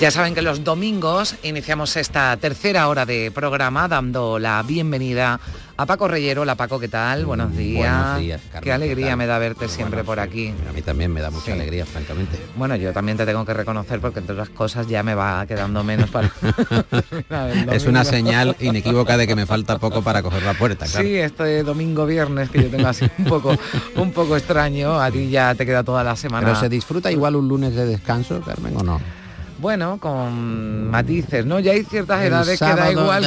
Ya 0.00 0.10
saben 0.10 0.34
que 0.34 0.40
los 0.40 0.64
domingos 0.64 1.34
iniciamos 1.42 1.94
esta 1.96 2.34
tercera 2.38 2.88
hora 2.88 3.04
de 3.04 3.30
programa 3.30 3.86
dando 3.86 4.38
la 4.38 4.62
bienvenida 4.62 5.38
a 5.76 5.84
Paco 5.84 6.08
Reyero. 6.08 6.40
Hola 6.40 6.54
Paco, 6.54 6.80
¿qué 6.80 6.88
tal? 6.88 7.26
Buenos 7.26 7.54
días. 7.54 8.02
Buenos 8.02 8.20
días, 8.20 8.40
Carmen, 8.50 8.62
Qué 8.62 8.72
alegría 8.72 9.14
me 9.16 9.26
da 9.26 9.36
verte 9.38 9.66
Bueno, 9.66 9.74
siempre 9.74 10.02
por 10.02 10.16
sí, 10.16 10.22
aquí. 10.22 10.54
A 10.66 10.72
mí 10.72 10.80
también 10.80 11.12
me 11.12 11.20
da 11.20 11.30
mucha 11.30 11.46
Sí. 11.46 11.52
alegría, 11.52 11.84
francamente. 11.84 12.38
Bueno, 12.56 12.76
yo 12.76 12.94
también 12.94 13.18
te 13.18 13.26
tengo 13.26 13.44
que 13.44 13.52
reconocer 13.52 14.00
porque 14.00 14.20
entre 14.20 14.32
otras 14.32 14.48
cosas 14.48 14.86
ya 14.86 15.02
me 15.02 15.14
va 15.14 15.44
quedando 15.46 15.84
menos 15.84 16.08
para... 16.08 16.30
Es 17.70 17.84
una 17.84 18.02
señal 18.02 18.56
inequívoca 18.58 19.18
de 19.18 19.26
que 19.26 19.36
me 19.36 19.44
falta 19.44 19.78
poco 19.78 20.00
para 20.00 20.22
coger 20.22 20.44
la 20.44 20.54
puerta, 20.54 20.86
claro. 20.86 21.06
Sí, 21.06 21.14
este 21.16 21.62
domingo 21.62 22.06
viernes 22.06 22.48
que 22.48 22.62
yo 22.62 22.70
tengo 22.70 22.88
así 22.88 23.06
un 23.18 23.26
poco 23.26 23.54
un 23.96 24.12
poco 24.12 24.34
extraño, 24.34 24.98
a 24.98 25.10
ti 25.10 25.28
ya 25.28 25.54
te 25.54 25.66
queda 25.66 25.84
toda 25.84 26.02
la 26.02 26.16
semana. 26.16 26.46
Pero 26.46 26.58
se 26.58 26.70
disfruta 26.70 27.12
igual 27.12 27.36
un 27.36 27.48
lunes 27.48 27.74
de 27.74 27.84
descanso, 27.84 28.40
Carmen, 28.40 28.74
o 28.78 28.82
no? 28.82 29.19
Bueno, 29.60 29.98
con 29.98 30.90
matices, 30.90 31.44
¿no? 31.44 31.60
Ya 31.60 31.72
hay 31.72 31.84
ciertas 31.84 32.20
El 32.22 32.28
edades 32.28 32.58
que 32.58 32.64
da 32.64 32.90
igual. 32.90 33.26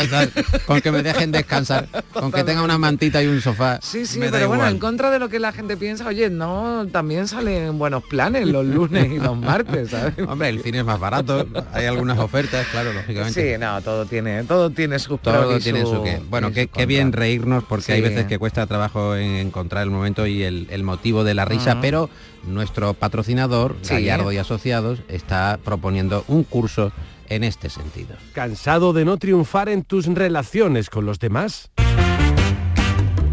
con 0.65 0.81
que 0.81 0.91
me 0.91 1.03
dejen 1.03 1.31
descansar, 1.31 1.87
con 2.13 2.31
que 2.31 2.43
tenga 2.43 2.63
una 2.63 2.77
mantita 2.77 3.21
y 3.21 3.27
un 3.27 3.39
sofá. 3.41 3.79
Sí, 3.81 4.05
sí, 4.05 4.19
pero 4.31 4.47
bueno, 4.47 4.67
en 4.67 4.79
contra 4.79 5.11
de 5.11 5.19
lo 5.19 5.29
que 5.29 5.39
la 5.39 5.51
gente 5.51 5.77
piensa, 5.77 6.07
oye, 6.07 6.29
no, 6.29 6.87
también 6.91 7.27
salen 7.27 7.77
buenos 7.77 8.03
planes 8.03 8.47
los 8.47 8.65
lunes 8.65 9.11
y 9.11 9.19
los 9.19 9.37
martes, 9.37 9.91
¿sabes? 9.91 10.13
Hombre, 10.27 10.49
el 10.49 10.61
cine 10.61 10.79
es 10.79 10.85
más 10.85 10.99
barato, 10.99 11.45
hay 11.71 11.85
algunas 11.85 12.17
ofertas, 12.19 12.65
claro, 12.71 12.93
lógicamente. 12.93 13.53
Sí, 13.53 13.59
no, 13.59 13.81
todo 13.81 14.05
tiene, 14.05 14.43
todo 14.43 14.69
tiene 14.71 14.97
sus 14.99 15.19
Todo 15.21 15.59
tiene 15.59 15.81
su- 15.81 15.95
su 15.97 16.03
qué. 16.03 16.19
Bueno, 16.29 16.51
qué, 16.51 16.85
bien 16.85 17.11
reírnos 17.11 17.63
porque 17.63 17.93
hay 17.93 18.01
veces 18.01 18.25
que 18.25 18.39
cuesta 18.39 18.65
trabajo 18.65 19.15
en 19.15 19.35
encontrar 19.35 19.83
el 19.83 19.91
momento 19.91 20.25
y 20.25 20.43
el, 20.43 20.67
el 20.71 20.83
motivo 20.83 21.23
de 21.23 21.33
la 21.35 21.45
risa, 21.45 21.79
pero 21.79 22.09
nuestro 22.45 22.93
patrocinador, 22.93 23.75
Sí. 23.81 23.93
Gallardo 23.93 24.31
y 24.31 24.37
Asociados, 24.37 24.99
está 25.07 25.59
proponiendo 25.63 26.23
un 26.27 26.43
curso 26.43 26.91
en 27.29 27.43
este 27.43 27.69
sentido. 27.69 28.15
¿Cansado 28.33 28.93
de 28.93 29.05
no 29.05 29.17
triunfar 29.17 29.69
en 29.69 29.83
tus 29.83 30.05
relaciones 30.07 30.89
con 30.89 31.05
los 31.05 31.19
demás? 31.19 31.71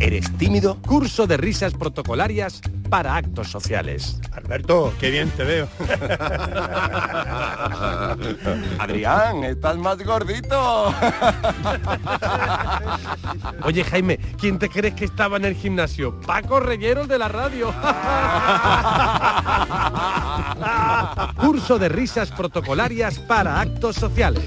¿Eres 0.01 0.33
tímido? 0.39 0.79
Curso 0.81 1.27
de 1.27 1.37
risas 1.37 1.75
protocolarias 1.75 2.63
para 2.89 3.17
actos 3.17 3.49
sociales. 3.49 4.19
Alberto, 4.33 4.95
qué 4.99 5.11
bien 5.11 5.29
te 5.31 5.45
veo. 5.45 5.69
Adrián, 8.79 9.45
estás 9.45 9.77
más 9.77 10.03
gordito. 10.03 10.87
Oye 13.63 13.85
Jaime, 13.85 14.19
¿quién 14.39 14.59
te 14.59 14.71
crees 14.71 14.95
que 14.95 15.05
estaba 15.05 15.37
en 15.37 15.45
el 15.45 15.55
gimnasio? 15.55 16.19
Paco 16.23 16.61
Reyero 16.61 17.03
el 17.03 17.09
de 17.09 17.19
la 17.19 17.29
radio. 17.29 17.75
Curso 21.37 21.79
de 21.79 21.91
risas 21.91 22.31
protocolarias 22.31 23.19
para 23.19 23.61
actos 23.61 23.97
sociales. 23.97 24.45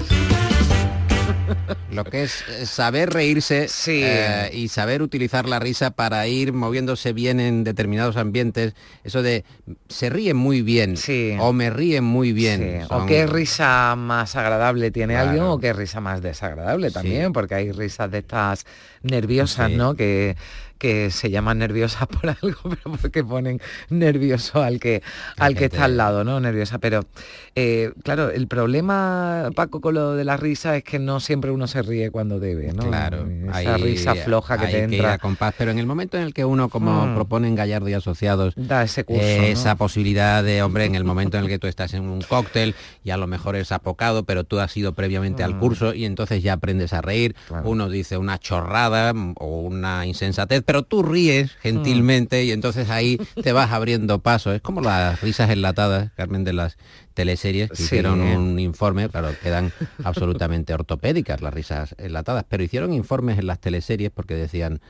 Lo 1.90 2.04
que 2.04 2.24
es 2.24 2.42
eh, 2.48 2.66
saber 2.66 3.10
reírse 3.10 3.68
Sí. 3.68 4.00
eh, 4.04 4.50
y 4.52 4.68
saber 4.68 5.02
utilizar 5.02 5.48
la 5.48 5.58
risa 5.58 5.90
para 5.92 6.26
ir 6.26 6.52
moviéndose 6.52 7.12
bien 7.12 7.38
en 7.40 7.64
determinados 7.64 8.16
ambientes, 8.16 8.74
eso 9.04 9.22
de 9.22 9.44
se 9.88 10.10
ríen 10.10 10.36
muy 10.36 10.62
bien 10.62 10.96
Sí. 10.96 11.36
o 11.38 11.52
me 11.52 11.70
ríen 11.70 12.04
muy 12.04 12.32
bien. 12.32 12.60
Sí, 12.82 12.86
son- 12.88 13.02
O 13.02 13.06
qué 13.06 13.26
risa 13.26 13.94
más 13.96 14.34
agradable 14.36 14.90
tiene 14.90 15.14
Claro. 15.14 15.28
alguien 15.28 15.44
o 15.46 15.58
qué 15.58 15.72
risa 15.72 16.00
más 16.00 16.22
desagradable 16.22 16.90
también, 16.90 17.32
porque 17.32 17.54
hay 17.54 17.72
risas 17.72 18.10
de 18.10 18.18
estas 18.18 18.64
nerviosas. 19.02 19.70
¿no? 19.70 19.94
Que, 19.94 20.36
que 20.84 21.10
se 21.10 21.30
llaman 21.30 21.60
nerviosas 21.60 22.06
por 22.08 22.28
algo, 22.28 22.58
pero 22.68 22.96
porque 23.00 23.24
ponen 23.24 23.58
nervioso 23.88 24.62
al 24.62 24.78
que, 24.78 25.02
al 25.38 25.54
que 25.56 25.64
está 25.66 25.84
al 25.84 25.96
lado, 25.96 26.24
¿no? 26.24 26.40
Nerviosa. 26.40 26.76
Pero 26.78 27.06
eh, 27.54 27.92
claro, 28.02 28.28
el 28.28 28.46
problema, 28.48 29.48
Paco, 29.56 29.80
con 29.80 29.94
lo 29.94 30.12
de 30.12 30.24
la 30.24 30.36
risa 30.36 30.76
es 30.76 30.84
que 30.84 30.98
no 30.98 31.20
siempre 31.20 31.50
uno 31.50 31.66
se 31.68 31.80
ríe 31.80 32.10
cuando 32.10 32.38
debe, 32.38 32.70
¿no? 32.74 32.82
Claro, 32.86 33.26
Esa 33.48 33.76
hay- 33.76 33.82
risa 33.82 34.14
floja 34.14 34.58
que 34.58 34.66
hay 34.66 34.72
te 34.72 34.78
ir 34.78 34.84
entra. 34.94 35.14
a 35.14 35.18
compás, 35.18 35.54
pero 35.56 35.70
en 35.70 35.78
el 35.78 35.86
momento 35.86 36.18
en 36.18 36.24
el 36.24 36.34
que 36.34 36.44
uno, 36.44 36.68
como 36.68 37.06
Mm. 37.06 37.14
proponen 37.14 37.54
Gallardo 37.54 37.88
y 37.88 37.94
Asociados, 37.94 38.52
Da 38.56 38.82
ese 38.82 39.04
curso. 39.04 39.22
eh, 39.22 39.38
¿no? 39.38 39.44
esa 39.44 39.76
posibilidad 39.76 40.44
de, 40.44 40.62
hombre, 40.62 40.84
en 40.84 40.96
el 40.96 41.04
momento 41.04 41.38
en 41.38 41.44
el 41.44 41.48
que 41.48 41.58
tú 41.58 41.66
estás 41.66 41.94
en 41.94 42.02
un 42.02 42.20
cóctel 42.20 42.74
y 43.04 43.10
a 43.10 43.16
lo 43.16 43.26
mejor 43.26 43.56
es 43.56 43.72
apocado, 43.72 44.24
pero 44.24 44.44
tú 44.44 44.60
has 44.60 44.76
ido 44.76 44.92
previamente 44.92 45.42
al 45.42 45.54
Mm. 45.54 45.60
curso 45.60 45.94
y 45.94 46.04
entonces 46.04 46.42
ya 46.42 46.52
aprendes 46.52 46.92
a 46.92 47.00
reír. 47.00 47.34
Claro. 47.48 47.70
Uno 47.70 47.88
dice 47.88 48.18
una 48.18 48.38
chorrada 48.38 49.14
o 49.36 49.60
una 49.60 50.04
insensatez, 50.04 50.62
pero 50.66 50.73
tú 50.82 51.02
ríes 51.02 51.54
gentilmente 51.60 52.44
y 52.44 52.50
entonces 52.52 52.90
ahí 52.90 53.18
te 53.42 53.52
vas 53.52 53.70
abriendo 53.72 54.18
paso. 54.20 54.52
Es 54.52 54.60
como 54.60 54.80
las 54.80 55.20
risas 55.20 55.50
enlatadas, 55.50 56.10
Carmen, 56.16 56.44
de 56.44 56.52
las 56.52 56.76
teleseries 57.14 57.70
que 57.70 57.76
Sí. 57.76 57.84
hicieron 57.84 58.20
un 58.20 58.58
informe, 58.58 59.08
claro, 59.08 59.36
quedan 59.40 59.72
absolutamente 60.02 60.74
ortopédicas 60.74 61.40
las 61.40 61.54
risas 61.54 61.94
enlatadas, 61.98 62.44
pero 62.48 62.62
hicieron 62.64 62.92
informes 62.92 63.38
en 63.38 63.46
las 63.46 63.60
teleseries 63.60 64.10
porque 64.10 64.34
decían, 64.34 64.80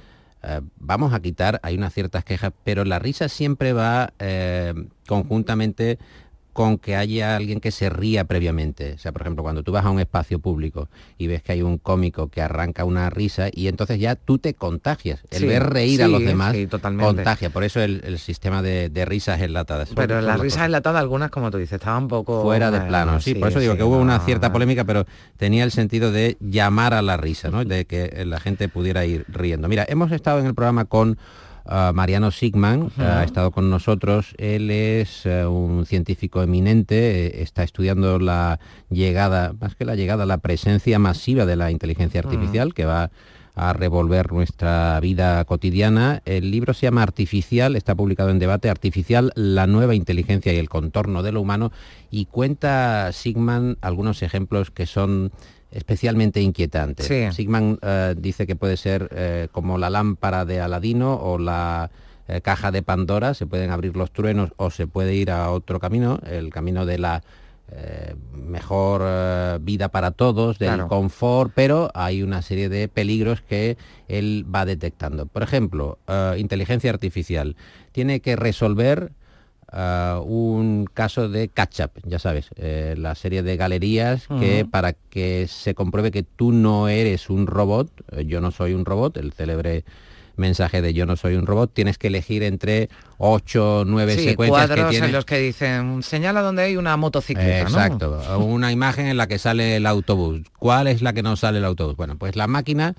eh, 0.42 0.60
vamos 0.78 1.12
a 1.14 1.20
quitar, 1.20 1.60
hay 1.62 1.76
unas 1.76 1.92
ciertas 1.94 2.24
quejas, 2.24 2.52
pero 2.64 2.84
la 2.84 2.98
risa 2.98 3.28
siempre 3.28 3.72
va 3.72 4.12
eh, 4.18 4.74
conjuntamente 5.06 5.98
con 6.54 6.78
que 6.78 6.96
haya 6.96 7.36
alguien 7.36 7.60
que 7.60 7.70
se 7.70 7.90
ría 7.90 8.24
previamente. 8.24 8.94
O 8.94 8.98
sea, 8.98 9.12
por 9.12 9.20
ejemplo, 9.20 9.42
cuando 9.42 9.62
tú 9.62 9.72
vas 9.72 9.84
a 9.84 9.90
un 9.90 10.00
espacio 10.00 10.38
público 10.38 10.88
y 11.18 11.26
ves 11.26 11.42
que 11.42 11.52
hay 11.52 11.60
un 11.60 11.76
cómico 11.76 12.28
que 12.28 12.40
arranca 12.40 12.84
una 12.84 13.10
risa 13.10 13.48
y 13.52 13.68
entonces 13.68 13.98
ya 14.00 14.14
tú 14.14 14.38
te 14.38 14.54
contagias. 14.54 15.20
El 15.30 15.40
Sí, 15.40 15.46
ver 15.46 15.64
reír 15.64 16.02
a 16.02 16.08
los 16.08 16.24
demás 16.24 16.54
sí, 16.54 16.66
contagia. 16.66 17.50
Por 17.50 17.64
eso 17.64 17.82
el, 17.82 18.00
el 18.04 18.18
sistema 18.18 18.62
de, 18.62 18.88
de 18.88 19.04
risas 19.04 19.42
enlatadas. 19.42 19.90
Pero 19.94 20.22
las 20.22 20.40
risas 20.40 20.54
cosas 20.54 20.66
enlatadas, 20.66 21.00
algunas, 21.00 21.30
como 21.30 21.50
tú 21.50 21.58
dices, 21.58 21.74
estaban 21.74 22.04
un 22.04 22.08
poco... 22.08 22.42
fuera 22.42 22.70
de 22.70 22.78
eh, 22.78 22.88
plano. 22.88 23.20
Sí, 23.20 23.34
por 23.34 23.48
eso 23.48 23.58
digo 23.58 23.76
que 23.76 23.82
hubo 23.82 23.98
una 23.98 24.20
cierta 24.20 24.52
polémica, 24.52 24.84
pero 24.84 25.06
tenía 25.36 25.64
el 25.64 25.72
sentido 25.72 26.12
de 26.12 26.36
llamar 26.40 26.94
a 26.94 27.02
la 27.02 27.16
risa, 27.16 27.50
¿no? 27.50 27.64
De 27.74 27.86
que 27.86 28.24
la 28.24 28.38
gente 28.38 28.68
pudiera 28.68 29.04
ir 29.04 29.24
riendo. 29.26 29.68
Mira, 29.68 29.84
hemos 29.88 30.12
estado 30.12 30.38
en 30.38 30.46
el 30.46 30.54
programa 30.54 30.84
con 30.84 31.18
Mariano 31.66 32.30
Sigman, 32.30 32.90
ha 32.98 33.24
estado 33.24 33.50
con 33.50 33.70
nosotros. 33.70 34.34
Él 34.38 34.70
es 34.70 35.24
eh, 35.24 35.46
un 35.46 35.86
científico 35.86 36.42
eminente, 36.42 37.26
eh, 37.26 37.42
está 37.42 37.62
estudiando 37.62 38.18
la 38.18 38.60
llegada, 38.90 39.54
más 39.58 39.74
que 39.74 39.84
la 39.84 39.94
llegada, 39.94 40.26
la 40.26 40.38
presencia 40.38 40.98
masiva 40.98 41.46
de 41.46 41.56
la 41.56 41.70
inteligencia 41.70 42.20
artificial 42.20 42.74
que 42.74 42.84
va 42.84 43.10
a 43.54 43.72
revolver 43.72 44.32
nuestra 44.32 44.98
vida 45.00 45.44
cotidiana. 45.44 46.22
El 46.24 46.50
libro 46.50 46.74
se 46.74 46.86
llama 46.86 47.02
Artificial, 47.02 47.76
está 47.76 47.94
publicado 47.94 48.30
en 48.30 48.40
debate 48.40 48.68
Artificial, 48.68 49.32
la 49.36 49.66
nueva 49.66 49.94
inteligencia 49.94 50.52
y 50.52 50.58
el 50.58 50.68
contorno 50.68 51.22
de 51.22 51.32
lo 51.32 51.40
humano 51.40 51.72
y 52.10 52.26
cuenta 52.26 53.10
Sigman 53.12 53.78
algunos 53.80 54.22
ejemplos 54.22 54.70
que 54.70 54.86
son 54.86 55.32
especialmente 55.74 56.40
inquietantes. 56.40 57.06
Sí. 57.06 57.30
Sigman 57.32 57.78
eh, 57.82 58.14
dice 58.16 58.46
que 58.46 58.56
puede 58.56 58.76
ser 58.76 59.08
eh, 59.12 59.48
como 59.52 59.76
la 59.76 59.90
lámpara 59.90 60.44
de 60.44 60.60
Aladino 60.60 61.14
o 61.14 61.36
la 61.38 61.90
eh, 62.28 62.40
caja 62.40 62.70
de 62.70 62.82
Pandora, 62.82 63.34
se 63.34 63.44
pueden 63.46 63.70
abrir 63.70 63.96
los 63.96 64.10
truenos 64.12 64.52
o 64.56 64.70
se 64.70 64.86
puede 64.86 65.14
ir 65.14 65.30
a 65.30 65.50
otro 65.50 65.80
camino, 65.80 66.20
el 66.26 66.50
camino 66.50 66.86
de 66.86 66.98
la 66.98 67.22
eh, 67.72 68.14
mejor 68.32 69.02
eh, 69.04 69.58
vida 69.60 69.88
para 69.88 70.10
todos, 70.12 70.58
del 70.58 70.68
Claro. 70.68 70.88
confort, 70.88 71.50
pero 71.54 71.90
hay 71.94 72.22
una 72.22 72.40
serie 72.42 72.68
de 72.68 72.88
peligros 72.88 73.40
que 73.42 73.76
él 74.06 74.46
va 74.54 74.64
detectando. 74.64 75.26
Por 75.26 75.42
ejemplo, 75.42 75.98
eh, 76.06 76.36
inteligencia 76.38 76.90
artificial 76.90 77.56
tiene 77.92 78.20
que 78.20 78.36
resolver 78.36 79.12
eh, 79.76 80.20
un 80.24 80.86
caso 80.92 81.28
de 81.28 81.48
catch-up, 81.48 81.90
ya 82.04 82.20
sabes, 82.20 82.50
eh, 82.56 82.94
la 82.96 83.14
serie 83.14 83.42
de 83.42 83.56
galerías 83.56 84.28
que 84.28 84.64
para 84.70 84.92
que 84.92 85.46
se 85.48 85.74
compruebe 85.74 86.12
que 86.12 86.22
tú 86.22 86.52
no 86.52 86.88
eres 86.88 87.28
un 87.28 87.48
robot, 87.48 87.90
eh, 88.12 88.24
yo 88.24 88.40
no 88.40 88.52
soy 88.52 88.72
un 88.72 88.84
robot, 88.84 89.16
el 89.16 89.32
célebre 89.32 89.84
mensaje 90.36 90.80
de 90.82 90.94
yo 90.94 91.06
no 91.06 91.16
soy 91.16 91.34
un 91.34 91.46
robot, 91.46 91.72
tienes 91.72 91.98
que 91.98 92.06
elegir 92.08 92.42
entre 92.42 92.88
ocho, 93.18 93.84
nueve 93.86 94.14
Sí, 94.14 94.24
secuencias 94.24 94.68
que 94.68 94.74
cuadros 94.76 94.94
en 94.94 95.12
los 95.12 95.24
que 95.24 95.38
dicen, 95.38 96.02
señala 96.02 96.42
donde 96.42 96.62
hay 96.62 96.76
una 96.76 96.96
motocicleta, 96.96 97.64
¿no? 97.64 97.68
Exacto, 97.68 98.38
una 98.38 98.70
imagen 98.70 99.06
en 99.06 99.16
la 99.16 99.26
que 99.26 99.38
sale 99.38 99.76
el 99.76 99.86
autobús. 99.86 100.42
¿Cuál 100.58 100.86
es 100.86 101.02
la 101.02 101.12
que 101.12 101.22
no 101.22 101.36
sale 101.36 101.58
el 101.58 101.64
autobús? 101.64 101.96
Bueno, 101.96 102.16
pues 102.16 102.36
la 102.36 102.46
máquina 102.46 102.94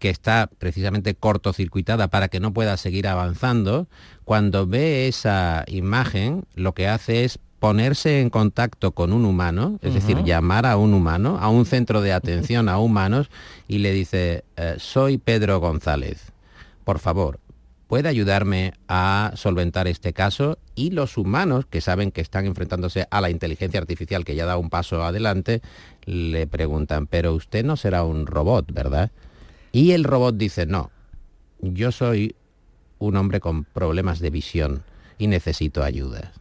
que 0.00 0.10
está 0.10 0.50
precisamente 0.58 1.14
cortocircuitada 1.14 2.08
para 2.08 2.28
que 2.28 2.40
no 2.40 2.52
pueda 2.52 2.76
seguir 2.76 3.06
avanzando, 3.06 3.86
cuando 4.24 4.66
ve 4.66 5.06
esa 5.06 5.64
imagen, 5.68 6.44
lo 6.54 6.72
que 6.72 6.88
hace 6.88 7.24
es 7.24 7.38
ponerse 7.60 8.22
en 8.22 8.30
contacto 8.30 8.92
con 8.92 9.12
un 9.12 9.26
humano, 9.26 9.78
es 9.82 9.92
decir, 9.92 10.24
llamar 10.24 10.64
a 10.64 10.78
un 10.78 10.94
humano, 10.94 11.36
a 11.38 11.50
un 11.50 11.66
centro 11.66 12.00
de 12.00 12.14
atención 12.14 12.70
a 12.70 12.78
humanos, 12.78 13.30
y 13.68 13.78
le 13.78 13.92
dice, 13.92 14.44
eh, 14.56 14.76
soy 14.78 15.18
Pedro 15.18 15.60
González, 15.60 16.32
por 16.84 16.98
favor, 16.98 17.38
¿puede 17.86 18.08
ayudarme 18.08 18.72
a 18.88 19.32
solventar 19.34 19.86
este 19.86 20.14
caso? 20.14 20.56
Y 20.74 20.92
los 20.92 21.18
humanos, 21.18 21.66
que 21.66 21.82
saben 21.82 22.10
que 22.10 22.22
están 22.22 22.46
enfrentándose 22.46 23.06
a 23.10 23.20
la 23.20 23.28
inteligencia 23.28 23.80
artificial, 23.80 24.24
que 24.24 24.34
ya 24.34 24.46
da 24.46 24.56
un 24.56 24.70
paso 24.70 25.04
adelante, 25.04 25.60
le 26.06 26.46
preguntan, 26.46 27.06
pero 27.06 27.34
usted 27.34 27.66
no 27.66 27.76
será 27.76 28.04
un 28.04 28.26
robot, 28.26 28.72
¿verdad? 28.72 29.10
Y 29.72 29.92
el 29.92 30.04
robot 30.04 30.36
dice, 30.36 30.66
no, 30.66 30.90
yo 31.60 31.92
soy 31.92 32.34
un 32.98 33.16
hombre 33.16 33.40
con 33.40 33.64
problemas 33.64 34.20
de 34.20 34.30
visión 34.30 34.82
y 35.18 35.26
necesito 35.26 35.82
ayuda. 35.82 36.32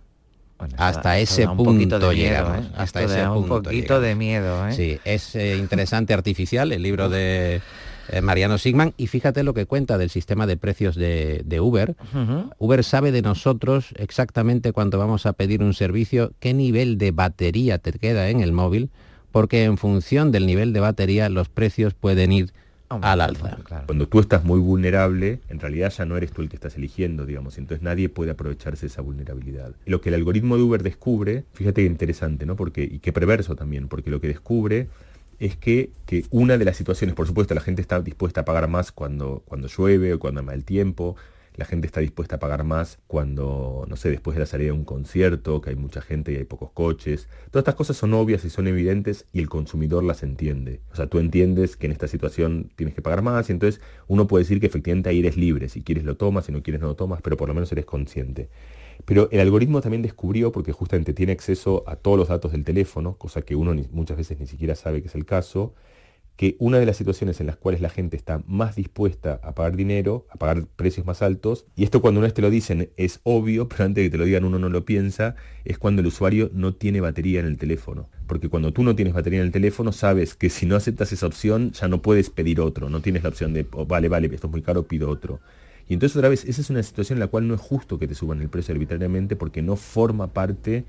Bueno, 0.58 0.76
hasta 0.78 1.18
ese 1.20 1.48
punto 1.48 1.72
de 1.72 1.76
miedo, 1.76 2.12
llegamos. 2.12 2.66
¿eh? 2.66 2.70
Hasta 2.76 3.02
ese 3.04 3.28
un 3.28 3.46
punto 3.48 3.64
poquito 3.64 4.02
de 4.02 4.16
llegamos. 4.16 4.18
miedo, 4.18 4.68
¿eh? 4.68 4.74
Sí, 4.74 5.00
es 5.06 5.36
eh, 5.36 5.58
interesante 5.58 6.14
artificial 6.14 6.74
el 6.74 6.84
libro 6.84 7.08
de 7.08 7.62
eh, 8.10 8.22
Mariano 8.22 8.58
Sigman 8.58 8.94
y 8.98 9.08
fíjate 9.08 9.44
lo 9.44 9.54
que 9.54 9.66
cuenta 9.66 9.98
del 9.98 10.10
sistema 10.10 10.48
de 10.48 10.58
precios 10.58 10.96
de, 10.96 11.44
de 11.46 11.62
Uber. 11.62 11.96
Uber 12.58 12.84
sabe 12.84 13.14
de 13.14 13.22
nosotros 13.22 13.94
exactamente 13.96 14.74
cuando 14.74 14.98
vamos 14.98 15.26
a 15.26 15.34
pedir 15.34 15.64
un 15.64 15.74
servicio, 15.74 16.34
qué 16.40 16.54
nivel 16.54 16.98
de 16.98 17.12
batería 17.12 17.78
te 17.78 17.94
queda 17.94 18.30
en 18.30 18.42
el 18.42 18.52
móvil, 18.52 18.90
porque 19.32 19.64
en 19.64 19.78
función 19.78 20.34
del 20.34 20.46
nivel 20.46 20.74
de 20.74 20.82
batería 20.82 21.30
los 21.30 21.48
precios 21.48 21.94
pueden 21.94 22.34
ir 22.34 22.52
al 22.90 23.22
alza. 23.22 23.58
Claro. 23.64 23.86
Cuando 23.86 24.08
tú 24.08 24.20
estás 24.20 24.44
muy 24.44 24.60
vulnerable, 24.60 25.40
en 25.50 25.60
realidad 25.60 25.94
ya 25.96 26.06
no 26.06 26.18
eres 26.18 26.32
tú 26.32 26.42
el 26.42 26.50
que 26.50 26.56
estás 26.56 26.76
eligiendo, 26.76 27.26
digamos, 27.26 27.58
entonces 27.58 27.84
nadie 27.84 28.10
puede 28.10 28.32
aprovecharse 28.32 28.82
de 28.82 28.88
esa 28.88 29.02
vulnerabilidad. 29.02 29.74
Lo 29.86 30.02
que 30.02 30.10
el 30.10 30.16
algoritmo 30.16 30.58
de 30.58 30.64
Uber 30.64 30.84
descubre, 30.84 31.44
fíjate 31.54 31.82
que 31.82 31.88
interesante, 31.88 32.46
¿no? 32.46 32.56
Porque, 32.56 32.84
y 32.84 33.00
qué 33.00 33.14
perverso 33.14 33.56
también, 33.56 33.88
porque 33.88 34.10
lo 34.10 34.20
que 34.20 34.28
descubre 34.28 34.88
es 35.40 35.56
que, 35.56 35.92
que 36.06 36.26
una 36.32 36.58
de 36.58 36.66
las 36.66 36.78
situaciones, 36.78 37.16
por 37.16 37.28
supuesto, 37.28 37.54
la 37.54 37.62
gente 37.62 37.82
está 37.82 38.02
dispuesta 38.02 38.42
a 38.42 38.46
pagar 38.46 38.68
más 38.68 38.92
cuando, 38.92 39.42
cuando 39.46 39.68
llueve 39.68 40.14
o 40.14 40.20
cuando 40.20 40.42
hay 40.42 40.46
mal 40.46 40.64
tiempo, 40.64 41.16
la 41.60 41.66
gente 41.66 41.88
está 41.88 42.00
dispuesta 42.00 42.38
a 42.38 42.40
pagar 42.40 42.64
más 42.64 43.00
cuando, 43.06 43.86
no 43.90 43.98
sé, 43.98 44.10
después 44.10 44.34
de 44.34 44.40
la 44.40 44.46
salida 44.46 44.68
de 44.68 44.72
un 44.72 44.86
concierto, 44.86 45.60
que 45.60 45.72
hay 45.72 45.76
mucha 45.76 46.00
gente 46.02 46.32
y 46.32 46.38
hay 46.38 46.46
pocos 46.46 46.72
coches. 46.72 47.28
Todas 47.52 47.64
estas 47.64 47.76
cosas 47.76 47.98
son 47.98 48.14
obvias 48.14 48.46
y 48.46 48.50
son 48.50 48.68
evidentes 48.68 49.26
y 49.34 49.40
el 49.40 49.50
consumidor 49.50 50.06
las 50.06 50.24
entiende. 50.24 50.80
O 50.94 50.96
sea, 50.96 51.08
tú 51.08 51.20
entiendes 51.20 51.76
que 51.76 51.88
en 51.88 51.92
esta 51.92 52.08
situación 52.08 52.72
tienes 52.78 52.96
que 52.96 53.02
pagar 53.02 53.22
más 53.22 53.50
y 53.50 53.52
entonces 53.52 53.82
uno 54.08 54.26
puede 54.26 54.46
decir 54.46 54.62
que 54.62 54.68
efectivamente 54.68 55.10
ahí 55.10 55.20
eres 55.20 55.36
libre. 55.36 55.68
Si 55.68 55.82
quieres 55.82 56.06
lo 56.06 56.16
tomas, 56.16 56.46
si 56.46 56.54
no 56.54 56.64
quieres 56.64 56.80
no 56.80 56.88
lo 56.88 56.96
tomas, 56.96 57.22
pero 57.22 57.36
por 57.36 57.50
lo 57.50 57.54
menos 57.54 57.70
eres 57.74 57.84
consciente. 57.84 58.48
Pero 59.04 59.28
el 59.32 59.42
algoritmo 59.42 59.82
también 59.82 60.02
descubrió, 60.02 60.54
porque 60.54 60.72
justamente 60.72 61.14
tiene 61.14 61.34
acceso 61.34 61.84
a 61.88 61.98
todos 61.98 62.18
los 62.18 62.30
datos 62.30 62.54
del 62.54 62.64
teléfono, 62.64 63.16
cosa 63.16 63.42
que 63.42 63.56
uno 63.56 63.76
muchas 63.92 64.16
veces 64.16 64.40
ni 64.40 64.48
siquiera 64.48 64.76
sabe 64.76 65.02
que 65.02 65.10
es 65.10 65.16
el 65.16 65.26
caso, 65.26 65.74
que 66.40 66.56
una 66.58 66.80
de 66.80 66.86
las 66.86 66.96
situaciones 66.96 67.42
en 67.42 67.48
las 67.48 67.58
cuales 67.58 67.82
la 67.82 67.90
gente 67.90 68.16
está 68.16 68.42
más 68.48 68.78
dispuesta 68.78 69.42
a 69.44 69.54
pagar 69.54 69.76
dinero, 69.76 70.26
a 70.30 70.38
pagar 70.38 70.68
precios 70.68 71.06
más 71.06 71.22
altos, 71.22 71.66
y 71.76 71.84
esto 71.84 72.02
cuando 72.02 72.22
una 72.22 72.30
te 72.30 72.42
lo 72.42 72.50
dicen 72.50 72.92
es 72.96 73.20
obvio, 73.24 73.68
pero 73.68 73.84
antes 73.84 74.02
de 74.02 74.08
que 74.08 74.12
te 74.12 74.18
lo 74.18 74.24
digan 74.24 74.46
uno 74.46 74.58
no 74.58 74.70
lo 74.70 74.86
piensa, 74.86 75.36
es 75.66 75.78
cuando 75.78 76.00
el 76.00 76.08
usuario 76.08 76.50
no 76.54 76.74
tiene 76.74 77.02
batería 77.02 77.42
en 77.42 77.46
el 77.46 77.58
teléfono. 77.58 78.08
Porque 78.26 78.48
cuando 78.48 78.72
tú 78.72 78.84
no 78.84 78.96
tienes 78.96 79.14
batería 79.14 79.42
en 79.42 79.48
el 79.48 79.52
teléfono, 79.52 79.92
sabes 79.92 80.34
que 80.34 80.50
si 80.50 80.66
no 80.66 80.78
aceptas 80.78 81.12
esa 81.12 81.28
opción, 81.28 81.74
ya 81.74 81.90
no 81.90 82.02
puedes 82.02 82.30
pedir 82.30 82.62
otro, 82.62 82.90
no 82.90 83.02
tienes 83.02 83.24
la 83.24 83.30
opción 83.30 83.52
de, 83.52 83.68
oh, 83.74 83.86
vale, 83.86 84.08
vale, 84.08 84.34
esto 84.34 84.48
es 84.48 84.52
muy 84.52 84.62
caro, 84.62 84.84
pido 84.84 85.10
otro. 85.10 85.42
Y 85.90 85.94
entonces 85.96 86.16
otra 86.16 86.30
vez, 86.30 86.46
esa 86.46 86.62
es 86.62 86.70
una 86.70 86.82
situación 86.84 87.18
en 87.18 87.20
la 87.20 87.28
cual 87.28 87.50
no 87.50 87.54
es 87.54 87.60
justo 87.60 88.00
que 88.00 88.08
te 88.08 88.16
suban 88.16 88.42
el 88.42 88.48
precio 88.48 88.74
arbitrariamente 88.74 89.36
porque 89.36 89.62
no 89.62 89.76
forma 89.76 90.32
parte 90.32 90.86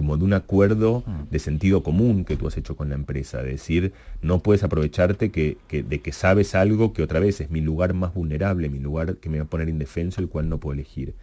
como 0.00 0.16
de 0.16 0.24
un 0.24 0.32
acuerdo 0.32 1.04
de 1.30 1.38
sentido 1.38 1.82
común 1.82 2.24
que 2.24 2.36
tú 2.36 2.46
has 2.48 2.56
hecho 2.56 2.74
con 2.74 2.88
la 2.88 2.94
empresa. 2.94 3.42
De 3.42 3.50
decir, 3.50 3.92
no 4.22 4.38
puedes 4.38 4.62
aprovecharte 4.62 5.30
que, 5.30 5.58
que- 5.68 5.82
de 5.82 6.00
que 6.00 6.12
sabes 6.12 6.54
algo 6.54 6.94
que 6.94 7.02
otra 7.02 7.20
vez 7.20 7.40
es 7.42 7.50
mi 7.50 7.60
lugar 7.60 7.92
más 7.92 8.14
vulnerable, 8.14 8.70
mi 8.70 8.78
lugar 8.78 9.16
que 9.16 9.28
me 9.28 9.36
va 9.38 9.44
a 9.44 9.48
poner 9.48 9.68
indefenso, 9.68 10.22
el 10.22 10.28
cual 10.28 10.48
no 10.48 10.56
puedo 10.58 10.72
elegir. 10.72 11.14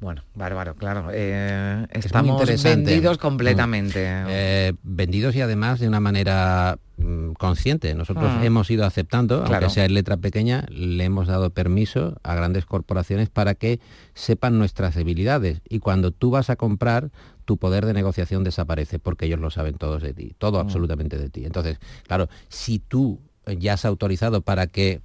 Bueno, 0.00 0.22
bárbaro, 0.36 0.76
claro. 0.76 1.08
eh, 1.12 1.84
estamos 1.90 2.40
vendidos 2.62 3.18
completamente. 3.18 4.04
Eh, 4.06 4.72
vendidos 4.84 5.34
y 5.34 5.40
además 5.40 5.80
de 5.80 5.88
una 5.88 5.98
manera 5.98 6.78
mm, 6.98 7.32
consciente. 7.32 7.94
Nosotros 7.94 8.32
Mm. 8.40 8.44
hemos 8.44 8.70
ido 8.70 8.84
aceptando, 8.84 9.38
Claro. 9.44 9.54
aunque 9.66 9.70
sea 9.74 9.84
en 9.84 9.94
letra 9.94 10.16
pequeña, 10.16 10.66
le 10.68 11.04
hemos 11.04 11.26
dado 11.26 11.50
permiso 11.50 12.16
a 12.22 12.34
grandes 12.36 12.64
corporaciones 12.64 13.28
para 13.28 13.54
que 13.54 13.80
sepan 14.14 14.58
nuestras 14.58 14.94
debilidades. 14.94 15.62
Y 15.68 15.78
cuando 15.80 16.10
tú 16.12 16.30
vas 16.30 16.48
a 16.50 16.56
comprar, 16.56 17.10
tu 17.44 17.56
poder 17.56 17.84
de 17.86 17.92
negociación 17.94 18.44
desaparece 18.44 18.98
porque 19.00 19.26
ellos 19.26 19.40
lo 19.40 19.50
saben 19.50 19.74
todos 19.78 20.02
de 20.02 20.12
ti, 20.12 20.34
todo 20.38 20.60
absolutamente 20.60 21.18
de 21.18 21.28
ti. 21.30 21.44
Entonces, 21.44 21.78
claro, 22.06 22.28
si 22.48 22.78
tú 22.78 23.20
ya 23.58 23.72
has 23.74 23.84
autorizado 23.84 24.42
para 24.42 24.66
que 24.66 25.00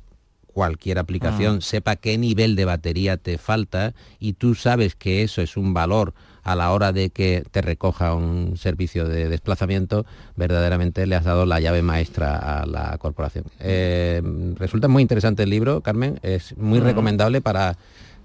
cualquier 0.53 0.99
aplicación 0.99 1.61
sepa 1.61 1.95
qué 1.95 2.17
nivel 2.17 2.55
de 2.55 2.65
batería 2.65 3.17
te 3.17 3.37
falta 3.37 3.93
y 4.19 4.33
tú 4.33 4.55
sabes 4.55 4.95
que 4.95 5.23
eso 5.23 5.41
es 5.41 5.57
un 5.57 5.73
valor 5.73 6.13
a 6.43 6.55
la 6.55 6.71
hora 6.71 6.91
de 6.91 7.09
que 7.09 7.43
te 7.51 7.61
recoja 7.61 8.13
un 8.13 8.57
servicio 8.57 9.07
de 9.07 9.29
desplazamiento, 9.29 10.05
verdaderamente 10.35 11.07
le 11.07 11.15
has 11.15 11.23
dado 11.23 11.45
la 11.45 11.59
llave 11.59 11.81
maestra 11.81 12.61
a 12.61 12.65
la 12.65 12.97
corporación. 12.97 13.45
Eh, 13.59 14.21
resulta 14.55 14.87
muy 14.87 15.01
interesante 15.01 15.43
el 15.43 15.49
libro, 15.49 15.81
Carmen, 15.81 16.19
es 16.21 16.55
muy 16.57 16.79
recomendable 16.79 17.41
para 17.41 17.77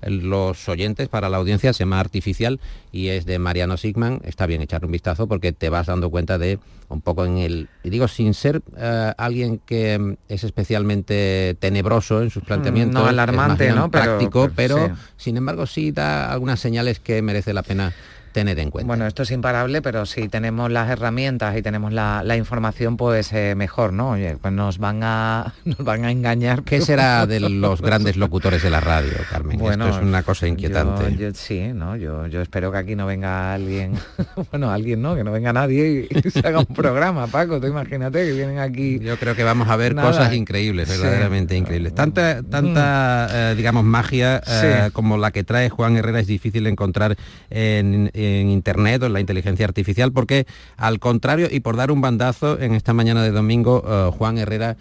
los 0.03 0.69
oyentes, 0.69 1.09
para 1.09 1.29
la 1.29 1.37
audiencia, 1.39 1.73
se 1.73 1.81
llama 1.81 2.01
Artificial 2.01 2.61
y 2.93 3.09
es 3.09 3.27
de 3.27 3.39
Mariano 3.39 3.77
Sigman. 3.77 4.21
Está 4.25 4.47
bien 4.47 4.63
echarle 4.63 4.87
un 4.87 4.93
vistazo 4.93 5.27
porque 5.27 5.53
te 5.53 5.69
vas 5.69 5.87
dando 5.87 6.11
cuenta 6.11 6.39
de 6.39 6.59
un 6.89 7.01
poco 7.03 7.27
en 7.27 7.39
el... 7.39 7.69
Y 7.85 7.91
digo, 7.91 8.09
sin 8.09 8.33
ser 8.35 8.63
eh, 8.77 9.13
alguien 9.19 9.59
que 9.65 9.99
mm, 9.99 10.15
es 10.29 10.45
especialmente 10.45 11.57
tenebroso 11.61 12.23
en 12.23 12.31
sus 12.31 12.43
planteamientos, 12.45 13.03
no 13.03 13.09
alarmante, 13.09 13.71
¿no? 13.73 13.91
Pero- 13.91 14.05
práctico, 14.05 14.51
pero- 14.55 14.77
pero, 14.77 14.87
sí. 14.97 15.03
sin 15.17 15.37
embargo 15.37 15.67
sí 15.67 15.93
da 15.93 16.33
algunas 16.33 16.61
señales 16.61 16.99
que 17.01 17.21
merece 17.21 17.53
la 17.53 17.63
pena 17.63 17.93
tener 18.39 18.59
en 18.61 18.71
cuenta. 18.71 18.87
Bueno, 18.87 19.07
esto 19.07 19.23
es 19.25 19.31
imparable, 19.31 19.83
pero 19.83 20.07
si 20.07 20.29
tenemos 20.29 20.71
las 20.71 20.89
herramientas 20.91 21.57
y 21.57 21.63
tenemos 21.63 21.93
la, 21.93 22.23
la 22.25 22.37
información, 22.37 22.97
pues 22.97 23.33
eh, 23.33 23.55
mejor, 23.57 23.93
¿no? 23.93 24.11
Oye, 24.11 24.37
pues 24.41 24.53
nos 24.55 24.79
van 24.79 25.01
a 25.03 25.55
nos 25.65 25.79
van 25.79 26.05
a 26.05 26.11
engañar. 26.11 26.63
¿Qué 26.63 26.81
será 26.81 27.27
de 27.27 27.41
los 27.65 27.83
grandes 27.83 28.17
locutores 28.17 28.63
de 28.63 28.71
la 28.71 28.81
radio, 28.81 29.13
Carmen? 29.31 29.59
Bueno, 29.59 29.87
Esto 29.87 29.99
es 29.99 30.05
una 30.05 30.23
cosa 30.23 30.47
inquietante. 30.47 31.17
yo- 31.17 31.35
sí, 31.35 31.69
¿no? 31.75 31.97
Yo, 31.97 32.27
yo 32.29 32.41
espero 32.43 32.71
que 32.73 32.79
aquí 32.79 32.95
no 32.97 33.07
venga 33.07 33.53
alguien, 33.55 33.95
bueno, 34.53 34.71
alguien 34.71 35.03
no, 35.03 35.15
que 35.17 35.25
no 35.25 35.33
venga 35.33 35.53
nadie 35.53 36.09
y, 36.11 36.19
y 36.27 36.31
se 36.31 36.41
haga 36.47 36.61
un 36.61 36.67
programa, 36.67 37.27
Paco, 37.27 37.61
tú 37.61 37.67
imagínate 37.67 38.25
que 38.25 38.33
vienen 38.33 38.59
aquí. 38.59 38.99
Yo 39.01 39.17
creo 39.19 39.35
que 39.35 39.43
vamos 39.45 39.69
a 39.69 39.77
ver 39.77 39.95
Nada. 39.95 40.09
cosas 40.09 40.33
increíbles, 40.35 40.89
Sí. 40.89 41.01
verdaderamente 41.01 41.57
increíbles. 41.57 41.95
Tanta, 41.95 42.43
tanta 42.43 43.29
eh, 43.53 43.55
digamos, 43.57 43.85
magia 43.85 44.43
eh, 44.47 44.83
Sí. 44.87 44.93
como 44.93 45.17
la 45.19 45.31
que 45.31 45.45
trae 45.45 45.69
Juan 45.71 45.97
Herrera 45.97 46.21
es 46.21 46.27
difícil 46.27 46.65
de 46.65 46.71
encontrar 46.71 47.17
en, 47.51 48.11
en 48.15 48.28
Internet 48.51 49.03
o 49.03 49.07
en 49.07 49.13
la 49.13 49.21
inteligencia 49.21 49.67
artificial, 49.67 50.13
porque 50.13 50.47
al 50.77 50.99
contrario, 50.99 51.49
y 51.51 51.61
por 51.61 51.77
dar 51.77 51.91
un 51.91 52.01
bandazo, 52.01 52.61
en 52.61 52.75
esta 52.75 52.93
mañana 52.93 53.23
de 53.23 53.31
domingo, 53.31 53.85
eh, 53.87 54.11
Juan 54.17 54.39
Herrera 54.39 54.77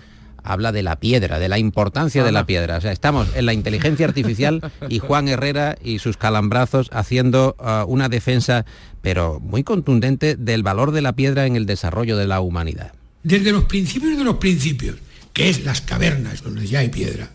habla 0.48 0.72
de 0.72 0.84
la 0.84 1.00
piedra, 1.00 1.40
de 1.40 1.50
la 1.50 1.60
importancia 1.60 2.24
de 2.24 2.32
la 2.32 2.46
piedra. 2.46 2.78
O 2.78 2.82
sea, 2.82 2.92
estamos 2.92 3.28
en 3.36 3.46
la 3.46 3.54
inteligencia 3.54 4.06
artificial 4.06 4.72
y 4.90 5.00
Juan 5.00 5.28
Herrera 5.28 5.78
y 5.84 6.00
sus 6.00 6.18
calambrazos 6.18 6.90
haciendo 6.94 7.56
eh, 7.60 7.84
una 7.88 8.10
defensa, 8.10 8.66
pero 9.02 9.40
muy 9.40 9.64
contundente, 9.64 10.36
del 10.36 10.64
valor 10.64 10.92
de 10.92 11.02
la 11.02 11.14
piedra 11.14 11.46
en 11.46 11.56
el 11.56 11.66
desarrollo 11.66 12.18
de 12.18 12.28
la 12.28 12.40
humanidad. 12.40 12.94
desde 13.24 13.52
los 13.52 13.66
principios 13.66 14.18
de 14.18 14.24
los 14.24 14.38
principios, 14.38 14.96
que 15.34 15.50
es 15.50 15.66
las 15.66 15.82
cavernas 15.82 16.44
donde 16.44 16.66
ya 16.66 16.80
hay 16.80 16.90
piedra, 16.90 17.30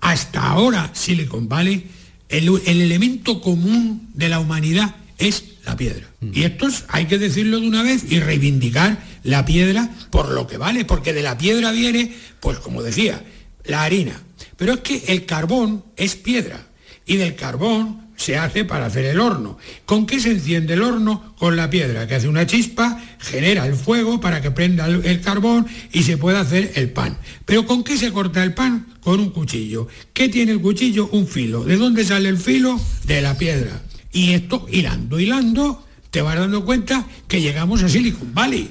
hasta 0.00 0.48
ahora 0.48 0.90
Silicon 0.94 1.48
Valley, 1.48 1.90
el, 2.28 2.48
el 2.66 2.80
elemento 2.80 3.40
común 3.40 4.08
de 4.14 4.28
la 4.28 4.40
humanidad 4.40 4.94
es 5.18 5.44
la 5.64 5.76
piedra. 5.76 6.06
Y 6.32 6.42
esto 6.44 6.66
es- 6.68 6.84
hay 6.88 7.06
que 7.06 7.18
decirlo 7.18 7.60
de 7.60 7.68
una 7.68 7.82
vez 7.82 8.04
y 8.10 8.20
reivindicar 8.20 8.98
la 9.22 9.44
piedra 9.44 9.90
por 10.10 10.30
lo 10.30 10.46
que 10.46 10.58
vale, 10.58 10.84
porque 10.84 11.12
de 11.12 11.22
la 11.22 11.36
piedra 11.38 11.70
viene, 11.72 12.14
pues 12.40 12.58
como 12.58 12.82
decía, 12.82 13.22
la 13.64 13.82
harina. 13.84 14.20
Pero 14.56 14.74
es 14.74 14.80
que 14.80 15.02
el 15.08 15.26
carbón 15.26 15.84
es 15.96 16.16
piedra 16.16 16.66
y 17.06 17.16
del 17.16 17.34
carbón 17.34 18.02
se 18.16 18.38
hace 18.38 18.64
para 18.64 18.86
hacer 18.86 19.04
el 19.06 19.18
horno. 19.18 19.58
¿Con 19.86 20.06
qué 20.06 20.20
se 20.20 20.30
enciende 20.30 20.74
el 20.74 20.82
horno? 20.82 21.34
Con 21.36 21.56
la 21.56 21.68
piedra, 21.68 22.06
que 22.06 22.14
hace 22.14 22.28
una 22.28 22.46
chispa, 22.46 23.02
genera 23.18 23.66
el 23.66 23.74
fuego 23.74 24.20
para 24.20 24.40
que 24.40 24.50
prenda 24.52 24.86
el 24.86 25.20
carbón 25.20 25.66
y 25.92 26.04
se 26.04 26.16
pueda 26.16 26.40
hacer 26.40 26.72
el 26.76 26.90
pan. 26.90 27.18
¿Pero 27.44 27.66
con 27.66 27.82
qué 27.82 27.98
se 27.98 28.12
corta 28.12 28.42
el 28.44 28.54
pan? 28.54 28.86
Con 29.00 29.18
un 29.20 29.30
cuchillo. 29.30 29.88
¿Qué 30.12 30.28
tiene 30.28 30.52
el 30.52 30.60
cuchillo? 30.60 31.08
Un 31.08 31.26
filo. 31.26 31.64
¿De 31.64 31.76
dónde 31.76 32.04
sale 32.04 32.28
el 32.28 32.38
filo? 32.38 32.80
De 33.04 33.20
la 33.20 33.36
piedra. 33.36 33.82
Y 34.14 34.32
esto, 34.32 34.66
hilando, 34.70 35.18
hilando, 35.18 35.84
te 36.10 36.22
vas 36.22 36.38
dando 36.38 36.64
cuenta 36.64 37.04
que 37.26 37.42
llegamos 37.42 37.82
a 37.82 37.88
Silicon 37.88 38.32
Valley. 38.32 38.70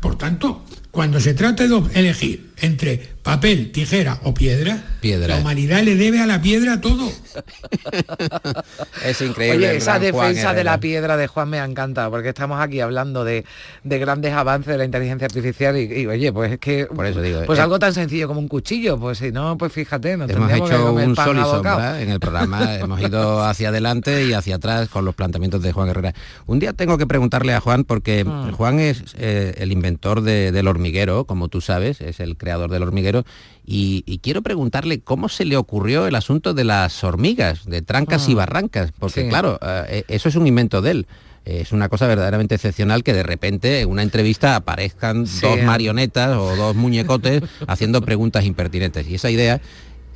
Por 0.00 0.18
tanto, 0.18 0.64
cuando 0.90 1.20
se 1.20 1.34
trate 1.34 1.68
de 1.68 1.80
elegir 1.94 2.51
entre 2.60 3.08
papel, 3.22 3.70
tijera 3.72 4.18
o 4.24 4.34
piedra, 4.34 4.82
Piedra. 5.00 5.28
la 5.36 5.40
humanidad 5.40 5.82
le 5.82 5.96
debe 5.96 6.20
a 6.20 6.26
la 6.26 6.40
piedra 6.42 6.80
todo. 6.80 7.10
Es 9.04 9.20
increíble. 9.20 9.68
Oye, 9.68 9.76
esa 9.76 9.92
Juan 9.92 10.02
defensa 10.02 10.54
de 10.54 10.64
la 10.64 10.78
piedra 10.78 11.16
de 11.16 11.26
Juan 11.26 11.48
me 11.48 11.58
ha 11.60 11.64
encantado, 11.64 12.10
porque 12.10 12.28
estamos 12.30 12.60
aquí 12.60 12.80
hablando 12.80 13.24
de, 13.24 13.44
de 13.84 13.98
grandes 13.98 14.32
avances 14.32 14.68
de 14.72 14.78
la 14.78 14.84
inteligencia 14.84 15.26
artificial 15.26 15.76
y, 15.76 15.82
y, 16.02 16.06
oye, 16.06 16.32
pues 16.32 16.52
es 16.52 16.58
que 16.58 16.86
Por 16.86 17.06
eso 17.06 17.20
digo, 17.20 17.40
pues 17.46 17.58
eh, 17.58 17.62
algo 17.62 17.78
tan 17.78 17.94
sencillo 17.94 18.28
como 18.28 18.40
un 18.40 18.48
cuchillo, 18.48 18.98
pues 18.98 19.18
si 19.18 19.32
no, 19.32 19.56
pues 19.58 19.72
fíjate, 19.72 20.16
nos 20.16 20.30
Hemos 20.30 20.50
que 20.50 20.56
hecho 20.58 20.82
comer 20.86 21.08
un 21.08 21.14
pan 21.14 21.26
sol 21.26 21.38
y 21.38 21.42
sombra 21.42 22.00
en 22.02 22.10
el 22.10 22.20
programa, 22.20 22.76
hemos 22.78 23.00
ido 23.00 23.42
hacia 23.44 23.68
adelante 23.70 24.24
y 24.24 24.32
hacia 24.32 24.56
atrás 24.56 24.88
con 24.88 25.04
los 25.04 25.14
planteamientos 25.14 25.62
de 25.62 25.72
Juan 25.72 25.88
Herrera. 25.88 26.14
Un 26.46 26.58
día 26.58 26.72
tengo 26.72 26.98
que 26.98 27.06
preguntarle 27.06 27.54
a 27.54 27.60
Juan, 27.60 27.84
porque 27.84 28.24
Mm. 28.24 28.52
Juan 28.52 28.78
es 28.78 29.02
eh, 29.18 29.54
el 29.58 29.72
inventor 29.72 30.20
de- 30.22 30.52
del 30.52 30.68
hormiguero, 30.68 31.24
como 31.24 31.48
tú 31.48 31.60
sabes, 31.60 32.00
es 32.00 32.20
el 32.20 32.36
creador 32.36 32.51
del 32.58 32.82
hormiguero, 32.82 33.24
y, 33.64 34.02
y 34.06 34.18
quiero 34.18 34.42
preguntarle 34.42 35.00
cómo 35.00 35.28
se 35.28 35.44
le 35.44 35.56
ocurrió 35.56 36.06
el 36.06 36.14
asunto 36.14 36.54
de 36.54 36.64
las 36.64 37.02
hormigas, 37.04 37.64
de 37.66 37.82
trancas 37.82 38.28
y 38.28 38.32
Ah, 38.32 38.36
barrancas, 38.36 38.92
porque 38.98 39.22
sí. 39.22 39.28
claro, 39.28 39.58
eh, 39.88 40.04
eso 40.08 40.28
es 40.28 40.36
un 40.36 40.46
invento 40.46 40.82
de 40.82 40.90
él. 40.90 41.06
Es 41.44 41.72
una 41.72 41.88
cosa 41.88 42.06
verdaderamente 42.06 42.54
excepcional 42.54 43.02
que 43.02 43.12
de 43.12 43.24
repente 43.24 43.80
en 43.80 43.90
una 43.90 44.02
entrevista 44.04 44.54
aparezcan 44.54 45.26
Sí. 45.26 45.40
dos 45.42 45.60
marionetas 45.62 46.36
o 46.36 46.54
dos 46.54 46.76
muñecotes 46.76 47.42
haciendo 47.66 48.00
preguntas 48.02 48.44
impertinentes. 48.44 49.08
Y 49.08 49.16
esa 49.16 49.28
idea 49.28 49.56
eh, 49.56 49.60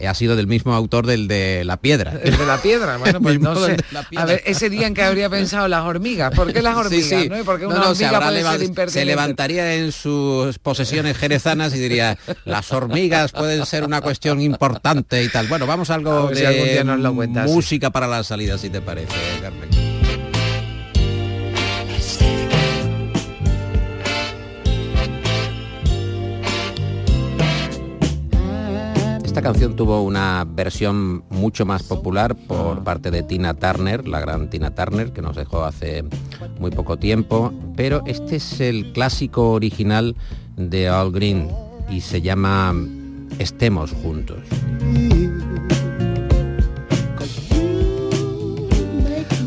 ha 0.04 0.14
sido 0.14 0.36
del 0.36 0.46
mismo 0.46 0.74
autor 0.74 1.06
del 1.06 1.28
de 1.28 1.64
la 1.64 1.78
piedra. 1.78 2.14
El 2.22 2.36
de 2.36 2.46
la 2.46 2.58
piedra, 2.58 2.96
bueno, 2.98 3.20
pues 3.20 3.40
no 3.40 3.56
sé. 3.56 3.76
A 4.16 4.24
ver, 4.24 4.42
ese 4.44 4.70
día 4.70 4.86
en 4.86 4.94
que 4.94 5.02
habría 5.02 5.30
pensado 5.30 5.68
las 5.68 5.82
hormigas, 5.84 6.34
¿por 6.34 6.52
qué 6.52 6.62
las 6.62 6.76
hormigas? 6.76 7.08
Sí, 7.08 7.22
sí. 7.22 7.28
¿no? 7.28 7.38
¿Y 7.38 7.42
por 7.42 7.58
qué 7.58 7.66
No, 7.66 7.74
no, 7.74 7.94
se, 7.94 8.06
hormiga 8.06 9.04
levantaría 9.04 9.74
en 9.74 9.92
sus 9.92 10.58
posesiones 10.58 11.16
jerezanas 11.16 11.74
y 11.74 11.78
diría, 11.78 12.18
las 12.44 12.72
hormigas 12.72 13.32
pueden 13.32 13.64
ser 13.66 13.84
una 13.84 14.00
cuestión 14.00 14.40
importante 14.40 15.22
y 15.22 15.28
tal. 15.28 15.46
Bueno, 15.46 15.66
vamos 15.66 15.90
a 15.90 15.94
A 15.94 15.96
algo 15.96 16.28
si 16.34 16.42
de 16.42 16.84
sí. 16.84 17.52
música 17.52 17.90
para 17.90 18.06
la 18.06 18.22
salida, 18.22 18.58
si 18.58 18.70
te 18.70 18.80
parece, 18.80 19.14
Carmen. 19.40 19.85
Esta 29.36 29.50
canción 29.52 29.76
tuvo 29.76 30.00
una 30.00 30.46
versión 30.48 31.22
mucho 31.28 31.66
más 31.66 31.82
popular 31.82 32.34
por 32.34 32.82
parte 32.82 33.10
de 33.10 33.22
Tina 33.22 33.52
Turner, 33.52 34.08
la 34.08 34.18
gran 34.18 34.48
Tina 34.48 34.74
Turner, 34.74 35.12
que 35.12 35.20
nos 35.20 35.36
dejó 35.36 35.66
hace 35.66 36.04
muy 36.58 36.70
poco 36.70 36.96
tiempo, 36.96 37.52
pero 37.76 38.02
este 38.06 38.36
es 38.36 38.62
el 38.62 38.94
clásico 38.94 39.50
original 39.50 40.16
de 40.56 40.88
Al 40.88 41.12
Green 41.12 41.50
y 41.90 42.00
se 42.00 42.22
llama 42.22 42.74
Estemos 43.38 43.92
juntos. 43.92 44.38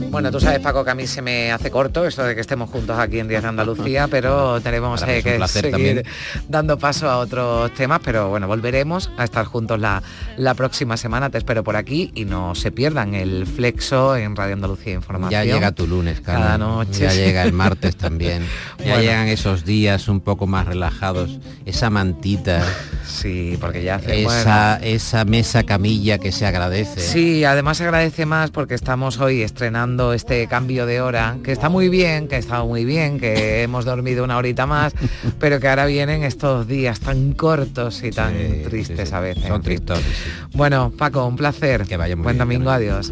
Bueno, 0.09 0.31
tú 0.31 0.39
sabes, 0.39 0.59
Paco, 0.59 0.83
que 0.83 0.91
a 0.91 0.95
mí 0.95 1.05
se 1.07 1.21
me 1.21 1.51
hace 1.51 1.69
corto 1.69 2.05
eso 2.05 2.23
de 2.23 2.33
que 2.35 2.41
estemos 2.41 2.69
juntos 2.69 2.97
aquí 2.97 3.19
en 3.19 3.27
Días 3.27 3.43
de 3.43 3.49
Andalucía, 3.49 4.07
pero 4.11 4.59
tenemos 4.61 5.01
eh, 5.03 5.21
que 5.23 5.47
seguir 5.47 5.71
también. 5.71 6.03
dando 6.47 6.77
paso 6.79 7.09
a 7.09 7.17
otros 7.17 7.73
temas, 7.75 7.99
pero 8.03 8.29
bueno, 8.29 8.47
volveremos 8.47 9.11
a 9.17 9.23
estar 9.23 9.45
juntos 9.45 9.79
la, 9.79 10.01
la 10.37 10.53
próxima 10.55 10.97
semana. 10.97 11.29
Te 11.29 11.37
espero 11.37 11.63
por 11.63 11.75
aquí 11.75 12.11
y 12.15 12.25
no 12.25 12.55
se 12.55 12.71
pierdan 12.71 13.13
el 13.13 13.45
flexo 13.45 14.15
en 14.15 14.35
Radio 14.35 14.53
Andalucía 14.55 14.93
Información. 14.93 15.31
Ya 15.45 15.53
llega 15.53 15.71
tu 15.71 15.85
lunes, 15.87 16.21
Carmen. 16.21 16.43
Cada 16.43 16.57
noche. 16.57 17.01
Ya 17.01 17.13
llega 17.13 17.43
el 17.43 17.53
martes 17.53 17.95
también. 17.95 18.43
Ya 18.79 18.85
Bueno. 18.93 19.01
llegan 19.01 19.27
esos 19.27 19.65
días 19.65 20.07
un 20.07 20.21
poco 20.21 20.47
más 20.47 20.65
relajados, 20.65 21.37
esa 21.65 21.89
mantita, 21.89 22.63
Sí, 23.05 23.57
porque 23.59 23.83
ya 23.83 23.95
hace... 23.95 24.23
bueno. 24.23 24.39
esa, 24.39 24.77
esa 24.77 25.25
mesa 25.25 25.63
camilla 25.63 26.17
que 26.17 26.31
se 26.31 26.45
agradece. 26.45 27.01
Sí, 27.01 27.43
además 27.43 27.77
se 27.77 27.83
agradece 27.83 28.25
más 28.25 28.51
porque 28.51 28.75
estamos 28.75 29.19
hoy 29.19 29.41
estrenando 29.41 29.98
este 30.13 30.47
cambio 30.47 30.85
de 30.85 31.01
hora, 31.01 31.37
que 31.43 31.51
está 31.51 31.69
muy 31.69 31.89
bien, 31.89 32.27
que 32.27 32.35
ha 32.35 32.39
estado 32.39 32.65
muy 32.65 32.85
bien, 32.85 33.19
que 33.19 33.63
hemos 33.63 33.85
dormido 33.85 34.23
una 34.23 34.37
horita 34.37 34.65
más, 34.65 34.93
pero 35.39 35.59
que 35.59 35.67
ahora 35.67 35.85
vienen 35.85 36.23
estos 36.23 36.67
días 36.67 36.99
tan 36.99 37.33
cortos 37.33 38.03
y 38.03 38.11
tan 38.11 38.33
Sí, 38.33 38.61
tristes 38.69 38.99
sí, 38.99 39.05
sí. 39.07 39.13
a 39.13 39.19
veces. 39.19 39.43
Son 39.47 39.63
sí. 39.63 39.77
Bueno, 40.53 40.91
Paco, 40.97 41.25
un 41.25 41.35
placer. 41.35 41.85
Que 41.85 41.97
vaya 41.97 42.15
muy 42.15 42.23
Buen 42.23 42.37
bien, 42.37 42.47
domingo, 42.47 42.69
Carmen. 42.69 42.89
adiós. 42.91 43.11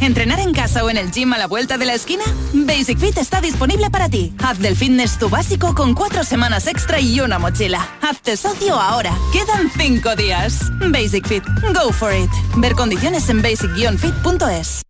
¿Entrenar 0.00 0.40
en 0.40 0.52
casa 0.52 0.84
o 0.84 0.90
en 0.90 0.96
el 0.96 1.10
gym 1.10 1.32
a 1.32 1.38
la 1.38 1.46
vuelta 1.46 1.78
de 1.78 1.86
la 1.86 1.94
esquina? 1.94 2.24
Basic 2.52 2.98
Fit 2.98 3.18
está 3.18 3.40
disponible 3.40 3.90
para 3.90 4.08
ti. 4.08 4.32
Haz 4.38 4.58
del 4.58 4.76
fitness 4.76 5.18
tu 5.18 5.28
básico 5.28 5.74
con 5.74 5.94
cuatro 5.94 6.24
semanas 6.24 6.66
extra 6.66 7.00
y 7.00 7.20
una 7.20 7.38
mochila. 7.38 7.86
Hazte 8.00 8.36
socio 8.36 8.80
ahora. 8.80 9.16
Quedan 9.32 9.70
cinco 9.76 10.16
días. 10.16 10.70
Basic 10.90 11.26
Fit. 11.26 11.44
Go 11.74 11.92
for 11.92 12.12
it. 12.12 12.30
Ver 12.56 12.72
condiciones 12.72 13.28
en 13.28 13.42
basic-fit.es. 13.42 14.82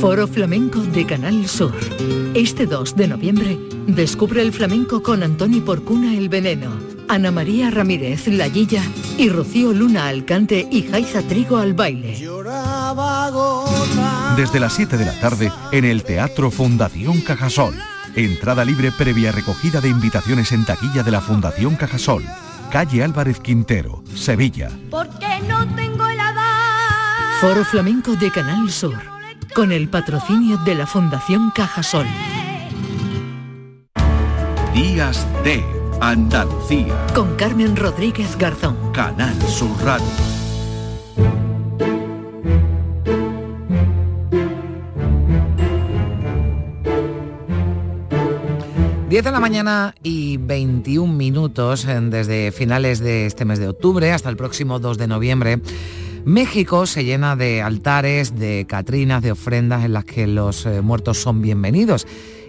Foro 0.00 0.26
Flamenco 0.26 0.80
de 0.80 1.04
Canal 1.06 1.48
Sur. 1.48 1.74
Este 2.34 2.66
2 2.66 2.96
de 2.96 3.08
noviembre, 3.08 3.58
descubre 3.86 4.42
el 4.42 4.52
flamenco 4.52 5.02
con 5.02 5.22
Antoni 5.22 5.60
Porcuna 5.60 6.16
El 6.16 6.28
Veneno, 6.28 6.70
Ana 7.08 7.30
María 7.30 7.70
Ramírez 7.70 8.26
La 8.28 8.48
Guilla 8.48 8.82
y 9.16 9.28
Rocío 9.28 9.72
Luna 9.72 10.08
al 10.08 10.24
cante 10.24 10.66
y 10.70 10.82
Jaiza 10.82 11.22
Trigo 11.22 11.56
al 11.56 11.74
baile. 11.74 12.18
Desde 14.36 14.60
las 14.60 14.72
7 14.74 14.96
de 14.96 15.04
la 15.04 15.18
tarde 15.20 15.52
en 15.72 15.84
el 15.84 16.02
Teatro 16.02 16.50
Fundación 16.50 17.20
Cajasol. 17.20 17.74
Entrada 18.14 18.64
libre 18.64 18.92
previa 18.92 19.32
recogida 19.32 19.80
de 19.80 19.88
invitaciones 19.88 20.52
en 20.52 20.64
taquilla 20.64 21.02
de 21.02 21.10
la 21.10 21.20
Fundación 21.20 21.76
Cajasol. 21.76 22.24
Calle 22.70 23.04
Álvarez 23.04 23.40
Quintero, 23.40 24.02
Sevilla. 24.14 24.70
Porque 24.90 25.40
no 25.46 25.66
tengo 25.74 26.08
el 26.08 26.18
Foro 27.40 27.64
Flamenco 27.64 28.16
de 28.16 28.30
Canal 28.30 28.70
Sur. 28.70 28.96
Con 29.54 29.72
el 29.72 29.88
patrocinio 29.88 30.56
de 30.58 30.74
la 30.74 30.86
Fundación 30.86 31.50
Cajasol. 31.50 32.06
Días 34.74 35.26
de 35.44 35.75
Andalucía. 36.00 36.94
Con 37.14 37.34
Carmen 37.36 37.74
Rodríguez 37.76 38.36
Garzón. 38.36 38.76
Canal 38.92 39.40
Sur 39.42 39.70
Radio. 39.82 40.06
10 49.08 49.24
de 49.24 49.30
la 49.30 49.40
mañana 49.40 49.94
y 50.02 50.36
21 50.36 51.12
minutos 51.12 51.86
eh, 51.86 51.98
desde 52.02 52.52
finales 52.52 52.98
de 52.98 53.24
este 53.24 53.44
mes 53.44 53.58
de 53.58 53.68
octubre 53.68 54.12
hasta 54.12 54.28
el 54.28 54.36
próximo 54.36 54.78
2 54.78 54.98
de 54.98 55.06
noviembre. 55.06 55.60
México 56.26 56.86
se 56.86 57.04
llena 57.04 57.36
de 57.36 57.62
altares, 57.62 58.38
de 58.38 58.66
catrinas, 58.68 59.22
de 59.22 59.32
ofrendas 59.32 59.84
en 59.84 59.94
las 59.94 60.04
que 60.04 60.26
los 60.26 60.66
eh, 60.66 60.82
muertos 60.82 61.18
son 61.18 61.40
bienvenidos 61.40 62.06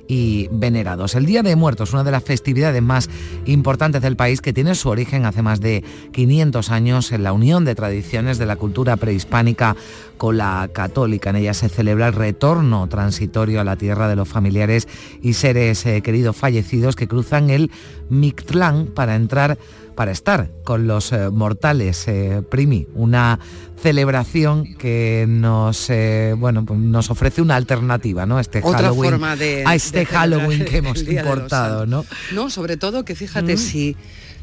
y 0.07 0.47
venerados. 0.51 1.15
El 1.15 1.25
Día 1.25 1.43
de 1.43 1.55
Muertos, 1.55 1.93
una 1.93 2.03
de 2.03 2.11
las 2.11 2.23
festividades 2.23 2.81
más 2.81 3.09
importantes 3.45 4.01
del 4.01 4.15
país 4.15 4.41
que 4.41 4.53
tiene 4.53 4.75
su 4.75 4.89
origen 4.89 5.25
hace 5.25 5.41
más 5.41 5.59
de 5.59 5.83
500 6.13 6.71
años 6.71 7.11
en 7.11 7.23
la 7.23 7.33
unión 7.33 7.65
de 7.65 7.75
tradiciones 7.75 8.37
de 8.37 8.45
la 8.45 8.55
cultura 8.55 8.97
prehispánica 8.97 9.75
con 10.17 10.37
la 10.37 10.69
católica. 10.73 11.29
En 11.29 11.37
ella 11.37 11.53
se 11.53 11.69
celebra 11.69 12.07
el 12.07 12.13
retorno 12.13 12.87
transitorio 12.87 13.61
a 13.61 13.63
la 13.63 13.75
tierra 13.75 14.07
de 14.07 14.15
los 14.15 14.27
familiares 14.27 14.87
y 15.21 15.33
seres 15.33 15.85
eh, 15.85 16.01
queridos 16.01 16.35
fallecidos 16.35 16.95
que 16.95 17.07
cruzan 17.07 17.49
el 17.49 17.71
Mictlán 18.09 18.87
para 18.87 19.15
entrar 19.15 19.57
para 19.97 20.11
estar 20.11 20.49
con 20.63 20.87
los 20.87 21.11
eh, 21.11 21.29
mortales, 21.31 22.07
eh, 22.07 22.41
Primi, 22.49 22.87
una 22.93 23.39
celebración 23.81 24.75
que 24.77 25.25
nos 25.27 25.89
eh, 25.89 26.35
bueno 26.37 26.63
pues 26.65 26.79
nos 26.79 27.09
ofrece 27.09 27.41
una 27.41 27.55
alternativa, 27.55 28.25
¿no? 28.27 28.39
Este 28.39 28.59
Otra 28.63 28.79
Halloween, 28.79 29.09
forma 29.11 29.35
de- 29.35 29.63
a 29.65 29.75
este 29.75 29.99
de 29.99 30.05
Halloween 30.05 30.65
que 30.65 30.77
hemos 30.77 31.01
importado, 31.01 31.85
¿no? 31.87 32.05
No, 32.33 32.49
sobre 32.51 32.77
todo 32.77 33.03
que 33.03 33.15
fíjate, 33.15 33.55
Mm. 33.55 33.57
si, 33.57 33.95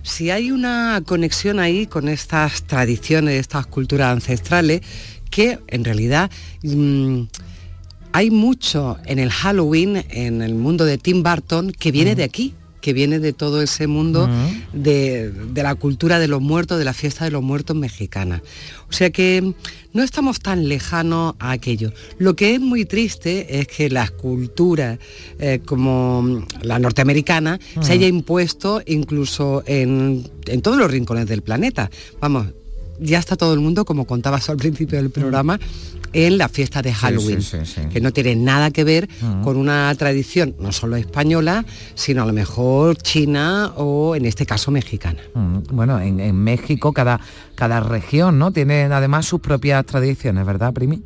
si 0.02 0.30
hay 0.30 0.50
una 0.50 1.00
conexión 1.06 1.60
ahí 1.60 1.86
con 1.86 2.08
estas 2.08 2.64
tradiciones, 2.64 3.38
estas 3.40 3.66
culturas 3.66 4.12
ancestrales, 4.12 4.80
que 5.30 5.60
en 5.68 5.84
realidad 5.84 6.30
mm, 6.64 7.22
hay 8.12 8.30
mucho 8.30 8.98
en 9.06 9.18
el 9.20 9.30
Halloween, 9.30 10.04
en 10.10 10.42
el 10.42 10.54
mundo 10.56 10.84
de 10.84 10.98
Tim 10.98 11.22
Burton, 11.22 11.70
que 11.72 11.92
viene 11.92 12.14
de 12.16 12.24
aquí 12.24 12.54
que 12.84 12.92
viene 12.92 13.18
de 13.18 13.32
todo 13.32 13.62
ese 13.62 13.86
mundo 13.86 14.28
de, 14.74 15.30
de 15.30 15.62
la 15.62 15.74
cultura 15.74 16.18
de 16.18 16.28
los 16.28 16.42
muertos, 16.42 16.78
de 16.78 16.84
la 16.84 16.92
fiesta 16.92 17.24
de 17.24 17.30
los 17.30 17.42
muertos 17.42 17.74
mexicana. 17.74 18.42
O 18.90 18.92
sea 18.92 19.08
que 19.08 19.54
no 19.94 20.02
estamos 20.02 20.38
tan 20.40 20.68
lejanos 20.68 21.34
a 21.38 21.52
aquello. 21.52 21.94
Lo 22.18 22.36
que 22.36 22.52
es 22.52 22.60
muy 22.60 22.84
triste 22.84 23.58
es 23.58 23.68
que 23.68 23.88
las 23.88 24.10
culturas 24.10 24.98
eh, 25.38 25.60
como 25.64 26.44
la 26.60 26.78
norteamericana 26.78 27.58
se 27.80 27.92
haya 27.92 28.06
impuesto 28.06 28.82
incluso 28.84 29.62
en, 29.64 30.30
en 30.44 30.60
todos 30.60 30.76
los 30.76 30.90
rincones 30.90 31.26
del 31.26 31.40
planeta. 31.40 31.90
Vamos, 32.20 32.48
ya 32.98 33.18
está 33.18 33.36
todo 33.36 33.54
el 33.54 33.60
mundo, 33.60 33.84
como 33.84 34.06
contabas 34.06 34.48
al 34.50 34.56
principio 34.56 34.98
del 34.98 35.10
programa, 35.10 35.58
en 36.12 36.38
la 36.38 36.48
fiesta 36.48 36.80
de 36.80 36.92
Halloween, 36.92 37.42
sí, 37.42 37.58
sí, 37.64 37.72
sí. 37.82 37.88
que 37.92 38.00
no 38.00 38.12
tiene 38.12 38.36
nada 38.36 38.70
que 38.70 38.84
ver 38.84 39.08
con 39.42 39.56
una 39.56 39.92
tradición 39.96 40.54
no 40.60 40.70
solo 40.70 40.96
española, 40.96 41.64
sino 41.94 42.22
a 42.22 42.26
lo 42.26 42.32
mejor 42.32 42.96
china 42.96 43.72
o 43.76 44.14
en 44.14 44.24
este 44.24 44.46
caso 44.46 44.70
mexicana. 44.70 45.20
Bueno, 45.72 46.00
en, 46.00 46.20
en 46.20 46.36
México 46.36 46.92
cada, 46.92 47.20
cada 47.56 47.80
región, 47.80 48.38
¿no? 48.38 48.52
Tiene 48.52 48.84
además 48.84 49.26
sus 49.26 49.40
propias 49.40 49.84
tradiciones, 49.86 50.46
¿verdad, 50.46 50.72
Primi? 50.72 51.02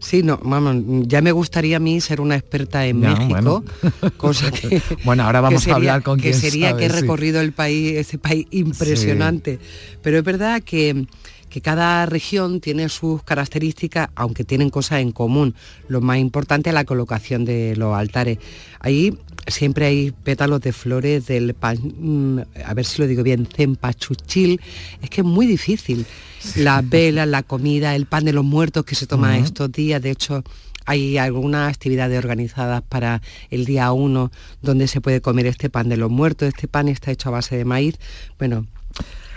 Sí, 0.00 0.22
no, 0.22 0.38
vamos, 0.42 0.76
ya 1.08 1.20
me 1.22 1.32
gustaría 1.32 1.76
a 1.76 1.80
mí 1.80 2.00
ser 2.00 2.20
una 2.20 2.36
experta 2.36 2.86
en 2.86 3.00
Ya, 3.00 3.14
México, 3.16 3.64
cosa 4.16 4.50
que 4.50 4.80
Bueno, 5.04 5.24
ahora 5.24 5.40
vamos 5.40 5.60
a 5.62 5.64
sería- 5.64 5.76
hablar 5.76 6.02
con 6.02 6.20
que 6.20 6.32
sería 6.34 6.70
sabe, 6.70 6.80
que 6.80 6.86
he 6.86 6.90
sí. 6.90 7.00
recorrido 7.00 7.40
el 7.40 7.52
país, 7.52 7.96
ese 7.96 8.18
país 8.18 8.46
impresionante. 8.50 9.58
Pero 10.02 10.18
es 10.18 10.24
verdad 10.24 10.62
que 10.62 11.06
que 11.48 11.62
cada 11.62 12.04
región 12.04 12.60
tiene 12.60 12.90
sus 12.90 13.22
características, 13.22 14.10
aunque 14.16 14.44
tienen 14.44 14.68
cosas 14.68 15.00
en 15.00 15.12
común. 15.12 15.54
Lo 15.88 16.02
más 16.02 16.18
importante 16.18 16.68
es 16.68 16.74
la 16.74 16.84
colocación 16.84 17.46
de 17.46 17.74
los 17.74 17.96
altares. 17.96 18.36
Ahí 18.80 19.16
siempre 19.46 19.86
hay 19.86 20.10
pétalos 20.10 20.60
de 20.60 20.74
flores 20.74 21.26
del 21.26 21.54
pan, 21.54 21.78
mm, 21.80 22.40
a 22.66 22.74
ver 22.74 22.84
si 22.84 23.00
lo 23.00 23.08
digo 23.08 23.22
bien, 23.22 23.46
cempachuchil. 23.46 24.60
Es 25.00 25.08
que 25.08 25.22
es 25.22 25.26
muy 25.26 25.46
difícil. 25.46 26.04
Las 26.56 26.88
velas, 26.88 27.28
la 27.28 27.42
comida, 27.42 27.94
el 27.94 28.06
pan 28.06 28.24
de 28.24 28.32
los 28.32 28.44
muertos 28.44 28.84
que 28.84 28.94
se 28.94 29.06
toma 29.06 29.38
estos 29.38 29.70
días. 29.72 30.00
De 30.00 30.10
hecho, 30.10 30.44
hay 30.86 31.18
algunas 31.18 31.70
actividades 31.70 32.18
organizadas 32.18 32.82
para 32.82 33.20
el 33.50 33.64
día 33.64 33.92
1 33.92 34.30
donde 34.62 34.88
se 34.88 35.00
puede 35.00 35.20
comer 35.20 35.46
este 35.46 35.68
pan 35.68 35.88
de 35.88 35.96
los 35.96 36.10
muertos. 36.10 36.48
Este 36.48 36.66
pan 36.68 36.88
está 36.88 37.10
hecho 37.10 37.28
a 37.28 37.32
base 37.32 37.56
de 37.56 37.64
maíz. 37.64 37.96
Bueno, 38.38 38.66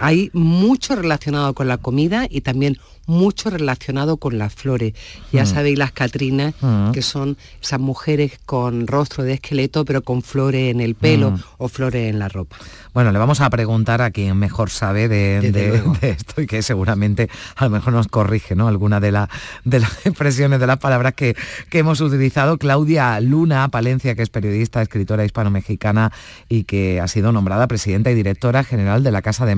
hay 0.01 0.29
mucho 0.33 0.95
relacionado 0.95 1.53
con 1.53 1.67
la 1.67 1.77
comida 1.77 2.27
y 2.29 2.41
también 2.41 2.77
mucho 3.07 3.49
relacionado 3.49 4.17
con 4.17 4.37
las 4.37 4.53
flores. 4.53 4.93
Ya 5.33 5.43
Mm. 5.43 5.47
sabéis 5.47 5.77
las 5.77 5.91
catrinas, 5.91 6.53
Mm. 6.61 6.91
que 6.91 7.01
son 7.01 7.35
esas 7.61 7.79
mujeres 7.79 8.33
con 8.45 8.85
rostro 8.87 9.23
de 9.23 9.33
esqueleto, 9.33 9.83
pero 9.85 10.01
con 10.03 10.21
flores 10.21 10.71
en 10.71 10.79
el 10.81 10.95
pelo 10.95 11.31
Mm. 11.31 11.39
o 11.57 11.67
flores 11.67 12.09
en 12.09 12.19
la 12.19 12.29
ropa. 12.29 12.55
Bueno, 12.93 13.11
le 13.11 13.19
vamos 13.19 13.41
a 13.41 13.49
preguntar 13.49 14.01
a 14.01 14.11
quien 14.11 14.37
mejor 14.37 14.69
sabe 14.69 15.07
de, 15.07 15.81
esto 16.01 16.41
y 16.41 16.47
que 16.47 16.61
seguramente 16.61 17.29
a 17.55 17.65
lo 17.65 17.71
mejor 17.71 17.93
nos 17.93 18.07
corrige 18.07 18.55
¿no? 18.55 18.67
alguna 18.67 18.99
de, 18.99 19.11
la- 19.11 19.29
de 19.65 19.79
las 19.79 19.91
expresiones, 20.05 20.59
de 20.59 20.67
las 20.67 20.77
palabras 20.77 21.13
que, 21.13 21.35
que 21.69 21.79
hemos 21.79 21.99
utilizado. 22.01 22.57
Claudia 22.57 23.19
Luna 23.19 23.67
Palencia, 23.69 24.15
que 24.15 24.21
es 24.21 24.29
periodista, 24.29 24.81
escritora 24.81 25.25
hispano-mexicana 25.25 26.11
y 26.47 26.63
que 26.65 27.01
ha 27.01 27.07
sido 27.07 27.31
nombrada 27.31 27.67
presidenta 27.67 28.11
y 28.11 28.15
directora 28.15 28.63
general 28.63 29.03
de 29.03 29.11
la 29.11 29.21
Casa 29.21 29.45
de 29.45 29.51
de 29.51 29.55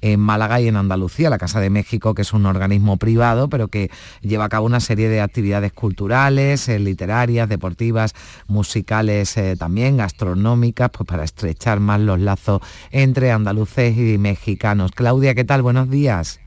En 0.00 0.20
Málaga 0.20 0.60
y 0.60 0.68
en 0.68 0.76
Andalucía. 0.76 1.30
La 1.30 1.38
Casa 1.38 1.60
de 1.60 1.70
México, 1.70 2.14
que 2.14 2.22
es 2.22 2.32
un 2.32 2.46
organismo 2.46 2.96
privado, 2.96 3.48
pero 3.48 3.68
que 3.68 3.90
lleva 4.20 4.44
a 4.44 4.48
cabo 4.48 4.66
una 4.66 4.80
serie 4.80 5.08
de 5.08 5.20
actividades 5.20 5.72
culturales, 5.72 6.68
eh, 6.68 6.78
literarias, 6.78 7.48
deportivas, 7.48 8.14
musicales 8.46 9.36
eh, 9.36 9.56
también, 9.58 9.96
gastronómicas, 9.96 10.90
pues 10.90 11.06
para 11.06 11.24
estrechar 11.24 11.80
más 11.80 12.00
los 12.00 12.20
lazos 12.20 12.60
entre 12.90 13.32
andaluces 13.32 13.96
y 13.96 14.18
mexicanos. 14.18 14.92
Claudia, 14.92 15.34
¿qué 15.34 15.44
tal? 15.44 15.62
Buenos 15.62 15.90
días. 15.90 16.41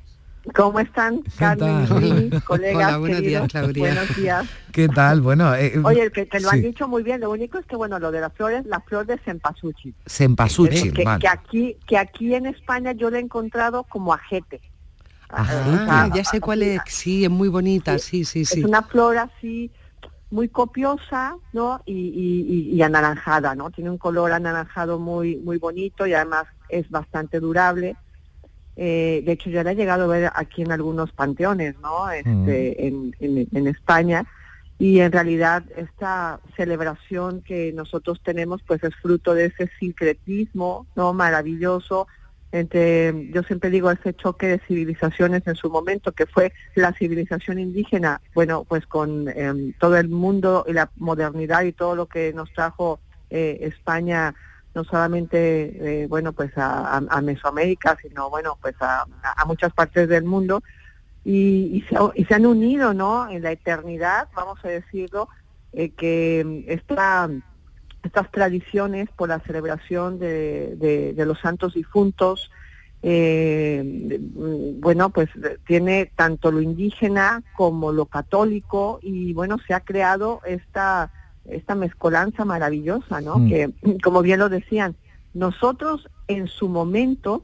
¿Cómo 0.53 0.79
están, 0.79 1.21
Carmen, 1.37 1.87
Luis, 1.89 2.33
colegas 2.45 2.75
Hola, 2.75 2.97
buenos 2.97 3.21
días, 3.21 3.41
queridos? 3.41 3.51
Claudia. 3.51 3.93
Buenos 3.95 4.15
días. 4.15 4.45
¿Qué 4.71 4.87
tal? 4.89 5.21
Bueno, 5.21 5.55
eh, 5.55 5.73
Oye, 5.83 6.11
que 6.11 6.25
te 6.25 6.39
lo 6.39 6.49
han 6.49 6.57
sí. 6.61 6.67
dicho 6.67 6.87
muy 6.87 7.01
bien, 7.03 7.21
lo 7.21 7.31
único 7.31 7.57
es 7.57 7.65
que, 7.65 7.75
bueno, 7.75 7.97
lo 7.99 8.11
de 8.11 8.21
las 8.21 8.33
flores, 8.33 8.65
la 8.65 8.79
flor 8.81 9.05
de 9.05 9.17
cempasúchil. 9.19 9.95
Cempasúchil, 10.05 10.93
que, 10.93 11.03
vale. 11.03 11.21
que 11.21 11.27
aquí, 11.27 11.77
que 11.87 11.97
aquí 11.97 12.35
en 12.35 12.45
España 12.45 12.91
yo 12.91 13.09
lo 13.09 13.17
he 13.17 13.21
encontrado 13.21 13.83
como 13.85 14.13
ajete. 14.13 14.61
Ah, 15.29 16.09
ya 16.13 16.23
sé 16.23 16.39
cuál 16.39 16.61
es, 16.61 16.81
sí, 16.87 17.25
es 17.25 17.31
muy 17.31 17.47
bonita, 17.49 17.97
sí, 17.97 18.23
sí, 18.23 18.45
sí. 18.45 18.59
Es 18.59 18.65
una 18.65 18.83
flor 18.83 19.17
así 19.17 19.71
muy 20.29 20.49
copiosa, 20.49 21.35
¿no? 21.53 21.81
Y- 21.85 21.93
y- 21.93 22.75
y 22.75 22.81
anaranjada, 22.81 23.55
¿no? 23.55 23.71
Tiene 23.71 23.89
un 23.89 23.97
color 23.97 24.31
anaranjado 24.31 24.99
muy, 24.99 25.37
muy 25.37 25.57
bonito 25.57 26.05
y 26.05 26.13
además 26.13 26.45
es 26.69 26.89
bastante 26.89 27.39
durable. 27.39 27.95
Eh, 28.77 29.21
de 29.25 29.31
hecho, 29.31 29.49
yo 29.49 29.63
la 29.63 29.71
he 29.71 29.75
llegado 29.75 30.03
a 30.05 30.07
ver 30.07 30.31
aquí 30.35 30.61
en 30.63 30.71
algunos 30.71 31.11
panteones, 31.11 31.75
¿no? 31.81 32.09
Este, 32.11 32.87
en, 32.87 33.15
en- 33.19 33.47
en 33.51 33.67
España. 33.67 34.25
Y 34.77 34.99
en 34.99 35.11
realidad 35.13 35.63
esta 35.77 36.41
celebración 36.57 37.41
que 37.41 37.71
nosotros 37.73 38.19
tenemos, 38.21 38.61
pues 38.67 38.83
es 38.83 38.93
fruto 38.95 39.33
de 39.33 39.45
ese 39.45 39.69
sincretismo, 39.79 40.85
¿no? 40.95 41.13
Maravilloso 41.13 42.07
entre, 42.51 43.31
yo 43.31 43.43
siempre 43.43 43.69
digo, 43.69 43.91
ese 43.91 44.13
choque 44.13 44.47
de 44.47 44.59
civilizaciones 44.59 45.45
en 45.45 45.55
su 45.55 45.69
momento, 45.69 46.13
que 46.13 46.25
fue 46.25 46.53
la 46.75 46.93
civilización 46.93 47.59
indígena, 47.59 48.21
bueno, 48.33 48.63
pues 48.63 48.85
con 48.85 49.27
em, 49.29 49.73
todo 49.79 49.97
el 49.97 50.07
mundo 50.09 50.63
y 50.67 50.71
la 50.73 50.89
modernidad 50.95 51.63
y 51.63 51.73
todo 51.73 51.95
lo 51.95 52.05
que 52.05 52.31
nos 52.33 52.51
trajo 52.53 52.99
eh, 53.29 53.57
España, 53.61 54.33
no 54.75 54.83
solamente, 54.83 56.03
eh, 56.03 56.07
bueno, 56.07 56.33
pues 56.33 56.51
a, 56.57 56.97
a- 56.97 57.21
Mesoamérica, 57.21 57.97
sino, 58.01 58.29
bueno, 58.29 58.57
pues 58.61 58.75
a, 58.81 59.05
a- 59.23 59.45
muchas 59.45 59.73
partes 59.73 60.07
del 60.09 60.25
mundo, 60.25 60.61
y, 61.23 61.71
y 61.77 61.81
se, 61.89 61.95
y 62.15 62.25
se 62.25 62.35
han 62.35 62.45
unido, 62.45 62.93
¿no? 62.93 63.29
En 63.29 63.41
la 63.41 63.51
eternidad, 63.51 64.27
vamos 64.35 64.59
a 64.63 64.67
decirlo, 64.69 65.29
eh, 65.71 65.91
que 65.93 66.65
esta 66.67 67.29
estas 68.03 68.29
tradiciones 68.31 69.09
por 69.15 69.29
la 69.29 69.39
celebración 69.39 70.19
de, 70.19 70.75
de- 70.75 71.25
los 71.25 71.39
santos 71.39 71.73
difuntos, 71.73 72.51
eh, 73.01 74.19
bueno, 74.21 75.09
pues 75.09 75.29
tiene 75.65 76.11
tanto 76.15 76.51
lo 76.51 76.61
indígena 76.61 77.41
como 77.51 77.91
lo 77.91 78.05
católico 78.05 78.99
y 79.01 79.33
bueno, 79.33 79.57
se 79.67 79.73
ha 79.73 79.79
creado 79.79 80.41
esta, 80.45 81.11
esta 81.49 81.75
mezcolanza 81.75 82.45
maravillosa, 82.45 83.21
¿no? 83.21 83.39
Mm. 83.39 83.49
Que, 83.49 83.69
como 84.03 84.21
bien 84.21 84.39
lo 84.39 84.49
decían, 84.49 84.95
nosotros 85.33 86.07
en 86.27 86.47
su 86.47 86.69
momento, 86.69 87.43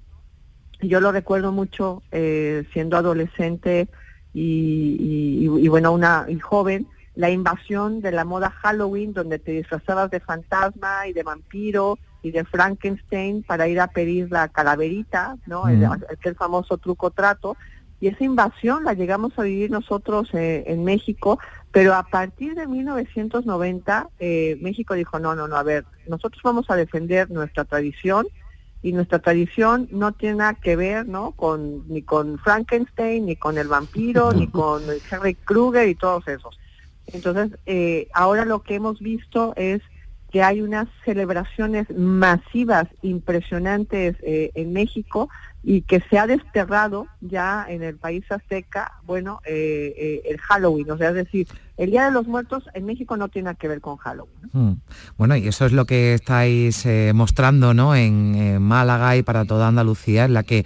yo 0.81 0.99
lo 0.99 1.11
recuerdo 1.11 1.51
mucho 1.51 2.01
eh, 2.11 2.63
siendo 2.73 2.97
adolescente 2.97 3.87
y, 4.33 4.97
y- 4.99 5.65
y, 5.65 5.67
bueno, 5.67 5.91
una 5.91 6.25
y 6.27 6.39
joven, 6.39 6.87
la 7.15 7.29
invasión 7.29 8.01
de 8.01 8.11
la 8.11 8.23
moda 8.23 8.49
Halloween, 8.49 9.13
donde 9.13 9.37
te 9.37 9.51
disfrazabas 9.51 10.09
de 10.09 10.21
fantasma 10.21 11.07
y 11.07 11.13
de 11.13 11.23
vampiro 11.23 11.99
y 12.23 12.31
de 12.31 12.45
Frankenstein 12.45 13.43
para 13.43 13.67
ir 13.67 13.79
a 13.81 13.87
pedir 13.87 14.31
la 14.31 14.47
calaverita, 14.47 15.35
¿no? 15.45 15.67
El- 15.67 15.79
Mm. 15.79 15.91
aquel 16.11 16.35
famoso 16.35 16.77
truco 16.77 17.11
trato. 17.11 17.57
Y 18.01 18.07
esa 18.07 18.23
invasión 18.23 18.83
la 18.83 18.93
llegamos 18.93 19.37
a 19.37 19.43
vivir 19.43 19.69
nosotros 19.69 20.27
eh, 20.33 20.63
en 20.65 20.83
México, 20.83 21.39
pero 21.71 21.93
a 21.93 22.03
partir 22.03 22.55
de 22.55 22.67
1990 22.67 24.09
eh, 24.19 24.57
México 24.59 24.95
dijo, 24.95 25.19
no, 25.19 25.35
no, 25.35 25.47
no, 25.47 25.55
a 25.55 25.63
ver, 25.63 25.85
nosotros 26.07 26.41
vamos 26.43 26.65
a 26.69 26.75
defender 26.75 27.29
nuestra 27.29 27.63
tradición 27.63 28.27
y 28.81 28.93
nuestra 28.93 29.19
tradición 29.19 29.87
no 29.91 30.13
tiene 30.13 30.37
nada 30.37 30.55
que 30.55 30.75
ver, 30.75 31.07
¿no? 31.07 31.33
Con 31.33 31.87
ni 31.87 32.01
con 32.01 32.39
Frankenstein, 32.39 33.27
ni 33.27 33.35
con 33.35 33.59
el 33.59 33.67
vampiro, 33.67 34.33
ni 34.33 34.47
con 34.51 34.81
Henry 35.11 35.35
Kruger 35.35 35.87
y 35.87 35.93
todos 35.93 36.27
esos. 36.27 36.59
Entonces, 37.13 37.59
eh, 37.67 38.07
ahora 38.13 38.45
lo 38.45 38.63
que 38.63 38.75
hemos 38.75 38.99
visto 38.99 39.53
es 39.55 39.81
que 40.31 40.41
hay 40.41 40.61
unas 40.61 40.87
celebraciones 41.03 41.87
masivas, 41.95 42.87
impresionantes 43.01 44.15
eh, 44.23 44.51
en 44.55 44.71
México 44.71 45.29
y 45.63 45.81
que 45.81 46.01
se 46.09 46.17
ha 46.17 46.25
desterrado 46.25 47.05
ya 47.19 47.65
en 47.69 47.83
el 47.83 47.97
país 47.97 48.23
azteca, 48.31 48.93
bueno, 49.03 49.41
eh, 49.45 49.93
eh, 49.95 50.21
el 50.25 50.39
Halloween, 50.39 50.89
o 50.89 50.97
sea, 50.97 51.09
es 51.09 51.15
decir, 51.15 51.47
el 51.77 51.91
Día 51.91 52.05
de 52.05 52.11
los 52.11 52.25
Muertos 52.27 52.63
en 52.73 52.85
México 52.85 53.15
no 53.17 53.27
tiene 53.27 53.45
nada 53.45 53.55
que 53.55 53.67
ver 53.67 53.81
con 53.81 53.97
Halloween. 53.97 54.49
Mm. 54.53 54.73
Bueno, 55.17 55.35
y 55.35 55.47
eso 55.47 55.65
es 55.65 55.71
lo 55.71 55.85
que 55.85 56.15
estáis 56.15 56.87
mostrando 57.13 57.73
¿no? 57.73 57.95
en, 57.95 58.61
Málaga 58.61 59.17
y 59.17 59.23
para 59.23 59.45
toda 59.45 59.67
Andalucía, 59.67 60.25
en 60.25 60.33
la 60.33 60.43
que, 60.43 60.65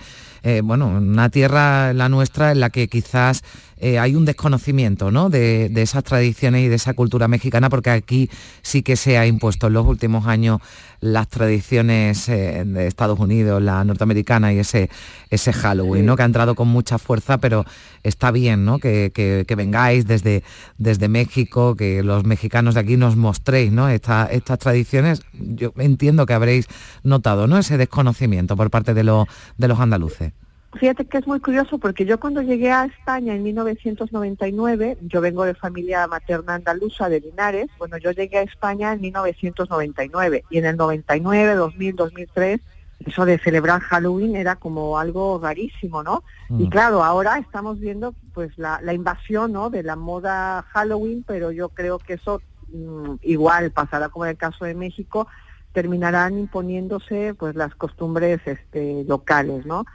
bueno, 0.64 0.88
una 0.88 1.30
tierra, 1.30 1.92
la 1.94 2.08
nuestra, 2.08 2.52
en 2.52 2.60
la 2.60 2.70
que 2.70 2.88
quizás 2.88 3.44
eh, 3.86 4.00
hay 4.00 4.16
un 4.16 4.26
desconocimiento 4.26 5.12
¿no? 5.12 5.30
de, 5.30 5.70
de 5.70 5.82
esas 5.84 6.04
tradiciones 6.04 6.64
y 6.64 6.68
de 6.70 6.76
esa 6.76 6.94
cultura 6.94 7.28
mexicana, 7.28 7.70
porque 7.70 7.92
aquí 7.92 8.30
sí 8.64 8.82
que 8.82 8.96
se 8.96 9.18
ha 9.18 9.28
impuesto 9.28 9.68
en 9.68 9.74
los 9.74 9.86
últimos 9.86 10.26
años 10.26 10.60
las 11.02 11.28
tradiciones 11.28 12.28
eh, 12.30 12.64
de 12.66 12.88
Estados 12.88 13.20
Unidos, 13.20 13.62
la 13.62 13.84
norteamericana 13.84 14.52
y 14.54 14.58
ese, 14.60 14.90
ese 15.30 15.54
Halloween, 15.54 16.06
¿no? 16.06 16.16
que 16.16 16.24
ha 16.24 16.26
entrado 16.26 16.56
con 16.56 16.68
mucha 16.68 16.98
fuerza, 16.98 17.38
pero 17.38 17.64
está 18.02 18.32
bien 18.32 18.66
¿no? 18.66 18.80
que, 18.80 19.12
que- 19.14 19.46
que 19.48 19.56
vengáis 19.56 20.08
desde, 20.08 20.42
desde 20.80 21.08
México, 21.08 21.76
que 21.76 22.02
los 22.02 22.24
mexicanos 22.26 22.74
de 22.74 22.80
aquí 22.82 22.98
nos 22.98 23.16
mostréis 23.18 23.72
¿no? 23.72 23.88
Esta- 23.90 24.26
estas 24.32 24.58
tradiciones. 24.60 25.22
Yo 25.34 25.74
entiendo 25.78 26.26
que 26.26 26.34
habréis 26.34 26.68
notado 27.04 27.46
¿no? 27.48 27.58
ese 27.60 27.78
desconocimiento 27.78 28.56
por 28.56 28.70
parte 28.72 28.94
de, 28.96 29.04
los 29.04 29.28
de 29.58 29.68
los 29.68 29.80
andaluces. 29.80 30.32
Fíjate 30.80 31.06
que 31.06 31.18
es 31.18 31.28
muy 31.28 31.40
curioso 31.40 31.78
porque 31.78 32.06
yo 32.06 32.20
cuando 32.20 32.42
llegué 32.42 32.72
a 32.72 32.86
España 32.86 33.34
en 33.34 33.44
1999, 33.44 34.98
yo 35.02 35.22
vengo 35.22 35.46
de 35.46 35.54
familia 35.54 36.06
materna 36.08 36.56
andaluza 36.56 37.08
de 37.08 37.22
Linares, 37.22 37.68
bueno, 37.78 37.98
yo 37.98 38.12
llegué 38.12 38.40
a 38.40 38.42
España 38.42 38.92
en 38.92 39.02
1999 39.02 40.44
y 40.50 40.58
en 40.58 40.66
el 40.66 40.76
99, 40.76 41.56
2000, 41.56 41.96
2003, 41.96 42.62
eso 43.06 43.26
de 43.26 43.38
celebrar 43.40 43.82
Halloween 43.82 44.36
era 44.36 44.56
como 44.56 45.00
algo 45.00 45.40
rarísimo, 45.42 46.04
¿no? 46.04 46.24
Y 46.50 46.70
claro, 46.70 47.04
ahora 47.04 47.38
estamos 47.38 47.80
viendo 47.80 48.14
pues 48.34 48.58
la, 48.58 48.80
la 48.82 48.94
invasión, 48.94 49.54
¿no? 49.54 49.70
De 49.70 49.84
la 49.84 49.96
moda 49.96 50.66
Halloween, 50.70 51.24
pero 51.26 51.52
yo 51.52 51.70
creo 51.70 52.00
que 52.00 52.14
eso 52.14 52.42
mm, 52.70 53.16
igual 53.22 53.72
pasará 53.72 54.10
como 54.10 54.26
en 54.26 54.32
el 54.32 54.38
caso 54.38 54.66
de 54.66 54.74
México, 54.74 55.28
terminarán 55.74 56.38
imponiéndose 56.40 57.34
pues 57.34 57.56
las 57.56 57.76
costumbres 57.76 58.40
este, 58.46 59.04
locales, 59.08 59.66
¿no? 59.66 59.86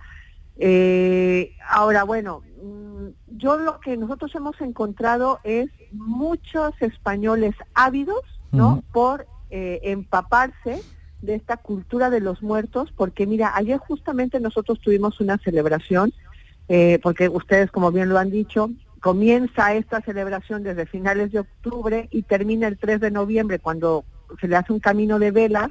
Eh, 0.63 1.57
ahora, 1.67 2.05
bueno, 2.05 2.43
mm, 2.63 3.09
yo 3.39 3.57
lo 3.57 3.81
que 3.81 3.97
nosotros 3.97 4.33
hemos 4.35 4.61
encontrado 4.61 5.41
es 5.43 5.71
muchos 5.91 6.73
españoles 6.81 7.55
ávidos, 7.75 8.23
¿no? 8.53 8.83
Por 8.93 9.27
eh, 9.49 9.81
empaparse 9.85 10.83
de 11.23 11.35
esta 11.35 11.57
cultura 11.57 12.11
de 12.11 12.21
los 12.21 12.43
muertos, 12.43 12.93
porque 12.95 13.27
mira, 13.27 13.53
ayer 13.55 13.79
justamente 13.79 14.39
nosotros 14.39 14.81
tuvimos 14.81 15.19
una 15.21 15.39
celebración, 15.39 16.13
eh, 16.69 16.99
porque 17.03 17.31
ustedes, 17.31 17.71
como 17.71 17.91
bien 17.91 18.11
lo 18.11 18.19
han 18.19 18.31
dicho, 18.31 18.71
comienza 19.01 19.75
esta 19.75 20.03
celebración 20.03 20.63
desde 20.63 20.85
finales 20.85 21.33
de 21.33 21.41
octubre 21.41 22.09
y 22.11 22.23
termina 22.23 22.69
el 22.69 22.77
3 22.77 23.01
de 23.01 23.11
noviembre, 23.11 23.61
cuando 23.61 24.05
se 24.41 24.47
le 24.47 24.57
hace 24.57 24.75
un 24.75 24.81
camino 24.81 25.19
de 25.19 25.31
velas 25.31 25.71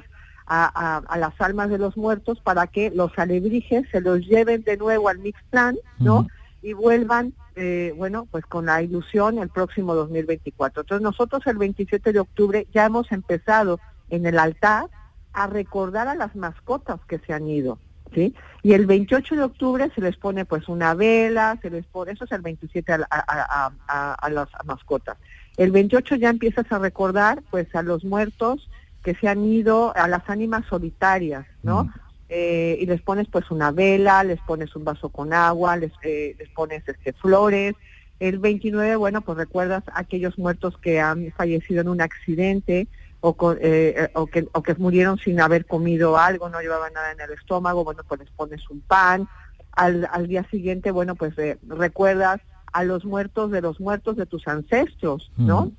a, 0.52 0.64
a- 0.74 0.96
a 1.06 1.16
las 1.16 1.40
almas 1.40 1.70
de 1.70 1.78
los 1.78 1.96
muertos 1.96 2.40
para 2.40 2.66
que 2.66 2.90
los 2.90 3.16
alebrijes 3.16 3.86
se 3.92 4.00
los 4.00 4.18
lleven 4.26 4.64
de 4.64 4.76
nuevo 4.76 5.08
al 5.08 5.20
Mixplan, 5.20 5.76
¿no? 6.00 6.26
Y 6.60 6.72
vuelvan, 6.72 7.32
eh, 7.54 7.94
bueno, 7.96 8.26
pues 8.30 8.44
con 8.46 8.66
la 8.66 8.82
ilusión 8.82 9.38
el 9.38 9.48
próximo 9.48 9.94
2024. 9.94 10.82
Entonces 10.82 11.02
nosotros 11.02 11.46
el 11.46 11.56
27 11.56 12.12
de 12.12 12.18
octubre 12.20 12.66
ya 12.74 12.84
hemos 12.84 13.12
empezado 13.12 13.78
en 14.10 14.26
el 14.26 14.38
altar 14.38 14.86
a 15.32 15.46
recordar 15.46 16.08
a 16.08 16.16
las 16.16 16.34
mascotas 16.34 16.98
que 17.06 17.18
se 17.20 17.32
han 17.32 17.46
ido, 17.48 17.78
¿sí? 18.12 18.34
Y 18.64 18.72
el 18.72 18.86
28 18.86 19.36
de 19.36 19.42
octubre 19.44 19.90
se 19.94 20.00
les 20.00 20.16
pone 20.16 20.44
pues 20.44 20.68
una 20.68 20.94
vela, 20.94 21.58
se 21.62 21.70
les 21.70 21.86
pone, 21.86 22.10
eso 22.12 22.24
es 22.24 22.32
el 22.32 22.42
27 22.42 22.92
a, 22.92 22.98
la- 22.98 23.08
a- 23.08 23.22
a- 23.28 23.72
a- 23.86 24.14
a 24.14 24.30
las 24.30 24.48
mascotas. 24.64 25.16
El 25.56 25.70
28 25.70 26.16
ya 26.16 26.28
empiezas 26.30 26.66
a 26.72 26.78
recordar 26.80 27.42
pues 27.50 27.72
a 27.76 27.82
los 27.82 28.04
muertos 28.04 28.68
que 29.02 29.14
se 29.14 29.28
han 29.28 29.44
ido, 29.44 29.96
a 29.96 30.08
las 30.08 30.28
ánimas 30.28 30.66
solitarias, 30.66 31.46
¿no? 31.62 31.92
Eh, 32.28 32.78
y 32.80 32.86
les 32.86 33.00
pones 33.02 33.26
pues 33.28 33.50
una 33.50 33.72
vela, 33.72 34.22
les 34.22 34.40
pones 34.42 34.76
un 34.76 34.84
vaso 34.84 35.08
con 35.08 35.32
agua, 35.32 35.76
les, 35.76 35.92
eh, 36.02 36.36
les 36.38 36.48
pones 36.50 36.86
este, 36.86 37.12
flores. 37.12 37.74
El 38.20 38.38
29, 38.38 38.96
bueno, 38.96 39.22
pues 39.22 39.38
recuerdas 39.38 39.82
a 39.88 40.00
aquellos 40.00 40.38
muertos 40.38 40.76
que 40.78 41.00
han 41.00 41.32
fallecido 41.32 41.80
en 41.80 41.88
un 41.88 42.00
accidente 42.02 42.86
o, 43.20 43.34
con, 43.34 43.58
eh, 43.60 44.10
o, 44.14 44.26
que, 44.26 44.48
o 44.52 44.62
que 44.62 44.74
murieron 44.74 45.18
sin 45.18 45.40
haber 45.40 45.66
comido 45.66 46.16
algo, 46.18 46.48
no 46.48 46.60
llevaban 46.60 46.92
nada 46.92 47.12
en 47.12 47.20
el 47.20 47.32
estómago, 47.32 47.84
bueno, 47.84 48.02
pues 48.06 48.20
les 48.20 48.30
pones 48.30 48.68
un 48.70 48.80
pan. 48.80 49.28
Al, 49.72 50.08
al 50.12 50.26
día 50.26 50.44
siguiente, 50.50 50.90
bueno, 50.90 51.14
pues 51.14 51.36
eh, 51.38 51.58
recuerdas 51.66 52.40
a 52.72 52.84
los 52.84 53.04
muertos 53.04 53.50
de 53.50 53.60
los 53.60 53.80
muertos 53.80 54.16
de 54.16 54.26
tus 54.26 54.46
ancestros, 54.48 55.30
¿no? 55.36 55.72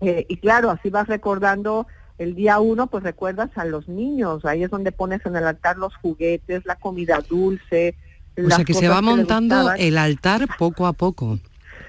Eh, 0.00 0.26
y 0.28 0.36
claro, 0.38 0.70
así 0.70 0.90
vas 0.90 1.06
recordando 1.08 1.86
el 2.20 2.34
día 2.34 2.60
uno, 2.60 2.86
pues 2.86 3.02
recuerdas 3.02 3.50
a 3.56 3.64
los 3.64 3.88
niños, 3.88 4.44
ahí 4.44 4.62
es 4.62 4.70
donde 4.70 4.92
pones 4.92 5.24
en 5.24 5.36
el 5.36 5.46
altar 5.46 5.78
los 5.78 5.96
juguetes, 5.96 6.66
la 6.66 6.76
comida 6.76 7.24
dulce. 7.26 7.96
O 8.36 8.46
sea 8.46 8.62
que 8.62 8.74
se 8.74 8.88
va 8.88 9.00
montando 9.00 9.72
el 9.72 9.96
altar 9.96 10.46
poco 10.58 10.86
a 10.86 10.92
poco 10.92 11.38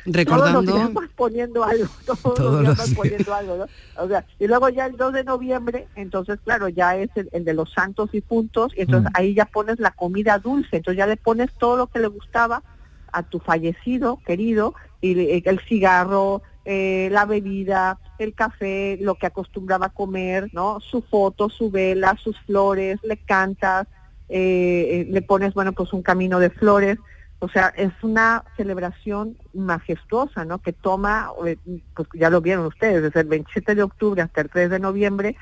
recordando 0.03 0.63
todos 0.63 0.93
los 0.93 1.09
poniendo 1.09 1.63
algo 1.63 1.85
todos, 2.35 2.63
los 2.63 2.75
días 2.75 2.93
poniendo 2.95 3.35
algo 3.35 3.55
¿no? 3.55 3.65
o 4.03 4.07
sea, 4.07 4.25
y 4.39 4.47
luego 4.47 4.67
ya 4.69 4.87
el 4.87 4.97
2 4.97 5.13
de 5.13 5.23
noviembre 5.23 5.87
entonces 5.95 6.39
claro 6.43 6.69
ya 6.69 6.95
es 6.95 7.11
el, 7.15 7.45
de 7.45 7.53
los 7.53 7.71
santos 7.71 8.09
y 8.13 8.21
puntos 8.21 8.73
y 8.75 8.81
entonces 8.81 9.11
ahí 9.13 9.35
ya 9.35 9.45
pones 9.45 9.79
la 9.79 9.91
comida 9.91 10.39
dulce 10.39 10.77
entonces 10.77 10.97
ya 10.97 11.05
le 11.05 11.17
pones 11.17 11.51
todo 11.59 11.77
lo 11.77 11.85
que 11.85 11.99
le 11.99 12.07
gustaba 12.07 12.63
a 13.11 13.21
tu 13.21 13.37
fallecido 13.37 14.19
querido 14.25 14.73
y 15.01 15.47
el 15.47 15.59
cigarro 15.67 16.41
eh, 16.63 17.09
la 17.11 17.25
bebida, 17.25 17.97
el 18.23 18.33
café, 18.33 18.97
lo 19.01 19.15
que 19.15 19.27
acostumbraba 19.27 19.87
a 19.87 19.93
comer, 19.93 20.49
¿no? 20.53 20.79
Su 20.79 21.01
foto, 21.01 21.49
su 21.49 21.71
vela, 21.71 22.17
sus 22.21 22.39
flores, 22.41 22.99
le 23.03 23.17
cantas, 23.17 23.87
eh, 24.29 24.87
eh, 24.91 25.07
le 25.09 25.21
pones, 25.21 25.53
bueno, 25.53 25.73
pues 25.73 25.93
un 25.93 26.01
camino 26.01 26.39
de 26.39 26.49
flores. 26.49 26.97
O 27.39 27.49
sea, 27.49 27.73
es 27.75 27.91
una 28.03 28.43
celebración 28.55 29.37
majestuosa, 29.53 30.45
¿no? 30.45 30.59
Que 30.59 30.73
toma, 30.73 31.31
pues 31.95 32.07
ya 32.13 32.29
lo 32.29 32.39
vieron 32.39 32.67
ustedes, 32.67 33.01
desde 33.01 33.21
el 33.21 33.27
27 33.27 33.75
de 33.75 33.83
octubre 33.83 34.21
hasta 34.21 34.41
el 34.41 34.49
3 34.49 34.69
de 34.69 34.79
noviembre, 34.79 35.35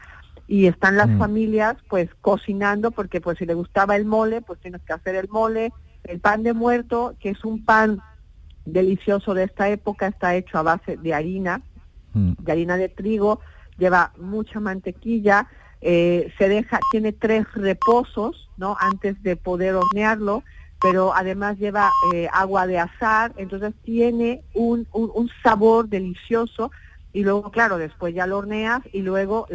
y 0.48 0.66
están 0.66 0.98
las 0.98 1.10
mm. 1.10 1.20
familias 1.20 1.78
pues 1.90 2.10
cocinando, 2.22 2.92
porque 2.92 3.22
pues 3.22 3.38
si 3.38 3.46
le 3.46 3.54
gustaba 3.54 3.96
el 3.96 4.06
mole, 4.06 4.42
pues 4.42 4.60
tienes 4.60 4.82
que 4.82 4.94
hacer 4.94 5.16
el 5.16 5.30
mole, 5.30 5.72
el 6.06 6.20
pan 6.20 6.42
de 6.42 6.54
muerto, 6.54 7.16
que 7.20 7.30
es 7.30 7.46
un 7.46 7.64
pan 7.64 8.00
delicioso 8.66 9.34
de 9.34 9.44
esta 9.44 9.70
época, 9.70 10.08
está 10.08 10.36
hecho 10.36 10.58
a 10.58 10.64
base 10.64 10.98
de 10.98 11.14
harina, 11.14 11.62
mm. 12.20 12.44
de 12.44 12.52
harina 12.52 12.78
de 12.78 12.90
trigo, 12.90 13.40
lleva 13.78 14.12
mucha 14.18 14.60
mantequilla, 14.60 15.48
eh, 15.82 16.32
se 16.38 16.50
deja, 16.50 16.80
tiene 16.92 17.14
tres 17.14 17.46
reposos, 17.54 18.50
¿no? 18.58 18.76
Antes 18.80 19.22
de 19.24 19.36
poder 19.36 19.76
hornearlo, 19.76 20.44
pero 20.82 21.14
además 21.14 21.58
lleva 21.58 21.90
eh, 22.14 22.28
agua 22.32 22.68
de 22.68 22.80
azar, 22.80 23.34
entonces 23.38 23.74
tiene 23.84 24.42
un, 24.54 24.88
un, 24.92 25.30
sabor 25.44 25.90
delicioso 25.90 26.72
y 27.12 27.24
luego, 27.24 27.52
claro, 27.52 27.78
después 27.78 28.14
ya 28.14 28.28
lo 28.28 28.38
horneas 28.38 28.82
y 28.94 29.02
luego 29.02 29.48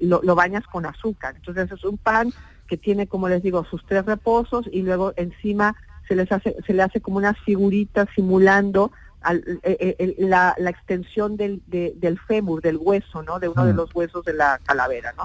lo, 0.00 0.22
lo, 0.22 0.34
bañas 0.34 0.64
con 0.66 0.86
azúcar. 0.86 1.34
Entonces 1.36 1.72
es 1.72 1.84
un 1.84 1.96
pan 1.96 2.32
que 2.66 2.76
tiene, 2.76 3.06
como 3.06 3.28
les 3.28 3.42
digo, 3.42 3.64
sus 3.64 3.84
tres 3.86 4.04
reposos 4.04 4.68
y 4.70 4.82
luego 4.82 5.12
encima 5.16 5.76
se 6.08 6.14
les 6.14 6.30
hace, 6.30 6.56
se 6.66 6.74
le 6.74 6.82
hace 6.82 7.00
como 7.00 7.18
una 7.18 7.34
figurita 7.34 8.06
simulando 8.14 8.92
al, 9.24 9.42
eh, 9.62 9.96
eh, 9.98 10.14
la, 10.18 10.54
la, 10.58 10.70
extensión 10.70 11.36
del, 11.36 11.62
del 11.66 12.18
fémur, 12.20 12.62
del 12.62 12.76
hueso, 12.76 13.22
¿no? 13.22 13.38
De 13.38 13.48
uno 13.48 13.64
de 13.66 13.74
los 13.74 13.94
huesos 13.94 14.24
de 14.24 14.34
la 14.34 14.60
calavera, 14.64 15.12
¿no? 15.16 15.24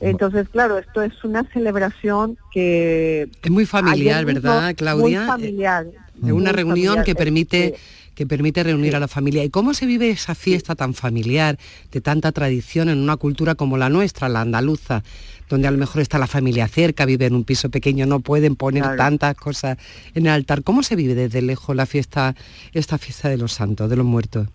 Entonces, 0.00 0.48
claro, 0.48 0.78
esto 0.78 1.02
es 1.02 1.24
una 1.24 1.44
celebración 1.52 2.36
que... 2.52 3.30
Es 3.42 3.50
muy 3.50 3.64
familiar, 3.64 4.24
¿verdad, 4.24 4.74
Claudia? 4.74 5.20
Muy 5.20 5.28
familiar. 5.28 5.86
Es 6.22 6.32
una 6.32 6.52
reunión 6.52 7.02
que 7.02 7.14
permite 7.14 7.76
que 8.16 8.26
permite 8.26 8.62
reunir 8.62 8.96
a 8.96 9.00
la 9.00 9.08
familia. 9.08 9.44
¿Y 9.44 9.50
cómo 9.50 9.74
se 9.74 9.84
vive 9.84 10.08
esa 10.08 10.34
fiesta 10.34 10.74
tan 10.74 10.94
familiar, 10.94 11.58
de 11.92 12.00
tanta 12.00 12.32
tradición 12.32 12.88
en 12.88 12.98
una 12.98 13.18
cultura 13.18 13.54
como 13.54 13.76
la 13.76 13.90
nuestra, 13.90 14.30
la 14.30 14.40
andaluza, 14.40 15.04
donde 15.48 15.68
a 15.68 15.70
lo 15.70 15.78
mejor 15.78 16.02
está 16.02 16.18
la 16.18 16.26
familia 16.26 16.68
cerca, 16.68 17.04
vive 17.04 17.26
en 17.26 17.34
un 17.34 17.44
piso 17.44 17.70
pequeño, 17.70 18.06
no 18.06 18.20
pueden 18.20 18.56
poner 18.56 18.96
tantas 18.96 19.34
cosas 19.36 19.78
en 20.14 20.26
el 20.26 20.32
altar? 20.32 20.62
¿Cómo 20.62 20.82
se 20.82 20.96
vive 20.96 21.14
desde 21.14 21.42
lejos 21.42 21.74
la 21.74 21.86
fiesta, 21.86 22.34
esta 22.72 22.98
fiesta 22.98 23.28
de 23.28 23.38
los 23.38 23.52
santos, 23.52 23.88
de 23.90 23.96
los 23.96 24.06
muertos? 24.06 24.48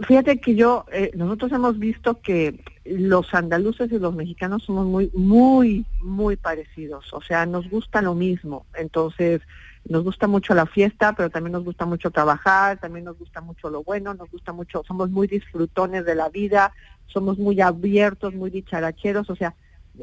Fíjate 0.00 0.38
que 0.40 0.54
yo, 0.54 0.84
eh, 0.92 1.10
nosotros 1.14 1.52
hemos 1.52 1.78
visto 1.78 2.20
que 2.20 2.60
los 2.84 3.32
andaluces 3.32 3.90
y 3.90 3.98
los 3.98 4.14
mexicanos 4.14 4.64
somos 4.64 4.86
muy, 4.86 5.10
muy, 5.14 5.86
muy 6.02 6.36
parecidos. 6.36 7.12
O 7.14 7.22
sea, 7.22 7.46
nos 7.46 7.68
gusta 7.70 8.02
lo 8.02 8.14
mismo. 8.14 8.66
Entonces, 8.74 9.40
nos 9.88 10.04
gusta 10.04 10.26
mucho 10.26 10.54
la 10.54 10.66
fiesta, 10.66 11.14
pero 11.14 11.30
también 11.30 11.52
nos 11.52 11.64
gusta 11.64 11.86
mucho 11.86 12.10
trabajar, 12.10 12.78
también 12.78 13.04
nos 13.04 13.18
gusta 13.18 13.40
mucho 13.40 13.70
lo 13.70 13.82
bueno, 13.84 14.14
nos 14.14 14.30
gusta 14.30 14.52
mucho, 14.52 14.82
somos 14.86 15.10
muy 15.10 15.28
disfrutones 15.28 16.04
de 16.04 16.14
la 16.14 16.28
vida, 16.28 16.72
somos 17.06 17.38
muy 17.38 17.60
abiertos, 17.60 18.34
muy 18.34 18.50
dicharacheros, 18.50 19.30
o 19.30 19.36
sea, 19.36 19.54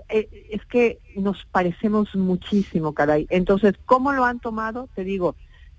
es 0.10 0.66
que 0.66 1.00
nos 1.16 1.46
parecemos 1.46 2.16
muchísimo, 2.16 2.94
caray. 2.94 3.28
Entonces, 3.30 3.74
¿cómo 3.86 4.14
lo 4.14 4.26
han 4.26 4.40
tomado? 4.40 4.90
Te 4.96 5.04
digo, 5.04 5.36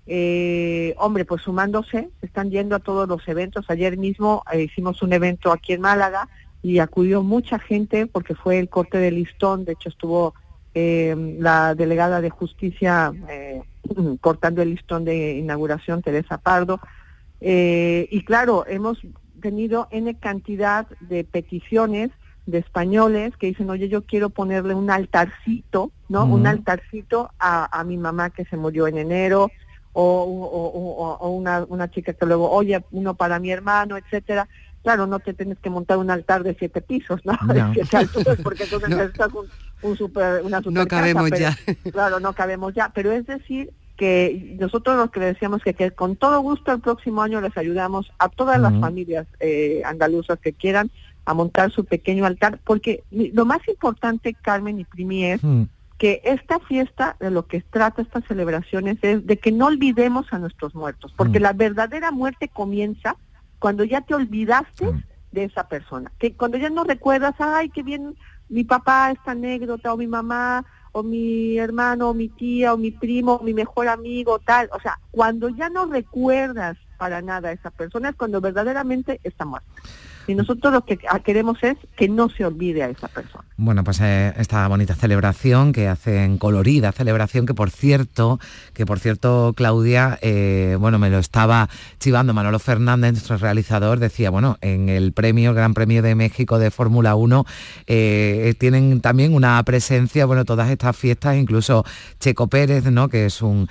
eh, 0.07 0.93
hombre, 0.97 1.25
pues 1.25 1.41
sumándose, 1.41 2.09
están 2.21 2.51
yendo 2.51 2.75
a 2.75 2.79
todos 2.79 3.07
los 3.07 3.27
eventos. 3.27 3.65
Ayer 3.69 3.97
mismo 3.97 4.43
eh, 4.51 4.63
hicimos 4.63 5.01
un 5.01 5.13
evento 5.13 5.51
aquí 5.51 5.73
en 5.73 5.81
Málaga 5.81 6.29
y 6.61 6.79
acudió 6.79 7.23
mucha 7.23 7.59
gente 7.59 8.07
porque 8.07 8.35
fue 8.35 8.59
el 8.59 8.69
corte 8.69 8.97
de 8.97 9.11
listón, 9.11 9.65
de 9.65 9.73
hecho 9.73 9.89
estuvo 9.89 10.33
la 10.77 11.73
delegada 11.73 12.19
de 12.19 12.29
justicia 12.29 13.13
cortando 14.21 14.61
el 14.61 14.71
listón 14.71 15.05
de 15.05 15.37
inauguración, 15.37 16.01
Teresa 16.01 16.37
Pardo. 16.37 16.79
Eh, 17.41 18.07
y 18.11 18.23
claro, 18.23 18.65
hemos 18.67 18.99
tenido 19.41 19.87
N 19.91 20.17
cantidad 20.19 20.87
de 21.01 21.23
peticiones 21.23 22.11
de 22.45 22.59
españoles 22.59 23.35
que 23.37 23.47
dicen, 23.47 23.69
oye, 23.69 23.89
yo 23.89 24.03
quiero 24.03 24.29
ponerle 24.29 24.75
un 24.75 24.91
altarcito, 24.91 25.91
¿no? 26.09 26.25
Un 26.25 26.45
altarcito 26.45 27.31
a, 27.39 27.79
a, 27.79 27.83
mi 27.83 27.97
mamá 27.97 28.29
que 28.29 28.45
se 28.45 28.57
murió 28.57 28.87
en 28.87 28.97
enero, 28.97 29.49
o, 29.93 31.17
o, 31.19 31.29
una, 31.29 31.65
una, 31.67 31.89
chica 31.89 32.13
que 32.13 32.25
luego, 32.25 32.51
oye, 32.51 32.83
uno 32.91 33.15
para 33.15 33.39
mi 33.39 33.49
hermano, 33.51 33.97
etcétera. 33.97 34.47
Claro, 34.83 35.07
no 35.07 35.19
te 35.19 35.33
tienes 35.33 35.57
que 35.57 35.69
montar 35.69 35.97
un 35.97 36.11
altar 36.11 36.43
de 36.43 36.53
siete 36.53 36.81
pisos, 36.81 37.21
¿no? 37.25 37.33
De 37.53 37.63
siete 37.73 37.97
alturas, 37.97 38.37
porque 38.43 38.63
entonces 38.65 38.89
necesitas 38.91 39.33
un, 39.33 39.47
un 39.81 39.97
super, 39.97 40.43
una 40.43 40.59
super 40.61 40.73
No 40.73 40.87
cabemos 40.87 41.31
ya. 41.31 41.57
Claro, 41.91 42.19
no 42.19 42.33
cabemos 42.33 42.73
ya. 42.75 42.91
Pero 42.93 43.11
es 43.11 43.25
decir, 43.25 43.71
que 43.95 44.57
nosotros 44.59 44.97
lo 44.97 45.09
que 45.09 45.19
decíamos 45.19 45.61
que, 45.63 45.73
que 45.73 45.91
con 45.91 46.15
todo 46.15 46.39
gusto 46.41 46.71
el 46.71 46.81
próximo 46.81 47.21
año 47.21 47.41
les 47.41 47.57
ayudamos 47.57 48.11
a 48.19 48.29
todas 48.29 48.59
las 48.59 48.77
familias 48.79 49.25
eh, 49.39 49.81
andaluzas 49.85 50.39
que 50.39 50.53
quieran 50.53 50.91
a 51.25 51.33
montar 51.33 51.71
su 51.71 51.85
pequeño 51.85 52.25
altar, 52.25 52.59
porque 52.63 53.03
lo 53.11 53.45
más 53.45 53.67
importante, 53.67 54.33
Carmen 54.33 54.79
y 54.79 54.85
Primi, 54.85 55.25
es 55.25 55.41
que 55.97 56.21
esta 56.23 56.59
fiesta, 56.59 57.15
de 57.19 57.31
lo 57.31 57.47
que 57.47 57.61
trata 57.61 58.01
estas 58.01 58.25
celebraciones, 58.25 58.97
es 59.01 59.25
de 59.25 59.37
que 59.37 59.51
no 59.51 59.67
olvidemos 59.67 60.31
a 60.31 60.39
nuestros 60.39 60.75
muertos, 60.75 61.13
porque 61.15 61.39
la 61.39 61.53
verdadera 61.53 62.11
muerte 62.11 62.47
comienza 62.47 63.15
cuando 63.59 63.83
ya 63.83 64.01
te 64.01 64.13
olvidaste 64.13 64.91
de 65.31 65.43
esa 65.45 65.67
persona, 65.67 66.11
que 66.19 66.33
cuando 66.33 66.57
ya 66.57 66.69
no 66.69 66.83
recuerdas, 66.83 67.35
ay, 67.39 67.69
qué 67.69 67.81
bien 67.81 68.15
mi 68.49 68.63
papá, 68.63 69.11
esta 69.11 69.31
anécdota, 69.31 69.93
o 69.93 69.97
mi 69.97 70.07
mamá, 70.07 70.65
o 70.95 71.03
mi 71.03 71.57
hermano, 71.57 72.11
o 72.11 72.13
mi 72.13 72.29
tía, 72.29 72.73
o 72.73 72.77
mi 72.77 72.89
primo, 72.89 73.35
o 73.35 73.43
mi 73.43 73.53
mejor 73.53 73.89
amigo, 73.89 74.39
tal. 74.39 74.69
O 74.71 74.79
sea, 74.79 74.97
cuando 75.11 75.49
ya 75.49 75.69
no 75.69 75.87
recuerdas 75.87 76.77
para 76.97 77.21
nada 77.21 77.49
a 77.49 77.51
esa 77.51 77.69
persona 77.69 78.09
es 78.09 78.15
cuando 78.15 78.39
verdaderamente 78.39 79.19
está 79.21 79.43
muerta. 79.43 79.67
Y 80.27 80.35
nosotros 80.35 80.73
lo 80.73 80.85
que 80.85 80.97
queremos 81.23 81.61
es 81.61 81.77
que 81.95 82.09
no 82.09 82.29
se 82.29 82.45
olvide 82.45 82.83
a 82.83 82.89
esa 82.89 83.07
persona. 83.07 83.43
Bueno, 83.57 83.83
pues 83.83 84.01
eh, 84.01 84.33
esta 84.37 84.67
bonita 84.67 84.95
celebración 84.95 85.71
que 85.71 85.87
hacen 85.87 86.37
colorida 86.37 86.91
celebración 86.91 87.45
que 87.45 87.53
por 87.53 87.69
cierto, 87.69 88.39
que 88.73 88.85
por 88.85 88.99
cierto 88.99 89.53
Claudia, 89.55 90.17
eh, 90.21 90.77
bueno, 90.79 90.99
me 90.99 91.09
lo 91.09 91.19
estaba 91.19 91.69
chivando 91.99 92.33
Manolo 92.33 92.59
Fernández, 92.59 93.11
nuestro 93.13 93.37
realizador, 93.37 93.99
decía, 93.99 94.29
bueno, 94.29 94.57
en 94.61 94.89
el 94.89 95.13
premio, 95.13 95.51
el 95.51 95.55
Gran 95.55 95.73
Premio 95.73 96.01
de 96.01 96.15
México 96.15 96.59
de 96.59 96.71
Fórmula 96.71 97.15
1, 97.15 97.45
eh, 97.87 98.53
tienen 98.57 99.01
también 99.01 99.33
una 99.33 99.61
presencia, 99.63 100.25
bueno, 100.25 100.43
todas 100.43 100.69
estas 100.69 100.95
fiestas, 100.97 101.35
incluso 101.37 101.85
Checo 102.19 102.47
Pérez, 102.47 102.85
¿no? 102.85 103.09
Que 103.09 103.27
es 103.27 103.41
un, 103.41 103.67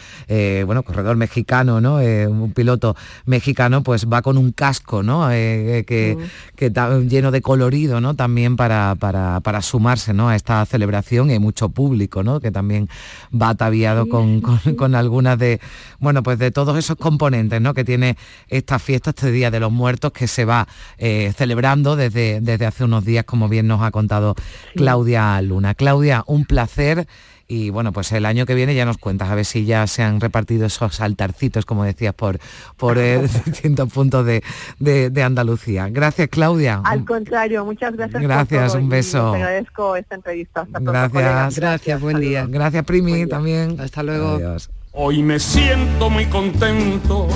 bueno, 0.67 0.83
corredor 0.83 1.17
mexicano, 1.17 1.81
¿no? 1.81 1.97
un 1.97 2.53
piloto 2.53 2.97
mexicano, 3.27 3.83
pues 3.83 4.07
va 4.07 4.23
con 4.23 4.39
un 4.39 4.53
casco, 4.53 5.03
¿no? 5.03 5.29
que, 5.29 6.17
mm 6.19 6.44
que 6.57 6.67
está 6.67 6.99
lleno 7.01 7.31
de 7.31 7.43
colorido, 7.43 8.01
¿no? 8.01 8.15
También 8.15 8.57
para, 8.57 8.95
para, 8.95 9.63
sumarse 9.63 10.13
¿no? 10.13 10.29
a 10.29 10.37
esta 10.37 10.65
celebración 10.67 11.31
y 11.31 11.39
mucho 11.39 11.69
público, 11.69 12.23
¿no? 12.23 12.41
Que 12.41 12.51
también 12.51 12.89
va 13.33 13.51
ataviado 13.51 14.09
con, 14.09 14.41
con, 14.77 14.95
algunas 14.95 15.39
de, 15.39 15.61
bueno, 15.99 16.23
pues 16.23 16.39
de 16.39 16.51
todos 16.51 16.79
esos 16.79 16.97
componentes, 16.97 17.61
¿no? 17.61 17.75
Que 17.75 17.85
tiene 17.85 18.17
esta 18.49 18.79
fiesta, 18.79 19.11
este 19.11 19.31
Día 19.31 19.51
de 19.51 19.61
los 19.61 19.73
Muertos, 19.73 20.13
que 20.13 20.29
se 20.29 20.45
va 20.45 20.69
eh, 20.99 21.33
celebrando 21.37 21.97
desde, 21.97 22.41
desde 22.41 22.67
hace 22.67 22.85
unos 22.85 23.05
días, 23.05 23.25
como 23.25 23.49
bien 23.49 23.67
nos 23.67 23.83
ha 23.83 23.91
contado 23.91 24.35
Claudia 24.75 25.41
Luna. 25.43 25.75
Claudia, 25.75 26.25
un 26.27 26.45
placer 26.45 27.07
y 27.47 27.71
bueno, 27.71 27.93
pues 27.93 28.11
el 28.13 28.27
año 28.27 28.47
que 28.47 28.55
viene 28.55 28.75
ya 28.75 28.85
nos 28.85 28.99
cuentas 28.99 29.29
a 29.31 29.35
ver 29.35 29.45
si 29.45 29.65
ya 29.65 29.87
se 29.87 30.03
han 30.03 30.21
repartido 30.21 30.67
esos 30.67 31.01
altarcitos, 31.01 31.65
como 31.67 31.85
decías, 31.85 32.15
por, 32.15 32.39
por 32.77 32.99
eh, 32.99 33.21
distintos 33.47 33.93
puntos 33.93 34.25
de, 34.27 34.43
de- 34.79 35.11
de 35.11 35.23
Andalucía. 35.23 35.89
Gracias, 35.91 36.29
Claudia. 36.31 36.81
Al 36.85 37.05
contrario, 37.05 37.65
muchas 37.65 37.93
gracias. 37.95 38.21
por 38.21 38.23
Gracias, 38.23 38.73
todo 38.73 38.83
un 38.83 38.89
beso. 38.89 39.33
Te 39.33 39.37
agradezco 39.43 39.97
esta 39.97 40.15
entrevista. 40.15 40.63
Hasta 40.63 40.79
Gracias. 40.81 41.57
Gracias, 41.59 42.01
buen 42.01 42.21
día. 42.21 42.47
Gracias, 42.49 42.85
Primi, 42.85 43.27
también. 43.27 43.81
Hasta 43.81 44.03
luego. 44.03 44.37
Adiós. 44.37 44.71
Hoy 44.93 45.23
me 45.23 45.39
siento 45.41 46.09
muy 46.09 46.27
contento 46.27 47.27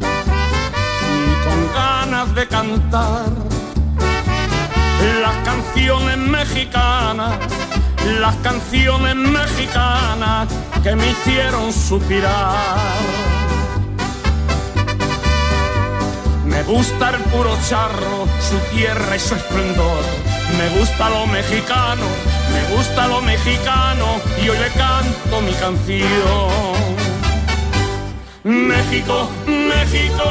y 0.00 1.44
con 1.48 1.74
ganas 1.74 2.34
de 2.34 2.46
cantar 2.46 3.24
las 5.22 5.36
canciones 5.44 6.16
mexicanas, 6.18 7.38
las 8.14 8.36
canciones 8.36 9.14
mexicanas 9.16 10.48
que 10.82 10.94
me 10.94 11.10
hicieron 11.10 11.72
suspirar. 11.72 12.56
Me 16.44 16.62
gusta 16.62 17.10
el 17.10 17.16
puro 17.24 17.56
charro, 17.68 18.26
su 18.40 18.56
tierra 18.74 19.16
y 19.16 19.18
su 19.18 19.34
esplendor. 19.34 20.02
Me 20.56 20.78
gusta 20.78 21.10
lo 21.10 21.26
mexicano, 21.26 22.06
me 22.52 22.76
gusta 22.76 23.08
lo 23.08 23.20
mexicano 23.20 24.06
y 24.42 24.48
hoy 24.48 24.58
le 24.58 24.70
canto 24.70 25.40
mi 25.42 25.52
canción. 25.52 26.76
México, 28.44 29.28
México, 29.46 30.24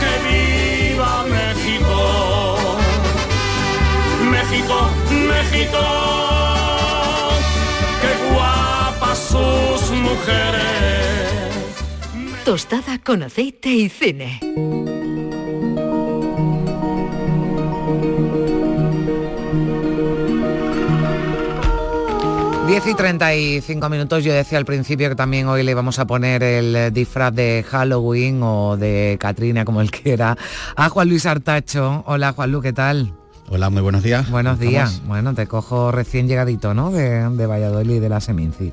que 0.00 0.12
viva 0.28 1.24
México. 1.28 2.22
México, 5.42 5.78
qué 8.00 8.32
guapas 8.32 9.18
sus 9.18 9.90
mujeres. 9.98 11.42
Tostada 12.44 12.98
con 12.98 13.22
aceite 13.22 13.70
y 13.70 13.88
cine. 13.88 14.40
Diez 22.66 22.86
y 22.86 22.94
35 22.94 23.88
minutos, 23.88 24.24
yo 24.24 24.32
decía 24.32 24.58
al 24.58 24.64
principio 24.64 25.08
que 25.10 25.14
también 25.16 25.48
hoy 25.48 25.62
le 25.62 25.74
vamos 25.74 25.98
a 25.98 26.06
poner 26.06 26.42
el 26.42 26.92
disfraz 26.92 27.34
de 27.34 27.64
Halloween 27.68 28.40
o 28.42 28.76
de 28.76 29.18
Catrina, 29.20 29.64
como 29.64 29.80
él 29.80 29.90
quiera, 29.90 30.38
a 30.76 30.88
Juan 30.88 31.08
Luis 31.08 31.26
Artacho. 31.26 32.04
Hola 32.06 32.32
Juan 32.32 32.52
Luis, 32.52 32.62
¿qué 32.62 32.72
tal? 32.72 33.21
Hola, 33.48 33.70
muy 33.70 33.82
buenos 33.82 34.02
días. 34.02 34.30
Buenos 34.30 34.58
¿Cómo 34.58 34.70
días. 34.70 35.02
Bueno, 35.06 35.34
te 35.34 35.46
cojo 35.46 35.92
recién 35.92 36.26
llegadito, 36.26 36.74
¿no? 36.74 36.90
De, 36.90 37.28
de 37.28 37.46
Valladolid, 37.46 38.00
de 38.00 38.08
la 38.08 38.20
Seminci. 38.20 38.72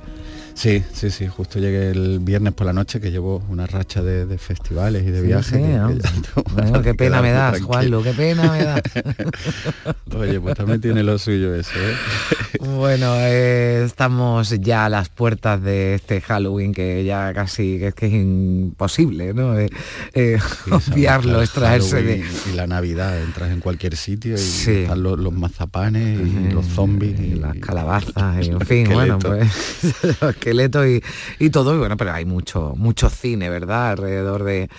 Sí, 0.60 0.84
sí, 0.92 1.10
sí, 1.10 1.26
justo 1.26 1.58
llegué 1.58 1.92
el 1.92 2.20
viernes 2.20 2.52
por 2.52 2.68
la 2.68 2.74
noche 2.74 3.00
que 3.00 3.12
llevo 3.12 3.42
una 3.48 3.66
racha 3.66 4.04
de, 4.04 4.26
de 4.26 4.38
festivales 4.38 5.04
y 5.04 5.10
de 5.10 5.22
Sí, 5.22 5.28
viajes. 5.28 5.62
Bueno, 6.54 6.82
qué 6.82 6.94
pena 6.94 7.22
me 7.22 7.32
das, 7.32 7.52
tranquilo. 7.52 8.02
Juanlu, 8.02 8.04
qué 8.04 8.12
pena 8.12 8.52
me 8.52 8.64
das. 8.66 8.82
Oye, 10.18 10.38
pues 10.42 10.56
también 10.56 10.82
tiene 10.82 11.02
lo 11.02 11.18
suyo 11.18 11.56
eso, 11.56 11.72
¿eh? 11.80 11.96
Bueno, 12.60 13.16
eh, 13.20 13.86
estamos 13.86 14.50
ya 14.60 14.84
a 14.86 14.90
las 14.90 15.08
puertas 15.08 15.62
de 15.64 15.94
este 15.94 16.20
Halloween 16.20 16.74
que 16.74 17.06
ya 17.06 17.34
casi 17.34 17.80
que 17.80 17.88
es 17.88 17.94
que 17.94 18.08
es 18.08 18.14
imposible, 18.14 19.34
¿no? 19.34 19.58
Eh, 19.58 19.70
eh, 20.14 20.40
Sí, 20.66 20.72
obviarlo, 20.92 21.42
extraerse 21.42 22.04
de... 22.04 22.26
Y 22.52 22.56
la 22.56 22.68
Navidad, 22.68 23.22
entras 23.22 23.52
en 23.52 23.62
cualquier 23.62 23.96
sitio 23.96 24.34
y 24.34 24.42
están 24.42 25.04
los, 25.04 25.18
los 25.18 25.32
mazapanes 25.32 26.20
y 26.20 26.52
los 26.52 26.66
zombies 26.66 27.18
y 27.18 27.36
las 27.36 27.56
calabazas 27.60 28.46
y 28.46 28.50
en 28.50 28.60
fin, 28.62 28.90
bueno, 28.92 29.20
pues 29.20 29.48
y, 30.88 31.04
y 31.40 31.50
todo, 31.50 31.76
y 31.76 31.78
bueno, 31.78 31.98
pero 31.98 32.14
hay 32.14 32.26
mucho, 32.26 32.74
mucho 32.76 33.10
cine, 33.10 33.50
¿verdad? 33.50 33.92
Alrededor 33.92 34.44
de, 34.44 34.70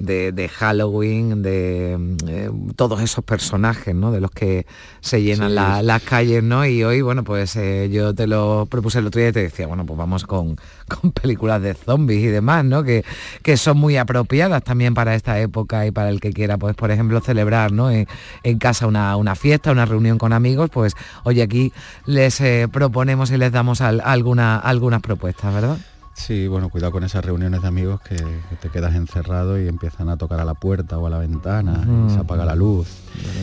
de- 0.00 0.32
de 0.32 0.48
Halloween, 0.48 1.42
de 1.42 2.16
eh, 2.26 2.50
todos 2.74 3.00
esos 3.00 3.22
personajes, 3.24 3.94
¿no? 3.94 4.10
De 4.10 4.20
los 4.20 4.30
que 4.32 4.66
se 5.00 5.22
llenan 5.22 5.50
Sí. 5.50 5.54
la- 5.54 5.82
las 5.82 6.02
calles, 6.02 6.42
¿no? 6.42 6.66
Y 6.66 6.82
hoy, 6.82 7.02
bueno, 7.02 7.22
pues 7.22 7.54
eh, 7.56 7.88
yo 7.92 8.14
te 8.14 8.26
lo 8.26 8.66
propuse 8.68 8.98
el 8.98 9.06
otro 9.06 9.20
día 9.20 9.28
y 9.28 9.32
te 9.32 9.42
decía, 9.42 9.66
bueno, 9.66 9.86
pues 9.86 9.98
vamos 9.98 10.24
con, 10.26 10.56
con 10.88 11.12
películas 11.12 11.62
de 11.62 11.74
zombies 11.74 12.24
y 12.24 12.26
demás, 12.28 12.64
¿no? 12.64 12.82
Que, 12.82 13.04
que 13.42 13.56
son 13.56 13.76
muy 13.78 13.96
apropiadas 13.96 14.64
también 14.64 14.94
para 14.94 15.14
esta 15.14 15.38
época 15.38 15.86
y 15.86 15.90
para 15.90 16.08
el 16.08 16.18
que 16.20 16.32
quiera, 16.32 16.58
pues, 16.58 16.74
por 16.74 16.90
ejemplo, 16.90 17.20
celebrar, 17.20 17.70
¿no? 17.72 17.90
En, 17.90 18.06
en 18.42 18.58
casa 18.58 18.86
una, 18.86 19.16
una 19.16 19.34
fiesta, 19.36 19.70
una 19.70 19.84
reunión 19.84 20.18
con 20.18 20.32
amigos, 20.32 20.70
pues 20.72 20.94
hoy 21.24 21.40
aquí 21.40 21.72
les 22.06 22.40
eh, 22.40 22.68
proponemos 22.72 23.30
y 23.30 23.36
les 23.36 23.52
damos 23.52 23.80
al- 23.82 24.00
alguna, 24.04 24.56
algunas 24.58 25.00
propuestas, 25.02 25.52
¿verdad? 25.54 25.78
Sí, 26.26 26.46
bueno, 26.46 26.68
cuidado 26.68 26.92
con 26.92 27.02
esas 27.04 27.24
reuniones 27.24 27.62
de 27.62 27.68
amigos 27.68 28.00
que, 28.02 28.14
que 28.16 28.56
te 28.60 28.68
quedas 28.68 28.94
encerrado 28.94 29.60
y 29.60 29.66
empiezan 29.66 30.08
a 30.10 30.16
tocar 30.16 30.38
a 30.40 30.44
la 30.44 30.54
puerta 30.54 30.98
o 30.98 31.06
a 31.06 31.10
la 31.10 31.18
ventana 31.18 31.84
y 32.06 32.12
se 32.12 32.18
apaga 32.18 32.44
la 32.44 32.54
luz. 32.54 32.88